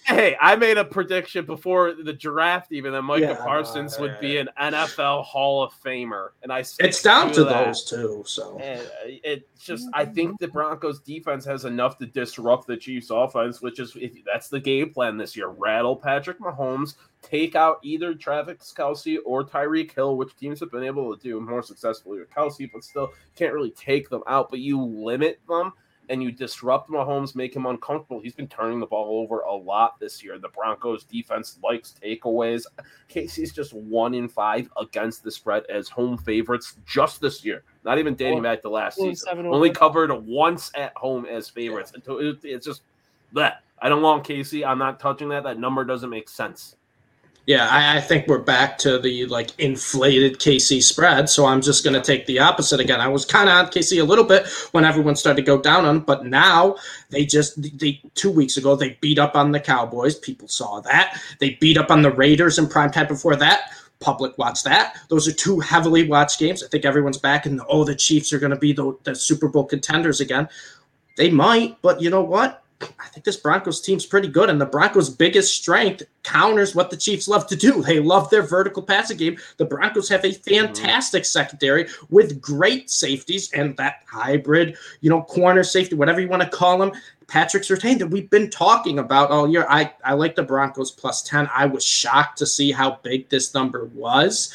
Hey, 0.10 0.36
I 0.41 0.55
made 0.55 0.80
a 0.80 0.84
prediction 0.84 1.45
before 1.45 1.93
the 1.93 2.14
draft, 2.14 2.72
even 2.72 2.93
that 2.93 3.03
Micah 3.03 3.22
Yeah, 3.22 3.36
Parsons 3.36 3.95
uh, 3.95 4.01
would 4.01 4.20
be 4.20 4.38
an 4.38 4.49
NFL 4.60 5.24
Hall 5.24 5.62
of 5.62 5.72
Famer, 5.86 6.30
and 6.41 6.51
I 6.51 6.64
It's 6.80 7.03
down 7.03 7.32
to 7.34 7.43
that. 7.43 7.66
those 7.68 7.84
two. 7.86 8.24
So 8.26 8.57
And 8.57 8.82
uh, 8.82 9.20
it's 9.24 9.64
just, 9.64 9.88
I 9.93 10.05
think 10.05 10.39
the 10.39 10.47
Broncos 10.47 10.99
defense 11.01 11.45
has 11.45 11.66
enough 11.66 11.99
to 11.99 12.07
disrupt 12.07 12.66
the 12.66 12.76
Chiefs 12.76 13.12
offense, 13.12 13.62
which 13.62 13.80
is 13.80 13.95
if 13.97 14.14
that's 14.26 14.49
the 14.49 14.60
game 14.60 14.91
plan 14.91 15.16
this 15.16 15.38
year. 15.38 15.49
Rattle 15.49 15.95
Patrick 15.95 16.39
Mahomes, 16.39 16.95
take 17.22 17.53
out 17.53 17.78
either 17.84 18.16
Travis 18.16 18.74
Kelce 18.76 19.18
or 19.28 19.45
Tyreek 19.45 19.93
Hill, 19.93 20.18
which 20.18 20.36
teams 20.36 20.60
have 20.60 20.72
been 20.72 20.84
able 20.84 21.16
to 21.16 21.22
do 21.22 21.39
more 21.39 21.62
successfully 21.62 22.18
with 22.18 22.32
Kelce, 22.32 22.68
but 22.74 22.84
still 22.84 23.14
can't 23.36 23.53
really 23.53 23.72
take 23.72 24.10
them 24.10 24.24
out. 24.26 24.49
But 24.49 24.60
you 24.60 24.84
limit 24.84 25.39
them 25.47 25.72
and 26.10 26.22
you 26.24 26.32
disrupt 26.32 26.89
Mahomes, 26.89 27.36
make 27.36 27.55
him 27.55 27.66
uncomfortable. 27.68 28.20
He's 28.20 28.34
been 28.34 28.47
turning 28.47 28.80
the 28.80 28.86
ball 28.86 29.22
over 29.22 29.41
a 29.41 29.53
lot 29.53 29.99
this 29.99 30.24
year. 30.24 30.38
The 30.39 30.49
Broncos 30.49 31.03
defense 31.03 31.57
likes 31.64 31.93
takeaways. 32.03 32.64
KC's 33.10 33.53
just 33.53 33.74
one 33.74 34.14
in 34.14 34.28
five 34.28 34.70
against 34.78 35.24
the 35.24 35.32
spread 35.32 35.64
as 35.70 35.88
home 35.88 36.18
favorites 36.18 36.76
just 36.86 37.22
this 37.22 37.45
year. 37.45 37.64
Not 37.86 37.99
even 37.99 38.16
dating 38.16 38.38
back 38.43 38.62
to 38.64 38.70
last 38.70 38.97
season. 39.12 39.30
Only 39.53 39.70
covered 39.72 40.12
once 40.12 40.72
at 40.76 40.93
home 40.97 41.26
as 41.26 41.47
favorites. 41.47 41.93
It- 41.95 42.39
It's 42.43 42.66
just 42.66 42.82
that. 43.34 43.64
I 43.82 43.88
don't 43.88 44.01
want 44.01 44.26
KC. 44.26 44.66
I'm 44.66 44.80
not 44.80 44.99
touching 44.99 45.30
that. 45.30 45.43
That 45.43 45.60
number 45.60 45.86
doesn't 45.86 46.10
make 46.10 46.28
sense. 46.28 46.76
Yeah, 47.49 47.67
I, 47.67 47.97
I 47.97 47.99
think 47.99 48.27
we're 48.27 48.37
back 48.37 48.77
to 48.77 48.99
the 48.99 49.25
like 49.25 49.49
inflated 49.57 50.37
KC 50.37 50.83
spread. 50.83 51.27
So 51.29 51.47
I'm 51.47 51.61
just 51.61 51.83
going 51.83 51.95
to 51.95 51.99
take 52.01 52.27
the 52.27 52.37
opposite 52.37 52.79
again. 52.79 53.01
I 53.01 53.07
was 53.07 53.25
kind 53.25 53.49
of 53.49 53.55
on 53.55 53.65
KC 53.71 53.99
a 53.99 54.03
little 54.03 54.23
bit 54.23 54.47
when 54.71 54.85
everyone 54.85 55.15
started 55.15 55.37
to 55.37 55.45
go 55.47 55.59
down 55.59 55.83
on, 55.83 55.95
'em, 55.95 56.01
but 56.01 56.27
now 56.27 56.75
they 57.09 57.25
just 57.25 57.59
they 57.79 57.99
two 58.13 58.29
weeks 58.29 58.57
ago 58.57 58.75
they 58.75 58.99
beat 59.01 59.17
up 59.17 59.35
on 59.35 59.51
the 59.51 59.59
Cowboys. 59.59 60.13
People 60.13 60.47
saw 60.47 60.79
that. 60.81 61.19
They 61.39 61.57
beat 61.59 61.75
up 61.75 61.89
on 61.89 62.03
the 62.03 62.11
Raiders 62.11 62.59
in 62.59 62.67
prime 62.67 62.91
time 62.91 63.07
before 63.07 63.35
that. 63.37 63.71
Public 63.99 64.37
watched 64.37 64.65
that. 64.65 64.97
Those 65.09 65.27
are 65.27 65.33
two 65.33 65.59
heavily 65.59 66.07
watched 66.07 66.39
games. 66.39 66.63
I 66.63 66.67
think 66.67 66.85
everyone's 66.85 67.17
back 67.17 67.47
and 67.47 67.61
oh, 67.67 67.83
the 67.83 67.95
Chiefs 67.95 68.31
are 68.31 68.37
going 68.37 68.51
to 68.53 68.59
be 68.59 68.73
the, 68.73 68.95
the 69.05 69.15
Super 69.15 69.47
Bowl 69.47 69.63
contenders 69.63 70.21
again. 70.21 70.47
They 71.17 71.31
might, 71.31 71.81
but 71.81 71.99
you 71.99 72.11
know 72.11 72.21
what? 72.21 72.63
I 72.82 73.07
think 73.09 73.25
this 73.25 73.38
Broncos 73.38 73.82
team's 73.82 74.05
pretty 74.05 74.30
good, 74.30 74.49
and 74.49 74.59
the 74.59 74.65
Broncos' 74.65 75.09
biggest 75.09 75.53
strength 75.53 76.03
counters 76.23 76.75
what 76.75 76.89
the 76.89 76.97
Chiefs 76.97 77.27
love 77.27 77.45
to 77.47 77.55
do. 77.55 77.82
They 77.89 77.99
love 77.99 78.30
their 78.30 78.41
vertical 78.41 78.84
passing 78.84 79.17
game. 79.17 79.38
The 79.57 79.65
Broncos 79.65 80.07
have 80.09 80.23
a 80.23 80.30
mm-hmm. 80.30 80.55
fantastic 80.55 81.25
secondary 81.25 81.88
with 82.09 82.41
great 82.41 82.89
safeties 82.89 83.51
and 83.51 83.75
that 83.77 84.03
hybrid, 84.07 84.77
you 85.01 85.09
know, 85.09 85.23
corner 85.23 85.63
safety, 85.63 85.95
whatever 85.95 86.21
you 86.21 86.30
want 86.30 86.43
to 86.43 86.49
call 86.49 86.77
them. 86.77 86.91
Patrick 87.27 87.63
Surtain 87.63 87.99
that 87.99 88.07
we've 88.07 88.30
been 88.30 88.49
talking 88.49 88.97
about 88.97 89.30
all 89.30 89.47
year. 89.47 89.65
I, 89.69 89.93
I 90.03 90.13
like 90.13 90.36
the 90.36 90.43
Broncos 90.43 90.89
plus 90.89 91.21
10. 91.23 91.47
I 91.53 91.67
was 91.67 91.86
shocked 91.86 92.39
to 92.39 92.45
see 92.47 92.71
how 92.71 92.99
big 93.03 93.30
this 93.30 93.53
number 93.53 93.86
was. 93.86 94.51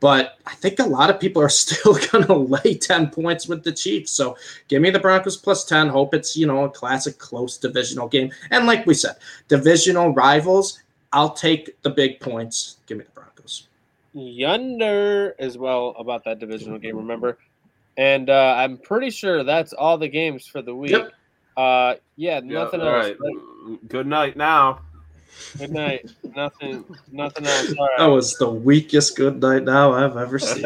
But 0.00 0.38
I 0.46 0.54
think 0.54 0.78
a 0.78 0.84
lot 0.84 1.08
of 1.10 1.18
people 1.18 1.40
are 1.42 1.48
still 1.64 1.94
going 2.12 2.26
to 2.26 2.34
lay 2.34 2.74
10 2.74 3.10
points 3.10 3.48
with 3.48 3.64
the 3.64 3.72
Chiefs. 3.72 4.12
So 4.12 4.36
give 4.68 4.82
me 4.82 4.90
the 4.90 4.98
Broncos 5.00 5.36
plus 5.36 5.64
10. 5.64 5.88
Hope 5.88 6.14
it's, 6.14 6.36
you 6.36 6.46
know, 6.46 6.64
a 6.64 6.70
classic 6.70 7.18
close 7.18 7.56
divisional 7.58 8.08
game. 8.08 8.30
And 8.50 8.66
like 8.66 8.86
we 8.86 8.94
said, 8.94 9.16
divisional 9.48 10.12
rivals, 10.12 10.80
I'll 11.12 11.32
take 11.32 11.80
the 11.82 11.90
big 11.90 12.20
points. 12.20 12.76
Give 12.86 12.98
me 12.98 13.04
the 13.04 13.10
Broncos. 13.10 13.68
Yonder 14.12 15.34
as 15.38 15.56
well 15.58 15.94
about 15.98 16.24
that 16.24 16.38
divisional 16.38 16.78
game, 16.78 16.96
remember? 16.96 17.38
And 17.96 18.28
uh, 18.28 18.54
I'm 18.58 18.76
pretty 18.76 19.10
sure 19.10 19.42
that's 19.44 19.72
all 19.72 19.96
the 19.96 20.08
games 20.08 20.46
for 20.46 20.60
the 20.62 20.74
week. 20.74 20.90
Yep. 20.90 21.12
Uh, 21.56 21.94
yeah, 22.16 22.40
Yeah, 22.44 22.64
nothing 22.64 22.80
all 22.82 22.88
else. 22.88 23.14
right. 23.18 23.88
Good 23.88 24.06
night 24.06 24.36
now. 24.36 24.80
Good 25.58 25.72
night. 25.72 26.10
nothing. 26.34 26.84
Nothing 27.10 27.46
else. 27.46 27.74
All 27.78 27.88
That 27.98 28.06
was 28.06 28.34
the 28.36 28.50
weakest 28.50 29.16
good 29.16 29.40
night 29.40 29.64
now 29.64 29.92
I've 29.92 30.16
ever 30.16 30.38
seen. 30.38 30.64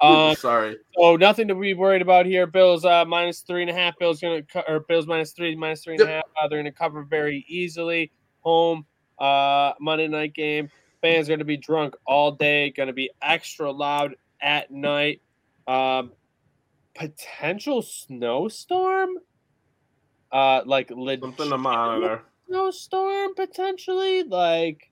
Um, 0.00 0.34
Sorry. 0.36 0.76
so 0.98 1.16
nothing 1.16 1.48
to 1.48 1.54
be 1.54 1.74
worried 1.74 2.02
about 2.02 2.26
here. 2.26 2.46
Bills 2.46 2.84
uh, 2.84 3.04
minus 3.04 3.40
three 3.40 3.62
and 3.62 3.70
a 3.70 3.74
half. 3.74 3.98
Bills 3.98 4.20
gonna 4.20 4.42
co- 4.42 4.64
or 4.66 4.80
Bills 4.80 5.06
minus 5.06 5.32
three, 5.32 5.54
minus 5.54 5.84
three 5.84 5.94
and 5.94 6.02
a 6.02 6.06
half. 6.06 6.24
Uh, 6.40 6.48
they're 6.48 6.58
gonna 6.58 6.72
cover 6.72 7.02
very 7.04 7.44
easily. 7.48 8.10
Home 8.40 8.84
uh, 9.18 9.72
Monday 9.80 10.08
night 10.08 10.34
game. 10.34 10.70
Fans 11.00 11.28
are 11.28 11.32
gonna 11.32 11.44
be 11.44 11.56
drunk 11.56 11.94
all 12.06 12.32
day. 12.32 12.70
Gonna 12.70 12.92
be 12.92 13.10
extra 13.20 13.70
loud 13.70 14.14
at 14.40 14.70
night. 14.70 15.20
Um, 15.66 16.12
potential 16.94 17.82
snowstorm. 17.82 19.10
Uh, 20.32 20.62
like 20.64 20.90
legit 20.90 21.20
Something 21.20 21.50
to 21.50 21.58
monitor. 21.58 22.22
snowstorm 22.48 23.34
potentially. 23.34 24.22
Like 24.22 24.90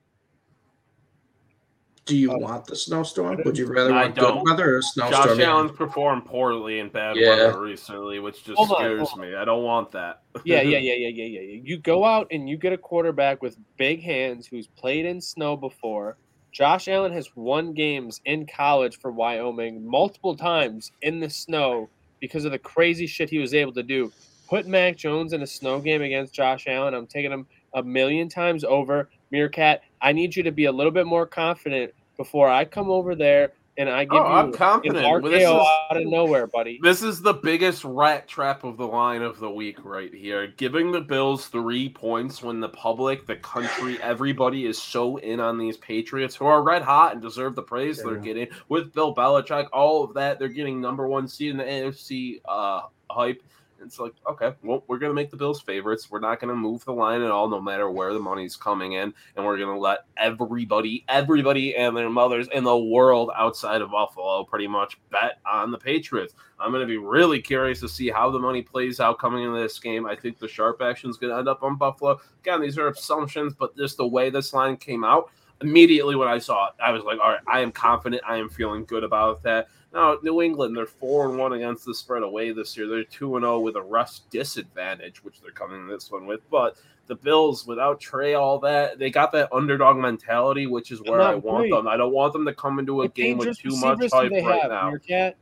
Do 2.06 2.16
you 2.16 2.30
want 2.38 2.66
the 2.66 2.76
snowstorm? 2.76 3.40
Would 3.44 3.56
you 3.56 3.66
rather 3.66 3.92
I 3.94 4.02
want 4.04 4.14
don't. 4.16 4.44
good 4.44 4.50
weather 4.50 4.74
or 4.74 4.78
a 4.78 4.82
snowstorm? 4.82 5.38
Josh 5.38 5.46
Allen's 5.46 5.72
performed 5.72 6.24
poorly 6.26 6.80
in 6.80 6.88
bad 6.88 7.16
Yeah. 7.16 7.28
weather 7.46 7.60
recently, 7.60 8.18
which 8.18 8.44
just 8.44 8.56
Hold 8.58 8.72
on, 8.72 8.76
scares 8.78 9.08
hold 9.10 9.20
me. 9.22 9.34
I 9.34 9.44
don't 9.44 9.62
want 9.62 9.90
that. 9.92 10.22
yeah, 10.44 10.60
yeah, 10.62 10.78
yeah, 10.78 10.94
yeah, 10.94 11.08
yeah, 11.08 11.24
yeah, 11.24 11.40
yeah. 11.40 11.60
You 11.64 11.78
go 11.78 12.04
out 12.04 12.26
and 12.30 12.48
you 12.48 12.56
get 12.58 12.72
a 12.72 12.78
quarterback 12.78 13.40
with 13.42 13.56
big 13.78 14.02
hands 14.02 14.46
who's 14.46 14.66
played 14.66 15.06
in 15.06 15.20
snow 15.20 15.56
before. 15.56 16.16
Josh 16.52 16.88
Allen 16.88 17.12
has 17.12 17.28
won 17.36 17.72
games 17.74 18.20
in 18.24 18.44
college 18.46 18.98
for 18.98 19.12
Wyoming 19.12 19.86
multiple 19.88 20.36
times 20.36 20.90
in 21.02 21.20
the 21.20 21.30
snow 21.30 21.88
because 22.20 22.44
of 22.44 22.50
the 22.50 22.58
crazy 22.58 23.06
shit 23.06 23.30
he 23.30 23.38
was 23.38 23.54
able 23.54 23.72
to 23.72 23.84
do. 23.84 24.10
Put 24.50 24.66
Mac 24.66 24.96
Jones 24.96 25.32
in 25.32 25.42
a 25.42 25.46
snow 25.46 25.78
game 25.78 26.02
against 26.02 26.34
Josh 26.34 26.66
Allen. 26.66 26.92
I'm 26.92 27.06
taking 27.06 27.30
him 27.30 27.46
a 27.74 27.84
million 27.84 28.28
times 28.28 28.64
over. 28.64 29.08
Meerkat, 29.30 29.82
I 30.02 30.10
need 30.10 30.34
you 30.34 30.42
to 30.42 30.50
be 30.50 30.64
a 30.64 30.72
little 30.72 30.90
bit 30.90 31.06
more 31.06 31.24
confident 31.24 31.94
before 32.16 32.48
I 32.48 32.64
come 32.64 32.90
over 32.90 33.14
there 33.14 33.52
and 33.78 33.88
I 33.88 34.02
give 34.02 34.14
Oh, 34.20 34.24
I'm 34.26 34.48
you 34.48 34.52
confident. 34.54 35.06
an 35.06 35.22
Well, 35.22 35.32
is- 35.32 35.66
out 35.88 35.96
of 35.96 36.04
nowhere, 36.04 36.48
buddy. 36.48 36.80
This 36.82 37.00
is 37.00 37.22
the 37.22 37.34
biggest 37.34 37.84
rat 37.84 38.26
trap 38.26 38.64
of 38.64 38.76
the 38.76 38.88
line 38.88 39.22
of 39.22 39.38
the 39.38 39.48
week 39.48 39.84
right 39.84 40.12
here. 40.12 40.48
Giving 40.48 40.90
the 40.90 41.00
Bills 41.00 41.46
three 41.46 41.88
points 41.88 42.42
when 42.42 42.58
the 42.58 42.68
public, 42.70 43.26
the 43.26 43.36
country, 43.36 44.02
everybody 44.02 44.66
is 44.66 44.82
so 44.82 45.18
in 45.18 45.38
on 45.38 45.58
these 45.58 45.76
Patriots 45.76 46.34
who 46.34 46.46
are 46.46 46.60
red 46.64 46.82
hot 46.82 47.12
and 47.12 47.22
deserve 47.22 47.54
the 47.54 47.62
praise 47.62 48.02
they're 48.02 48.16
getting 48.16 48.48
with 48.68 48.92
Bill 48.92 49.14
Belichick. 49.14 49.68
All 49.72 50.02
of 50.02 50.12
that, 50.14 50.40
they're 50.40 50.48
getting 50.48 50.80
number 50.80 51.06
one 51.06 51.28
seed 51.28 51.52
in 51.52 51.56
the 51.58 51.64
AFC 51.64 52.40
uh, 52.48 52.80
hype. 53.08 53.40
It's 53.82 53.98
like, 53.98 54.12
okay, 54.28 54.52
well, 54.62 54.84
we're 54.86 54.98
going 54.98 55.10
to 55.10 55.14
make 55.14 55.30
the 55.30 55.36
Bills 55.36 55.60
favorites. 55.60 56.10
We're 56.10 56.20
not 56.20 56.40
going 56.40 56.50
to 56.50 56.56
move 56.56 56.84
the 56.84 56.92
line 56.92 57.22
at 57.22 57.30
all, 57.30 57.48
no 57.48 57.60
matter 57.60 57.90
where 57.90 58.12
the 58.12 58.20
money's 58.20 58.56
coming 58.56 58.92
in. 58.92 59.12
And 59.36 59.44
we're 59.44 59.56
going 59.56 59.74
to 59.74 59.80
let 59.80 60.00
everybody, 60.16 61.04
everybody 61.08 61.74
and 61.76 61.96
their 61.96 62.10
mothers 62.10 62.48
in 62.52 62.64
the 62.64 62.76
world 62.76 63.30
outside 63.36 63.80
of 63.80 63.90
Buffalo 63.90 64.44
pretty 64.44 64.66
much 64.66 64.98
bet 65.10 65.38
on 65.50 65.70
the 65.70 65.78
Patriots. 65.78 66.34
I'm 66.58 66.70
going 66.70 66.82
to 66.82 66.86
be 66.86 66.98
really 66.98 67.40
curious 67.40 67.80
to 67.80 67.88
see 67.88 68.10
how 68.10 68.30
the 68.30 68.38
money 68.38 68.62
plays 68.62 69.00
out 69.00 69.18
coming 69.18 69.44
into 69.44 69.58
this 69.58 69.78
game. 69.78 70.06
I 70.06 70.14
think 70.14 70.38
the 70.38 70.48
sharp 70.48 70.82
action 70.82 71.08
is 71.08 71.16
going 71.16 71.32
to 71.32 71.38
end 71.38 71.48
up 71.48 71.62
on 71.62 71.76
Buffalo. 71.76 72.20
Again, 72.42 72.60
these 72.60 72.78
are 72.78 72.88
assumptions, 72.88 73.54
but 73.58 73.76
just 73.76 73.96
the 73.96 74.06
way 74.06 74.30
this 74.30 74.52
line 74.52 74.76
came 74.76 75.04
out, 75.04 75.30
immediately 75.62 76.16
when 76.16 76.28
I 76.28 76.38
saw 76.38 76.68
it, 76.68 76.74
I 76.82 76.90
was 76.90 77.02
like, 77.04 77.18
all 77.18 77.30
right, 77.30 77.40
I 77.46 77.60
am 77.60 77.72
confident. 77.72 78.22
I 78.26 78.36
am 78.36 78.48
feeling 78.48 78.84
good 78.84 79.04
about 79.04 79.42
that. 79.44 79.68
Now, 79.92 80.18
New 80.22 80.40
England, 80.40 80.76
they're 80.76 80.86
four 80.86 81.28
and 81.28 81.38
one 81.38 81.52
against 81.52 81.84
the 81.84 81.94
spread 81.94 82.22
away 82.22 82.52
this 82.52 82.76
year. 82.76 82.86
They're 82.86 83.02
two 83.02 83.36
and 83.36 83.42
zero 83.42 83.58
with 83.58 83.76
a 83.76 83.82
rest 83.82 84.30
disadvantage, 84.30 85.24
which 85.24 85.40
they're 85.40 85.50
coming 85.50 85.88
this 85.88 86.10
one 86.10 86.26
with. 86.26 86.48
But 86.48 86.76
the 87.08 87.16
Bills, 87.16 87.66
without 87.66 87.98
Trey, 87.98 88.34
all 88.34 88.60
that, 88.60 89.00
they 89.00 89.10
got 89.10 89.32
that 89.32 89.52
underdog 89.52 89.96
mentality, 89.96 90.68
which 90.68 90.92
is 90.92 91.02
where 91.02 91.20
I 91.20 91.34
want 91.34 91.62
great. 91.62 91.72
them. 91.72 91.88
I 91.88 91.96
don't 91.96 92.12
want 92.12 92.32
them 92.32 92.44
to 92.46 92.54
come 92.54 92.78
into 92.78 93.02
a 93.02 93.04
What 93.06 93.14
game 93.14 93.38
with 93.38 93.58
too 93.58 93.76
much 93.76 93.98
hype 94.12 94.30
right 94.30 94.68
now. 94.68 94.90
Meerkat? 94.90 95.36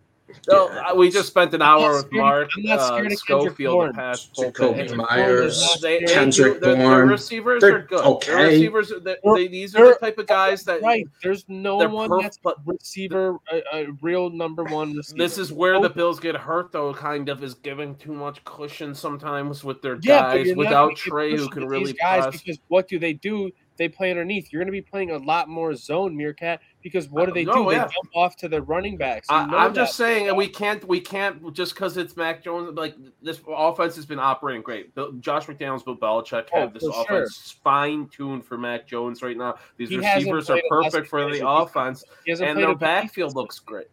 No, 0.50 0.68
Yeah. 0.70 0.92
We 0.92 1.10
just 1.10 1.28
spent 1.28 1.54
an 1.54 1.62
hour 1.62 1.96
with 1.96 2.12
Mark 2.12 2.50
I'm 2.56 2.62
not 2.64 2.78
uh, 2.78 2.86
scared 2.86 2.98
of 2.98 3.02
Kendrick 3.02 3.18
Schofield 3.18 3.72
Bourne. 3.74 3.88
the 3.88 3.94
past 3.94 4.34
Jakobi 4.34 4.88
Hey, 4.90 4.94
Meyers, 4.94 5.78
they, 5.80 6.00
they 6.00 6.06
Kendrick 6.12 6.54
do, 6.54 6.60
their, 6.60 6.74
their 6.76 6.86
Bourne. 6.86 7.08
receivers 7.08 7.60
They're 7.60 7.76
are 7.76 7.82
good. 7.82 8.04
okay. 8.04 8.32
Their 8.34 8.46
receivers, 8.48 8.88
they, 8.90 9.16
They're- 9.22 9.34
they, 9.34 9.48
these 9.48 9.74
are 9.74 9.86
the 9.88 9.94
type 9.94 10.18
of 10.18 10.26
guys 10.26 10.64
that 10.64 10.82
Right. 10.82 11.06
There's 11.22 11.44
no 11.48 11.76
one 11.78 12.10
perf- 12.10 12.22
that's 12.22 12.38
but 12.38 12.56
receiver, 12.66 13.36
a, 13.52 13.62
a 13.72 13.86
real 14.02 14.30
number 14.30 14.64
one 14.64 14.94
receiver. 14.94 15.18
This 15.18 15.38
is 15.38 15.52
where 15.52 15.80
the 15.80 15.90
Bills 15.90 16.20
get 16.20 16.36
hurt, 16.36 16.72
though. 16.72 16.92
Kind 16.92 17.28
of 17.28 17.42
is 17.42 17.54
giving 17.54 17.94
too 17.96 18.12
much 18.12 18.44
cushion 18.44 18.94
sometimes 18.94 19.64
with 19.64 19.80
their 19.82 19.98
yeah, 20.02 20.20
guys 20.34 20.54
without 20.56 20.86
gonna 20.88 20.94
Trey, 20.96 21.36
who 21.36 21.48
can 21.48 21.66
really 21.66 21.86
these 21.92 22.00
guys 22.00 22.24
press. 22.24 22.42
because 22.42 22.58
what 22.68 22.86
do 22.88 22.98
they 22.98 23.14
do? 23.14 23.50
They 23.78 23.88
play 23.88 24.10
underneath. 24.10 24.52
You're 24.52 24.60
going 24.60 24.66
to 24.66 24.72
be 24.72 24.82
playing 24.82 25.12
a 25.12 25.18
lot 25.18 25.48
more 25.48 25.74
zone, 25.74 26.16
Meerkat. 26.16 26.60
Because 26.82 27.08
what 27.08 27.26
do 27.26 27.30
oh, 27.30 27.34
they 27.34 27.44
No, 27.44 27.54
do? 27.54 27.70
They 27.70 27.76
yeah. 27.76 27.82
jump 27.82 28.10
off 28.14 28.36
to 28.36 28.48
the 28.48 28.60
running 28.60 28.96
backs. 28.96 29.28
I, 29.30 29.44
I'm 29.44 29.72
just 29.72 29.96
saying 29.96 30.26
that 30.26 30.36
we 30.36 30.48
can't, 30.48 30.86
we 30.86 31.00
can't 31.00 31.52
just 31.52 31.74
because 31.74 31.96
it's 31.96 32.16
Mac 32.16 32.42
Jones. 32.42 32.76
Like 32.76 32.96
this 33.22 33.40
offense 33.48 33.96
has 33.96 34.06
been 34.06 34.18
operating 34.18 34.62
great. 34.62 34.94
Bill, 34.94 35.12
Josh 35.12 35.46
McDaniels, 35.46 35.84
Bill 35.84 35.96
Belichick 35.96 36.48
Oh, 36.52 36.60
have 36.60 36.74
this 36.74 36.84
offense 36.84 37.56
fine 37.62 38.08
tuned 38.08 38.44
for 38.44 38.58
Mac 38.58 38.86
Jones 38.86 39.22
right 39.22 39.36
now. 39.36 39.56
These 39.76 39.90
He 39.90 39.98
receivers 39.98 40.50
are 40.50 40.54
played 40.54 40.64
a 40.70 40.74
less 40.74 40.92
perfect 40.92 41.08
for 41.08 41.30
the 41.30 41.48
offense, 41.48 42.04
and 42.26 42.58
their 42.58 42.74
backfield 42.74 43.34
looks 43.34 43.58
great. 43.58 43.88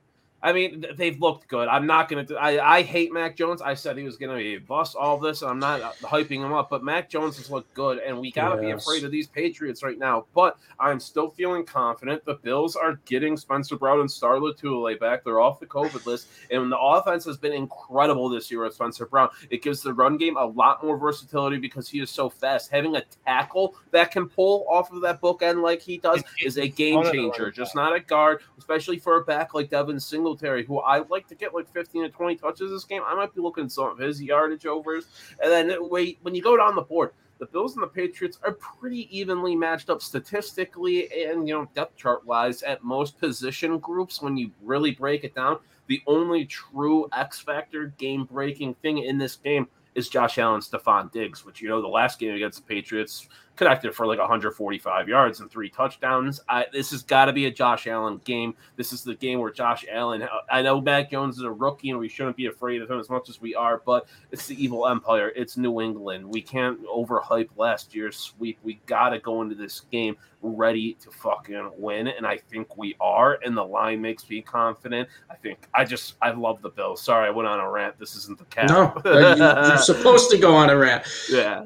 I 0.46 0.54
mean, 0.54 0.86
they've 0.96 1.20
looked 1.20 1.48
good. 1.48 1.68
I'm 1.68 1.88
not 1.88 2.08
going 2.08 2.24
to. 2.28 2.36
I 2.36 2.76
I 2.78 2.82
hate 2.84 3.12
Mac 3.12 3.36
Jones. 3.36 3.64
I 3.64 3.74
said 3.74 3.98
he 3.98 4.04
was 4.04 4.16
going 4.16 4.30
to 4.30 4.38
be 4.38 4.54
a 4.54 4.60
bust. 4.60 4.96
All 4.96 5.18
this, 5.18 5.42
and 5.42 5.50
I'm 5.50 5.58
not 5.58 5.82
uh, 5.82 5.92
hyping 6.04 6.46
him 6.46 6.54
up. 6.54 6.70
But 6.70 6.84
Mac 6.84 7.10
Jones 7.10 7.38
has 7.38 7.50
looked 7.50 7.74
good, 7.74 7.98
and 7.98 8.20
we 8.20 8.32
got 8.32 8.56
to 8.56 8.62
yes. 8.62 8.66
be 8.66 8.72
afraid 8.72 9.04
of 9.04 9.12
these 9.12 9.26
Patriots 9.26 9.82
right 9.82 9.98
now. 9.98 10.26
But 10.36 10.60
I'm 10.80 11.00
still 11.00 11.32
feeling 11.32 11.66
confident. 11.66 12.24
The 12.26 12.36
Bills 12.36 12.76
are 12.76 13.00
getting 13.06 13.38
Spencer 13.38 13.76
Brown 13.76 14.02
and 14.02 14.12
Star 14.12 14.36
Lotulelei 14.36 15.00
back. 15.00 15.24
They're 15.24 15.40
off 15.40 15.60
the 15.60 15.66
COVID 15.66 16.06
list, 16.06 16.28
and 16.52 16.72
the 16.72 16.78
offense 16.78 17.26
has 17.26 17.38
been 17.38 17.54
incredible 17.54 18.30
this 18.30 18.52
year 18.52 18.64
with 18.64 18.76
Spencer 18.76 19.08
Brown. 19.08 19.30
It 19.50 19.64
gives 19.64 19.82
the 19.82 19.96
run 19.96 20.16
game 20.16 20.38
a 20.38 20.46
lot 20.46 20.84
more 20.84 20.96
versatility 20.96 21.58
because 21.58 21.90
he 21.90 22.02
is 22.02 22.12
so 22.12 22.30
fast. 22.30 22.70
Having 22.70 22.98
a 22.98 23.04
tackle 23.26 23.74
that 23.90 24.12
can 24.12 24.30
pull 24.30 24.68
off 24.70 24.92
of 24.92 25.02
that 25.02 25.22
bookend 25.22 25.64
like 25.64 25.82
he 25.82 25.98
does 25.98 26.24
is 26.44 26.60
a 26.60 26.68
game 26.68 27.04
changer. 27.12 27.50
Just 27.50 27.74
not 27.74 27.96
a 27.96 28.00
guard, 28.00 28.42
especially 28.60 29.00
for 29.00 29.18
a 29.18 29.24
back 29.24 29.56
like 29.56 29.72
Devin 29.72 30.00
Single 30.00 30.35
Singletary, 30.36 30.66
who 30.66 30.80
I 30.80 31.00
like 31.10 31.28
to 31.28 31.36
get 31.36 31.54
like 31.54 31.72
15 31.72 32.04
to 32.04 32.10
20 32.10 32.36
touches 32.36 32.72
this 32.72 32.84
game. 32.84 33.02
I 33.06 33.16
might 33.16 33.34
be 33.34 33.42
looking 33.42 33.70
some 33.70 33.90
of 33.90 33.98
his 33.98 34.22
yardage 34.22 34.66
overs. 34.66 35.06
And 35.42 35.52
then 35.52 35.72
uh, 35.72 35.76
wait, 35.80 36.20
when 36.22 36.36
you 36.36 36.42
go 36.42 36.58
down 36.58 36.76
the 36.76 36.82
board, 36.82 37.12
the 37.40 37.46
Bills 37.46 37.76
and 37.76 37.84
the 37.84 37.88
Patriots 37.88 38.40
are 38.44 38.54
pretty 38.54 39.10
evenly 39.16 39.56
matched 39.56 39.90
up 39.90 40.02
statistically 40.02 41.10
and 41.26 41.48
you 41.48 41.54
know 41.54 41.68
depth 41.74 41.98
chart 41.98 42.26
wise 42.26 42.64
at 42.64 42.84
most 42.84 43.20
position 43.20 43.78
groups 43.80 44.22
when 44.22 44.38
you 44.38 44.52
really 44.62 44.92
break 44.92 45.24
it 45.24 45.36
down. 45.36 45.58
The 45.88 46.02
only 46.08 46.46
true 46.46 47.08
X 47.14 47.40
factor 47.40 47.88
game 47.98 48.26
breaking 48.26 48.76
thing 48.76 49.00
in 49.00 49.18
this 49.18 49.36
game 49.36 49.68
is 49.96 50.10
Josh 50.10 50.38
Allen, 50.38 50.62
Stefon 50.62 51.12
Diggs, 51.12 51.46
which 51.46 51.62
you 51.62 51.70
know 51.70 51.82
the 51.82 51.88
last 51.88 52.20
game 52.20 52.36
against 52.36 52.60
the 52.60 52.74
Patriots 52.74 53.28
connected 53.56 53.96
for 53.96 54.06
like 54.06 54.20
145 54.20 55.08
yards 55.08 55.40
and 55.40 55.50
three 55.50 55.70
touchdowns. 55.70 56.42
I, 56.50 56.66
this 56.72 56.92
has 56.92 57.04
got 57.04 57.26
to 57.26 57.34
be 57.34 57.46
a 57.46 57.52
Josh 57.52 57.88
Allen 57.88 58.22
game. 58.26 58.56
This 58.76 58.94
is 58.94 59.04
the 59.04 59.16
game 59.16 59.40
where 59.40 59.52
Josh 59.52 59.86
Allen. 59.92 60.24
Uh, 60.24 60.28
I 60.52 60.62
know 60.62 60.82
Mac 60.82 61.12
Jones 61.12 61.38
is 61.38 61.44
a 61.44 61.52
rookie 61.52 61.90
and 61.90 62.00
we 62.00 62.10
shouldn't 62.10 62.36
be 62.36 62.48
afraid 62.48 62.82
of 62.82 62.90
him 62.90 63.00
as 63.00 63.10
much 63.10 63.30
as 63.30 63.42
we 63.42 63.56
are, 63.56 63.82
but 63.86 64.08
it's 64.32 64.48
the 64.48 64.62
evil 64.62 64.88
empire. 64.88 65.32
It's 65.36 65.58
New 65.58 65.82
England. 65.82 66.26
We 66.26 66.42
can't 66.42 66.80
overhype 66.86 67.50
last 67.56 67.96
year's 67.96 68.18
sweep. 68.18 68.58
We 68.64 68.82
got 68.86 69.10
to 69.10 69.20
go 69.20 69.42
into 69.42 69.56
this 69.56 69.82
game 69.92 70.18
ready 70.42 70.94
to 71.02 71.10
fucking 71.10 71.72
win, 71.78 72.08
and 72.08 72.26
I 72.26 72.38
think 72.38 72.78
we 72.78 72.96
are. 73.00 73.40
And 73.44 73.58
the 73.58 73.64
line 73.64 74.02
makes 74.02 74.30
me 74.30 74.42
confident. 74.42 75.10
I 75.30 75.36
think 75.36 75.68
I 75.74 75.84
just 75.84 76.16
I 76.22 76.32
love 76.32 76.62
the 76.62 76.70
Bills. 76.70 77.02
Sorry, 77.02 77.28
I 77.28 77.32
went 77.32 77.48
on 77.48 77.60
a 77.60 77.70
rant. 77.70 77.98
This 77.98 78.16
isn't 78.16 78.38
the 78.38 78.46
cap. 78.46 78.70
No, 78.70 78.94
you're 79.06 79.78
supposed 79.78 80.30
to 80.32 80.38
go 80.38 80.56
on 80.56 80.70
a 80.70 80.78
rant. 80.78 81.06
Yeah. 81.30 81.66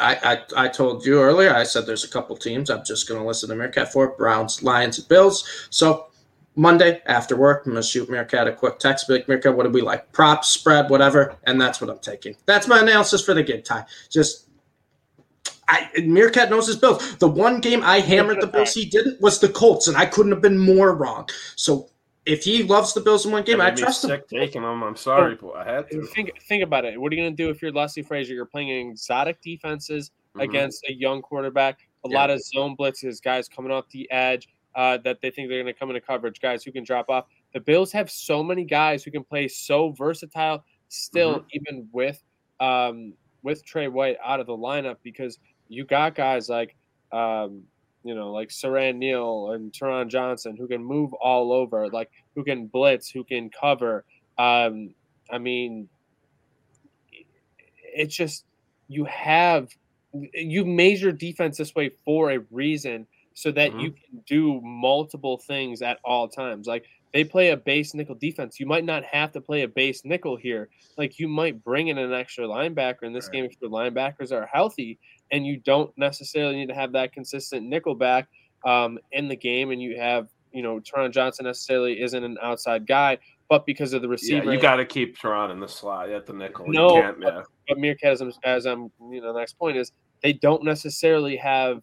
I, 0.00 0.32
I, 0.32 0.64
I 0.64 0.68
told 0.68 1.04
you 1.04 1.20
earlier, 1.20 1.54
I 1.54 1.64
said 1.64 1.86
there's 1.86 2.04
a 2.04 2.08
couple 2.08 2.36
teams 2.36 2.70
I'm 2.70 2.84
just 2.84 3.08
going 3.08 3.20
to 3.20 3.26
listen 3.26 3.48
to 3.50 3.54
Meerkat 3.54 3.92
for 3.92 4.16
Browns, 4.16 4.62
Lions, 4.62 4.98
and 4.98 5.08
Bills. 5.08 5.68
So 5.70 6.06
Monday 6.56 7.00
after 7.06 7.36
work, 7.36 7.64
I'm 7.66 7.72
going 7.72 7.82
to 7.82 7.88
shoot 7.88 8.10
Meerkat 8.10 8.48
a 8.48 8.52
quick 8.52 8.78
text. 8.78 9.08
Meerkat, 9.08 9.56
what 9.56 9.64
do 9.64 9.70
we 9.70 9.82
like? 9.82 10.10
Props, 10.12 10.48
spread, 10.48 10.90
whatever. 10.90 11.36
And 11.44 11.60
that's 11.60 11.80
what 11.80 11.90
I'm 11.90 11.98
taking. 11.98 12.36
That's 12.46 12.66
my 12.66 12.80
analysis 12.80 13.24
for 13.24 13.34
the 13.34 13.42
game, 13.42 13.62
Ty. 13.62 13.84
Just 14.08 14.48
I, 15.68 15.88
Meerkat 16.02 16.50
knows 16.50 16.66
his 16.66 16.76
Bills. 16.76 17.16
The 17.16 17.28
one 17.28 17.60
game 17.60 17.82
I 17.84 18.00
hammered 18.00 18.40
the 18.40 18.48
Bills 18.48 18.74
he 18.74 18.86
didn't 18.86 19.20
was 19.20 19.38
the 19.38 19.48
Colts, 19.48 19.86
and 19.86 19.96
I 19.96 20.04
couldn't 20.04 20.32
have 20.32 20.42
been 20.42 20.58
more 20.58 20.94
wrong. 20.94 21.28
So 21.54 21.88
if 22.26 22.44
he 22.44 22.62
loves 22.62 22.92
the 22.92 23.00
Bills 23.00 23.24
in 23.24 23.32
one 23.32 23.44
game, 23.44 23.60
I 23.60 23.70
trust 23.70 24.04
him. 24.04 24.20
Taking 24.28 24.62
them, 24.62 24.82
I'm 24.82 24.96
sorry, 24.96 25.36
but 25.36 25.56
I 25.56 25.64
had 25.64 25.90
to. 25.90 26.02
Think 26.06 26.30
think 26.42 26.62
about 26.62 26.84
it. 26.84 27.00
What 27.00 27.12
are 27.12 27.16
you 27.16 27.22
going 27.22 27.36
to 27.36 27.42
do 27.42 27.50
if 27.50 27.62
you're 27.62 27.72
Leslie 27.72 28.02
Frazier? 28.02 28.34
You're 28.34 28.46
playing 28.46 28.90
exotic 28.90 29.40
defenses 29.40 30.10
mm-hmm. 30.10 30.40
against 30.40 30.84
a 30.88 30.92
young 30.92 31.22
quarterback. 31.22 31.78
A 32.04 32.08
yeah. 32.08 32.18
lot 32.18 32.30
of 32.30 32.42
zone 32.42 32.76
blitzes, 32.78 33.22
guys 33.22 33.48
coming 33.48 33.72
off 33.72 33.88
the 33.90 34.10
edge 34.10 34.48
uh, 34.74 34.98
that 35.04 35.20
they 35.20 35.30
think 35.30 35.48
they're 35.48 35.62
going 35.62 35.72
to 35.72 35.78
come 35.78 35.90
into 35.90 36.00
coverage, 36.00 36.40
guys 36.40 36.62
who 36.62 36.72
can 36.72 36.84
drop 36.84 37.08
off. 37.08 37.26
The 37.52 37.60
Bills 37.60 37.92
have 37.92 38.10
so 38.10 38.42
many 38.42 38.64
guys 38.64 39.02
who 39.02 39.10
can 39.10 39.24
play 39.24 39.48
so 39.48 39.90
versatile. 39.92 40.64
Still, 40.88 41.40
mm-hmm. 41.40 41.46
even 41.52 41.88
with 41.92 42.22
um, 42.58 43.14
with 43.42 43.64
Trey 43.64 43.88
White 43.88 44.16
out 44.24 44.40
of 44.40 44.46
the 44.46 44.56
lineup, 44.56 44.96
because 45.02 45.38
you 45.68 45.84
got 45.84 46.14
guys 46.14 46.48
like 46.48 46.76
um, 47.12 47.62
you 48.02 48.14
know, 48.14 48.32
like 48.32 48.48
Siran 48.48 48.96
Neal 48.96 49.52
and 49.52 49.72
Taron 49.72 50.08
Johnson, 50.08 50.56
who 50.56 50.66
can 50.66 50.82
move 50.82 51.12
all 51.14 51.52
over, 51.52 51.88
like 51.88 52.10
who 52.34 52.44
can 52.44 52.66
blitz, 52.66 53.10
who 53.10 53.24
can 53.24 53.50
cover. 53.50 54.04
Um, 54.38 54.94
I 55.30 55.38
mean, 55.38 55.88
it's 57.82 58.14
just 58.14 58.44
you 58.88 59.04
have 59.04 59.68
you 60.12 60.64
measure 60.64 61.12
defense 61.12 61.58
this 61.58 61.74
way 61.74 61.90
for 62.04 62.32
a 62.32 62.38
reason, 62.50 63.06
so 63.34 63.52
that 63.52 63.70
mm-hmm. 63.70 63.80
you 63.80 63.90
can 63.92 64.22
do 64.26 64.60
multiple 64.62 65.38
things 65.38 65.82
at 65.82 65.98
all 66.04 66.28
times. 66.28 66.66
Like 66.66 66.86
they 67.12 67.24
play 67.24 67.50
a 67.50 67.56
base 67.56 67.92
nickel 67.94 68.14
defense. 68.14 68.58
You 68.58 68.66
might 68.66 68.84
not 68.84 69.04
have 69.04 69.32
to 69.32 69.40
play 69.40 69.62
a 69.62 69.68
base 69.68 70.04
nickel 70.04 70.36
here. 70.36 70.68
Like 70.96 71.18
you 71.18 71.28
might 71.28 71.62
bring 71.62 71.88
in 71.88 71.98
an 71.98 72.12
extra 72.12 72.46
linebacker 72.46 73.02
in 73.02 73.12
this 73.12 73.26
right. 73.26 73.32
game 73.32 73.44
if 73.44 73.52
your 73.60 73.70
linebackers 73.70 74.32
are 74.32 74.46
healthy 74.46 74.98
and 75.30 75.46
you 75.46 75.58
don't 75.58 75.96
necessarily 75.96 76.56
need 76.56 76.68
to 76.68 76.74
have 76.74 76.92
that 76.92 77.12
consistent 77.12 77.66
nickel 77.66 77.94
back 77.94 78.28
um, 78.64 78.98
in 79.12 79.28
the 79.28 79.36
game, 79.36 79.70
and 79.70 79.80
you 79.80 79.98
have 79.98 80.28
you 80.52 80.62
know 80.62 80.80
Taron 80.80 81.12
Johnson 81.12 81.46
necessarily 81.46 82.00
isn't 82.00 82.22
an 82.22 82.36
outside 82.42 82.86
guy, 82.86 83.18
but 83.48 83.66
because 83.66 83.92
of 83.92 84.02
the 84.02 84.08
receiver, 84.08 84.46
yeah, 84.46 84.52
you 84.52 84.60
got 84.60 84.76
to 84.76 84.84
keep 84.84 85.18
Taron 85.18 85.50
in 85.50 85.60
the 85.60 85.68
slot 85.68 86.08
at 86.10 86.26
the 86.26 86.32
nickel. 86.32 86.66
No, 86.68 86.96
yeah. 86.96 87.42
but, 87.68 87.78
Meerkat, 87.78 88.12
as 88.12 88.20
I'm, 88.20 88.32
as 88.44 88.66
I'm, 88.66 88.90
you 89.10 89.20
know, 89.20 89.32
the 89.32 89.38
next 89.38 89.54
point 89.54 89.76
is 89.76 89.92
they 90.22 90.32
don't 90.32 90.64
necessarily 90.64 91.36
have 91.36 91.82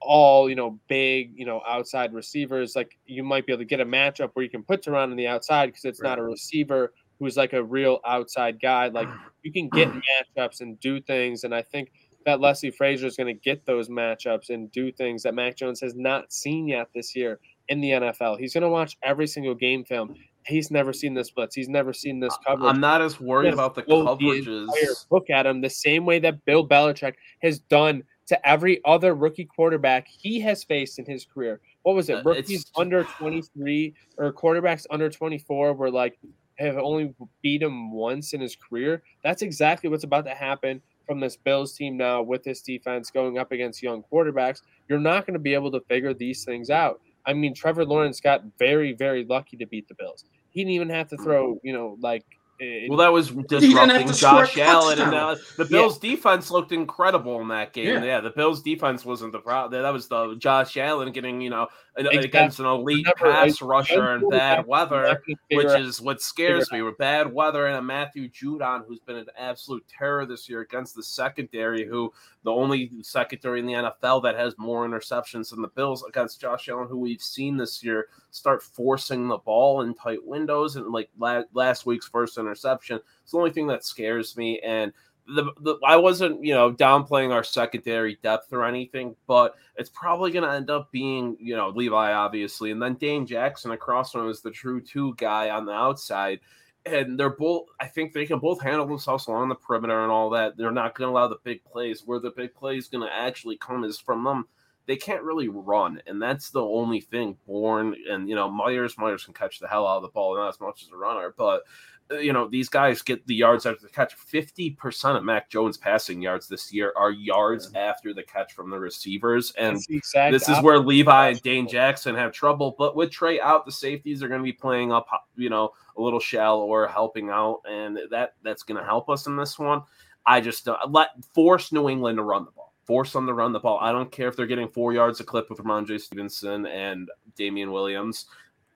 all 0.00 0.48
you 0.48 0.54
know 0.54 0.78
big 0.88 1.32
you 1.36 1.44
know 1.44 1.62
outside 1.66 2.12
receivers. 2.12 2.76
Like 2.76 2.98
you 3.06 3.22
might 3.22 3.46
be 3.46 3.52
able 3.52 3.62
to 3.62 3.66
get 3.66 3.80
a 3.80 3.86
matchup 3.86 4.30
where 4.34 4.44
you 4.44 4.50
can 4.50 4.62
put 4.62 4.82
Taron 4.82 5.10
on 5.10 5.16
the 5.16 5.26
outside 5.26 5.66
because 5.66 5.84
it's 5.84 6.00
right. 6.00 6.10
not 6.10 6.18
a 6.18 6.22
receiver 6.22 6.92
who's 7.18 7.36
like 7.36 7.52
a 7.52 7.62
real 7.62 7.98
outside 8.06 8.60
guy. 8.60 8.88
Like 8.88 9.08
you 9.42 9.52
can 9.52 9.68
get 9.68 9.88
matchups 9.90 10.60
and 10.60 10.78
do 10.80 11.00
things, 11.00 11.44
and 11.44 11.54
I 11.54 11.62
think 11.62 11.90
that 12.26 12.40
Leslie 12.40 12.70
Frazier 12.70 13.06
is 13.06 13.16
going 13.16 13.26
to 13.26 13.40
get 13.40 13.64
those 13.66 13.88
matchups 13.88 14.50
and 14.50 14.70
do 14.72 14.92
things 14.92 15.22
that 15.22 15.34
Mac 15.34 15.56
Jones 15.56 15.80
has 15.80 15.94
not 15.94 16.32
seen 16.32 16.68
yet 16.68 16.88
this 16.94 17.14
year 17.14 17.40
in 17.68 17.80
the 17.80 17.90
NFL. 17.90 18.38
He's 18.38 18.54
going 18.54 18.62
to 18.62 18.68
watch 18.68 18.96
every 19.02 19.26
single 19.26 19.54
game 19.54 19.84
film. 19.84 20.14
He's 20.46 20.70
never 20.70 20.92
seen 20.92 21.14
this 21.14 21.30
blitz. 21.30 21.54
He's 21.54 21.68
never 21.68 21.92
seen 21.92 22.20
this 22.20 22.36
coverage. 22.46 22.72
I'm 22.72 22.80
not 22.80 23.02
as 23.02 23.20
worried 23.20 23.52
about 23.52 23.74
the 23.74 23.82
coverages. 23.82 24.66
The 24.66 24.96
look 25.10 25.28
at 25.30 25.46
him 25.46 25.60
the 25.60 25.70
same 25.70 26.06
way 26.06 26.18
that 26.20 26.44
Bill 26.44 26.66
Belichick 26.66 27.14
has 27.42 27.58
done 27.58 28.02
to 28.28 28.48
every 28.48 28.80
other 28.84 29.14
rookie 29.14 29.44
quarterback 29.44 30.06
he 30.06 30.40
has 30.40 30.64
faced 30.64 30.98
in 30.98 31.04
his 31.04 31.24
career. 31.26 31.60
What 31.82 31.96
was 31.96 32.08
it? 32.08 32.16
Uh, 32.16 32.22
Rookies 32.24 32.62
it's... 32.62 32.72
under 32.76 33.04
23 33.04 33.94
or 34.18 34.32
quarterbacks 34.32 34.86
under 34.90 35.08
24 35.08 35.74
were 35.74 35.90
like 35.90 36.18
have 36.58 36.76
only 36.76 37.14
beat 37.42 37.62
him 37.62 37.92
once 37.92 38.32
in 38.32 38.40
his 38.40 38.56
career. 38.56 39.02
That's 39.22 39.42
exactly 39.42 39.88
what's 39.88 40.04
about 40.04 40.24
to 40.26 40.34
happen 40.34 40.82
from 41.08 41.18
this 41.20 41.36
Bills 41.36 41.72
team 41.72 41.96
now 41.96 42.22
with 42.22 42.44
this 42.44 42.60
defense 42.60 43.10
going 43.10 43.38
up 43.38 43.50
against 43.50 43.82
young 43.82 44.04
quarterbacks, 44.12 44.60
you're 44.88 45.00
not 45.00 45.26
going 45.26 45.32
to 45.32 45.40
be 45.40 45.54
able 45.54 45.72
to 45.72 45.80
figure 45.88 46.12
these 46.12 46.44
things 46.44 46.68
out. 46.68 47.00
I 47.26 47.32
mean, 47.32 47.54
Trevor 47.54 47.84
Lawrence 47.84 48.20
got 48.20 48.42
very, 48.58 48.92
very 48.92 49.24
lucky 49.24 49.56
to 49.56 49.66
beat 49.66 49.88
the 49.88 49.94
Bills. 49.94 50.24
He 50.50 50.60
didn't 50.60 50.74
even 50.74 50.90
have 50.90 51.08
to 51.08 51.16
throw, 51.16 51.58
you 51.62 51.72
know, 51.72 51.96
like 52.00 52.24
well, 52.60 52.98
that 52.98 53.12
was 53.12 53.30
disrupting 53.48 54.12
Josh 54.12 54.58
Allen, 54.58 55.00
and 55.00 55.14
uh, 55.14 55.36
the 55.56 55.64
Bills' 55.64 56.02
yeah. 56.02 56.10
defense 56.10 56.50
looked 56.50 56.72
incredible 56.72 57.40
in 57.40 57.48
that 57.48 57.72
game. 57.72 57.86
Yeah. 57.86 58.04
yeah. 58.04 58.20
the 58.20 58.30
Bills' 58.30 58.62
defense 58.62 59.04
wasn't 59.04 59.32
the 59.32 59.38
problem. 59.38 59.80
That 59.80 59.92
was 59.92 60.08
the 60.08 60.34
Josh 60.36 60.76
Allen 60.76 61.12
getting, 61.12 61.40
you 61.40 61.50
know, 61.50 61.68
exactly. 61.96 62.24
against 62.24 62.60
an 62.60 62.66
elite 62.66 63.06
Never, 63.06 63.32
pass 63.32 63.62
rusher 63.62 64.14
in 64.14 64.28
bad 64.28 64.66
weather, 64.66 65.20
which 65.50 65.66
is 65.66 66.00
what 66.00 66.20
scares 66.20 66.70
me. 66.72 66.82
With 66.82 66.98
bad 66.98 67.32
weather 67.32 67.66
and 67.66 67.76
a 67.76 67.82
Matthew 67.82 68.28
Judon, 68.28 68.84
who's 68.86 69.00
been 69.00 69.16
an 69.16 69.26
absolute 69.36 69.84
terror 69.88 70.26
this 70.26 70.48
year 70.48 70.60
against 70.60 70.94
the 70.94 71.02
secondary, 71.02 71.86
who 71.86 72.12
the 72.44 72.52
only 72.52 72.90
secondary 73.02 73.60
in 73.60 73.66
the 73.66 73.72
NFL 73.72 74.22
that 74.22 74.36
has 74.36 74.56
more 74.58 74.88
interceptions 74.88 75.50
than 75.50 75.62
the 75.62 75.68
Bills 75.68 76.04
against 76.04 76.40
Josh 76.40 76.68
Allen, 76.68 76.88
who 76.88 76.98
we've 76.98 77.22
seen 77.22 77.56
this 77.56 77.82
year 77.82 78.06
start 78.30 78.62
forcing 78.62 79.28
the 79.28 79.38
ball 79.38 79.82
in 79.82 79.94
tight 79.94 80.24
windows 80.24 80.76
and 80.76 80.86
like 80.88 81.10
last 81.18 81.86
week's 81.86 82.08
first 82.08 82.38
interception. 82.48 83.00
It's 83.22 83.32
the 83.32 83.38
only 83.38 83.50
thing 83.50 83.66
that 83.68 83.84
scares 83.84 84.36
me. 84.36 84.60
And 84.60 84.92
the, 85.26 85.52
the, 85.60 85.78
I 85.86 85.96
wasn't, 85.96 86.42
you 86.42 86.54
know, 86.54 86.72
downplaying 86.72 87.32
our 87.32 87.44
secondary 87.44 88.18
depth 88.22 88.52
or 88.52 88.64
anything, 88.64 89.14
but 89.26 89.54
it's 89.76 89.90
probably 89.90 90.30
going 90.30 90.48
to 90.48 90.54
end 90.54 90.70
up 90.70 90.90
being, 90.90 91.36
you 91.38 91.54
know, 91.54 91.68
Levi 91.68 92.12
obviously, 92.12 92.70
and 92.70 92.80
then 92.80 92.94
Dane 92.94 93.26
Jackson 93.26 93.72
across 93.72 94.12
from 94.12 94.22
him 94.22 94.30
is 94.30 94.40
the 94.40 94.50
true 94.50 94.80
two 94.80 95.14
guy 95.16 95.50
on 95.50 95.66
the 95.66 95.72
outside, 95.72 96.40
and 96.86 97.20
they're 97.20 97.28
both. 97.28 97.66
I 97.78 97.86
think 97.86 98.12
they 98.12 98.24
can 98.24 98.38
both 98.38 98.62
handle 98.62 98.86
themselves 98.86 99.26
along 99.26 99.50
the 99.50 99.54
perimeter 99.54 100.02
and 100.02 100.10
all 100.10 100.30
that. 100.30 100.56
They're 100.56 100.70
not 100.70 100.94
going 100.94 101.08
to 101.08 101.12
allow 101.12 101.28
the 101.28 101.36
big 101.44 101.62
plays. 101.64 102.04
Where 102.06 102.20
the 102.20 102.30
big 102.30 102.54
play 102.54 102.78
is 102.78 102.88
going 102.88 103.06
to 103.06 103.14
actually 103.14 103.58
come 103.58 103.84
is 103.84 103.98
from 103.98 104.24
them 104.24 104.46
they 104.88 104.96
can't 104.96 105.22
really 105.22 105.50
run, 105.50 106.00
and 106.06 106.20
that's 106.20 106.48
the 106.48 106.62
only 106.62 107.02
thing. 107.02 107.36
Bourne 107.46 107.94
and 108.10 108.26
you 108.26 108.34
know 108.34 108.50
Meyers, 108.50 108.96
Meyers 108.96 109.22
can 109.22 109.34
catch 109.34 109.60
the 109.60 109.68
hell 109.68 109.86
out 109.86 109.98
of 109.98 110.02
the 110.02 110.08
ball, 110.08 110.34
not 110.34 110.48
as 110.48 110.60
much 110.60 110.82
as 110.82 110.88
a 110.88 110.96
runner, 110.96 111.34
but 111.36 111.64
you 112.10 112.32
know 112.32 112.48
these 112.48 112.68
guys 112.68 113.02
get 113.02 113.26
the 113.26 113.34
yards 113.34 113.66
after 113.66 113.82
the 113.82 113.92
catch. 113.92 114.14
Fifty 114.14 114.70
percent 114.70 115.16
of 115.16 115.24
Mac 115.24 115.50
Jones' 115.50 115.76
passing 115.76 116.22
yards 116.22 116.48
this 116.48 116.72
year 116.72 116.92
are 116.96 117.10
yards 117.10 117.70
yeah. 117.74 117.80
after 117.80 118.14
the 118.14 118.22
catch 118.22 118.52
from 118.52 118.70
the 118.70 118.78
receivers, 118.78 119.52
and 119.58 119.78
this 119.78 120.48
is 120.48 120.62
where 120.62 120.78
Levi 120.78 121.28
and 121.28 121.42
Dane 121.42 121.68
Jackson 121.68 122.14
have 122.14 122.32
trouble. 122.32 122.74
But 122.78 122.96
with 122.96 123.10
Trey 123.10 123.40
out, 123.40 123.66
the 123.66 123.72
safeties 123.72 124.22
are 124.22 124.28
going 124.28 124.40
to 124.40 124.44
be 124.44 124.52
playing 124.52 124.92
up, 124.92 125.06
you 125.36 125.50
know, 125.50 125.72
a 125.96 126.02
little 126.02 126.20
shallow 126.20 126.64
or 126.64 126.86
helping 126.88 127.30
out, 127.30 127.60
and 127.68 127.98
that 128.10 128.34
that's 128.42 128.62
going 128.62 128.80
to 128.80 128.84
help 128.86 129.08
us 129.08 129.26
in 129.26 129.36
this 129.36 129.58
one. 129.58 129.82
I 130.26 130.40
just 130.40 130.68
uh, 130.68 130.76
let 130.88 131.10
force 131.34 131.72
New 131.72 131.88
England 131.88 132.18
to 132.18 132.22
run 132.22 132.44
the 132.44 132.50
ball 132.50 132.68
force 132.88 133.12
them 133.12 133.26
to 133.26 133.34
run 133.34 133.52
the 133.52 133.60
ball. 133.60 133.78
I 133.82 133.92
don't 133.92 134.10
care 134.10 134.28
if 134.28 134.34
they're 134.34 134.46
getting 134.46 134.66
four 134.66 134.94
yards 134.94 135.20
a 135.20 135.24
clip 135.24 135.50
with 135.50 135.58
Rhamondre 135.58 136.00
Stevenson 136.00 136.64
and 136.64 137.10
Damian 137.36 137.70
Williams. 137.70 138.24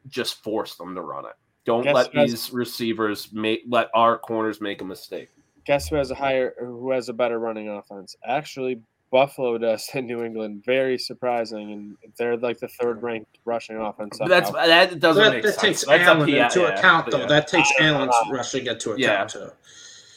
Just 0.07 0.45
force 0.45 0.75
them 0.75 0.95
to 0.95 1.01
run 1.01 1.25
it. 1.25 1.33
Don't 1.65 1.85
Guess 1.85 1.95
let 1.95 2.13
these 2.13 2.31
has, 2.33 2.53
receivers 2.53 3.33
make 3.33 3.63
let 3.69 3.89
our 3.95 4.19
corners 4.19 4.61
make 4.61 4.81
a 4.81 4.85
mistake. 4.85 5.29
Guess 5.65 5.89
who 5.89 5.97
has 5.97 6.11
a 6.11 6.15
higher 6.15 6.55
who 6.59 6.91
has 6.91 7.09
a 7.09 7.13
better 7.13 7.39
running 7.39 7.69
offense? 7.69 8.17
Actually, 8.27 8.81
Buffalo 9.13 9.59
does 9.59 9.89
in 9.95 10.07
New 10.07 10.25
England. 10.25 10.65
Very 10.65 10.99
surprising, 10.99 11.73
and 11.73 11.97
they're 12.17 12.37
like 12.37 12.59
the 12.59 12.69
third 12.69 13.03
ranked 13.03 13.39
rushing 13.45 13.77
offense. 13.77 14.19
That's 14.27 14.51
that 14.51 14.99
doesn't 14.99 15.23
that, 15.23 15.33
make 15.33 15.43
that 15.45 15.53
sense. 15.53 15.63
takes 15.63 15.85
That's 15.85 16.09
Allen 16.09 16.29
into 16.29 16.61
yeah, 16.61 16.79
account, 16.79 17.11
though. 17.11 17.19
Yeah. 17.19 17.27
That 17.27 17.47
takes 17.47 17.71
Allen's 17.79 18.15
rushing 18.31 18.67
into 18.67 18.93
account 18.93 18.99
yeah. 18.99 19.25
too. 19.27 19.51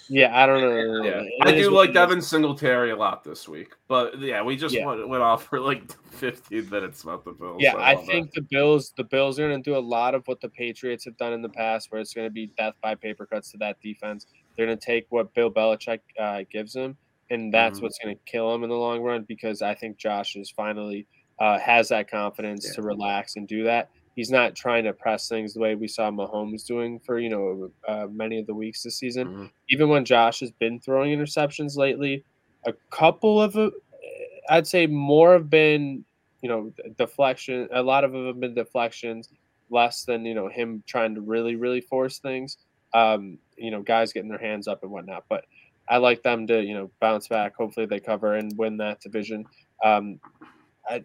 Yeah, 0.10 0.38
I 0.38 0.46
don't 0.46 0.62
know. 0.62 1.04
Yeah, 1.04 1.24
I 1.42 1.52
do 1.52 1.70
like 1.72 1.94
Devin 1.94 2.22
Singletary 2.22 2.92
a 2.92 2.96
lot 2.96 3.24
this 3.24 3.48
week, 3.48 3.74
but 3.88 4.20
yeah, 4.20 4.44
we 4.44 4.56
just 4.56 4.76
yeah. 4.76 4.86
Went, 4.86 5.08
went, 5.08 5.24
off 5.24 5.46
for 5.46 5.60
like 5.60 5.92
15 6.12 6.70
minutes 6.70 7.04
about 7.04 7.26
the 7.26 7.32
Bills. 7.32 7.58
Yeah, 7.60 7.76
I, 7.76 7.92
I 7.92 7.96
think 7.96 8.34
that. 8.34 8.42
the 8.42 8.48
Bills, 8.50 8.94
the 8.98 9.04
Bills 9.04 9.40
are 9.40 9.48
going 9.48 9.62
to 9.62 9.70
do 9.70 9.78
a 9.78 9.80
lot 9.80 10.14
of 10.16 10.28
what 10.28 10.42
the 10.42 10.50
Patriots 10.50 11.06
have 11.06 11.18
done 11.18 11.34
in 11.34 11.42
the 11.42 11.50
past, 11.50 11.92
where 11.92 12.00
it's 12.00 12.14
going 12.14 12.28
to 12.28 12.32
be 12.32 12.48
death 12.58 12.76
by 12.82 12.96
paper 12.96 13.26
cuts 13.26 13.52
to 13.52 13.58
that 13.58 13.82
defense. 13.82 14.28
They're 14.56 14.66
going 14.66 14.78
to 14.78 14.86
take 14.86 15.08
what 15.10 15.34
Bill 15.34 15.52
Belichick 15.52 16.00
uh, 16.20 16.44
gives 16.52 16.74
them, 16.74 16.98
and 17.30 17.54
that's 17.54 17.78
mm-hmm. 17.78 17.86
what's 17.86 17.98
going 17.98 18.16
to 18.16 18.22
kill 18.26 18.52
them 18.52 18.64
in 18.64 18.70
the 18.70 18.76
long 18.76 19.02
run. 19.02 19.24
Because 19.24 19.62
I 19.62 19.74
think 19.74 19.98
Josh 19.98 20.36
is 20.36 20.52
finally 20.52 21.08
uh, 21.40 21.58
has 21.60 21.90
that 21.90 22.10
confidence 22.10 22.68
yeah. 22.68 22.76
to 22.76 22.82
relax 22.84 23.36
and 23.36 23.48
do 23.48 23.64
that 23.64 23.90
he's 24.16 24.32
not 24.32 24.56
trying 24.56 24.86
to 24.86 24.94
press 24.94 25.28
things 25.28 25.54
the 25.54 25.60
way 25.60 25.76
we 25.76 25.88
saw 25.88 26.10
Mahomes 26.10 26.66
doing 26.66 27.00
for 27.00 27.20
you 27.20 27.30
know 27.30 27.72
uh, 27.88 28.08
many 28.10 28.40
of 28.40 28.48
the 28.48 28.56
weeks 28.56 28.84
this 28.84 28.98
season. 28.98 29.28
Mm-hmm. 29.28 29.46
Even 29.70 29.90
when 29.90 30.06
Josh 30.06 30.40
has 30.40 30.52
been 30.52 30.80
throwing 30.80 31.18
interceptions 31.18 31.78
lately, 31.78 32.24
a 32.66 32.74
couple 32.90 33.42
of 33.42 33.56
uh, 33.56 33.70
I'd 34.50 34.68
say 34.68 34.88
more 34.88 35.34
have 35.34 35.50
been 35.50 36.04
you 36.42 36.50
know 36.50 36.74
deflection. 36.98 37.68
A 37.72 37.84
lot 37.84 38.04
of 38.04 38.12
them 38.12 38.26
have 38.28 38.40
been 38.40 38.56
deflections, 38.56 39.30
less 39.70 40.04
than 40.04 40.26
you 40.26 40.34
know 40.34 40.48
him 40.48 40.84
trying 40.88 41.16
to 41.16 41.22
really 41.22 41.56
really 41.56 41.82
force 41.82 42.20
things. 42.20 42.58
Um, 42.94 43.38
you 43.58 43.72
know, 43.72 43.82
guys 43.82 44.14
getting 44.14 44.30
their 44.30 44.40
hands 44.40 44.68
up 44.68 44.84
and 44.84 44.92
whatnot. 44.92 45.26
But 45.28 45.46
I 45.90 45.98
like 45.98 46.24
them 46.24 46.48
to 46.48 46.64
you 46.64 46.74
know 46.74 46.90
bounce 47.02 47.28
back. 47.28 47.56
Hopefully 47.56 47.86
they 47.86 48.00
cover 48.00 48.36
and 48.36 48.58
win 48.58 48.78
that 48.78 49.02
division. 49.02 49.46
Um, 49.84 50.20
I, 50.90 51.04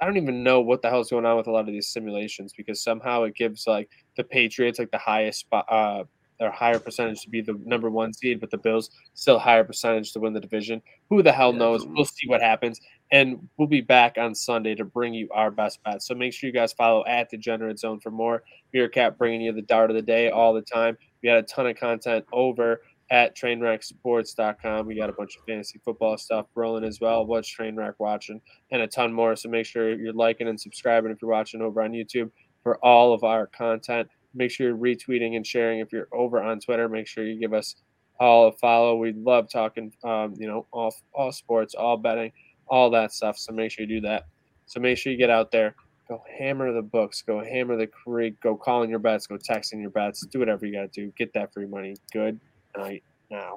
I 0.00 0.06
don't 0.06 0.16
even 0.16 0.42
know 0.42 0.60
what 0.60 0.82
the 0.82 0.88
hell's 0.88 1.10
going 1.10 1.26
on 1.26 1.36
with 1.36 1.46
a 1.46 1.50
lot 1.50 1.60
of 1.60 1.66
these 1.66 1.88
simulations 1.88 2.52
because 2.56 2.82
somehow 2.82 3.24
it 3.24 3.34
gives 3.34 3.66
like 3.66 3.90
the 4.16 4.24
Patriots 4.24 4.78
like 4.78 4.90
the 4.90 4.98
highest 4.98 5.40
spot, 5.40 5.66
uh, 5.68 6.04
or 6.40 6.50
higher 6.50 6.78
percentage 6.78 7.20
to 7.20 7.28
be 7.28 7.42
the 7.42 7.60
number 7.64 7.90
one 7.90 8.14
seed, 8.14 8.40
but 8.40 8.50
the 8.50 8.56
Bills 8.58 8.90
still 9.14 9.38
higher 9.38 9.62
percentage 9.62 10.12
to 10.12 10.20
win 10.20 10.32
the 10.32 10.40
division. 10.40 10.80
Who 11.10 11.22
the 11.22 11.32
hell 11.32 11.52
knows? 11.52 11.86
We'll 11.86 12.06
see 12.06 12.26
what 12.28 12.40
happens, 12.40 12.80
and 13.12 13.46
we'll 13.58 13.68
be 13.68 13.82
back 13.82 14.16
on 14.16 14.34
Sunday 14.34 14.74
to 14.76 14.84
bring 14.84 15.12
you 15.12 15.28
our 15.32 15.50
best 15.50 15.82
bets. 15.84 16.06
So 16.08 16.14
make 16.14 16.32
sure 16.32 16.46
you 16.46 16.54
guys 16.54 16.72
follow 16.72 17.04
at 17.04 17.30
Degenerate 17.30 17.78
Zone 17.78 18.00
for 18.00 18.10
more. 18.10 18.42
Meerkat 18.72 19.18
bringing 19.18 19.42
you 19.42 19.52
the 19.52 19.62
dart 19.62 19.90
of 19.90 19.96
the 19.96 20.02
day 20.02 20.30
all 20.30 20.54
the 20.54 20.62
time. 20.62 20.96
We 21.22 21.28
had 21.28 21.38
a 21.38 21.42
ton 21.42 21.66
of 21.66 21.76
content 21.76 22.24
over 22.32 22.80
at 23.10 23.36
trainwrecksports.com. 23.36 24.86
We 24.86 24.94
got 24.94 25.10
a 25.10 25.12
bunch 25.12 25.36
of 25.36 25.44
fantasy 25.44 25.80
football 25.84 26.16
stuff 26.16 26.46
rolling 26.54 26.84
as 26.84 27.00
well. 27.00 27.26
What's 27.26 27.52
Trainwreck 27.52 27.94
watching 27.98 28.40
and 28.70 28.82
a 28.82 28.86
ton 28.86 29.12
more. 29.12 29.34
So 29.34 29.48
make 29.48 29.66
sure 29.66 29.92
you're 29.92 30.12
liking 30.12 30.48
and 30.48 30.60
subscribing 30.60 31.10
if 31.10 31.20
you're 31.20 31.30
watching 31.30 31.60
over 31.60 31.82
on 31.82 31.90
YouTube 31.90 32.30
for 32.62 32.78
all 32.84 33.12
of 33.12 33.24
our 33.24 33.48
content. 33.48 34.08
Make 34.32 34.52
sure 34.52 34.68
you're 34.68 34.76
retweeting 34.76 35.34
and 35.34 35.44
sharing 35.44 35.80
if 35.80 35.92
you're 35.92 36.08
over 36.12 36.40
on 36.40 36.60
Twitter. 36.60 36.88
Make 36.88 37.08
sure 37.08 37.24
you 37.24 37.38
give 37.38 37.52
us 37.52 37.74
all 38.20 38.46
a 38.46 38.52
follow. 38.52 38.96
We 38.96 39.12
love 39.12 39.48
talking, 39.50 39.92
um, 40.04 40.34
you 40.38 40.46
know, 40.46 40.66
all 40.72 40.94
all 41.12 41.32
sports, 41.32 41.74
all 41.74 41.96
betting, 41.96 42.30
all 42.68 42.90
that 42.90 43.12
stuff. 43.12 43.38
So 43.38 43.52
make 43.52 43.72
sure 43.72 43.84
you 43.84 44.00
do 44.00 44.06
that. 44.06 44.26
So 44.66 44.78
make 44.78 44.98
sure 44.98 45.10
you 45.10 45.18
get 45.18 45.30
out 45.30 45.50
there. 45.50 45.74
Go 46.08 46.22
hammer 46.38 46.72
the 46.72 46.82
books. 46.82 47.22
Go 47.22 47.42
hammer 47.42 47.76
the 47.76 47.88
creek. 47.88 48.40
Go 48.40 48.56
calling 48.56 48.90
your 48.90 48.98
bets. 49.00 49.26
Go 49.26 49.36
texting 49.36 49.80
your 49.80 49.90
bets. 49.90 50.24
Do 50.26 50.38
whatever 50.38 50.64
you 50.64 50.72
got 50.72 50.92
to 50.92 51.06
do. 51.06 51.12
Get 51.16 51.32
that 51.34 51.52
free 51.52 51.66
money. 51.66 51.96
Good 52.12 52.38
night 52.76 53.02
now. 53.30 53.48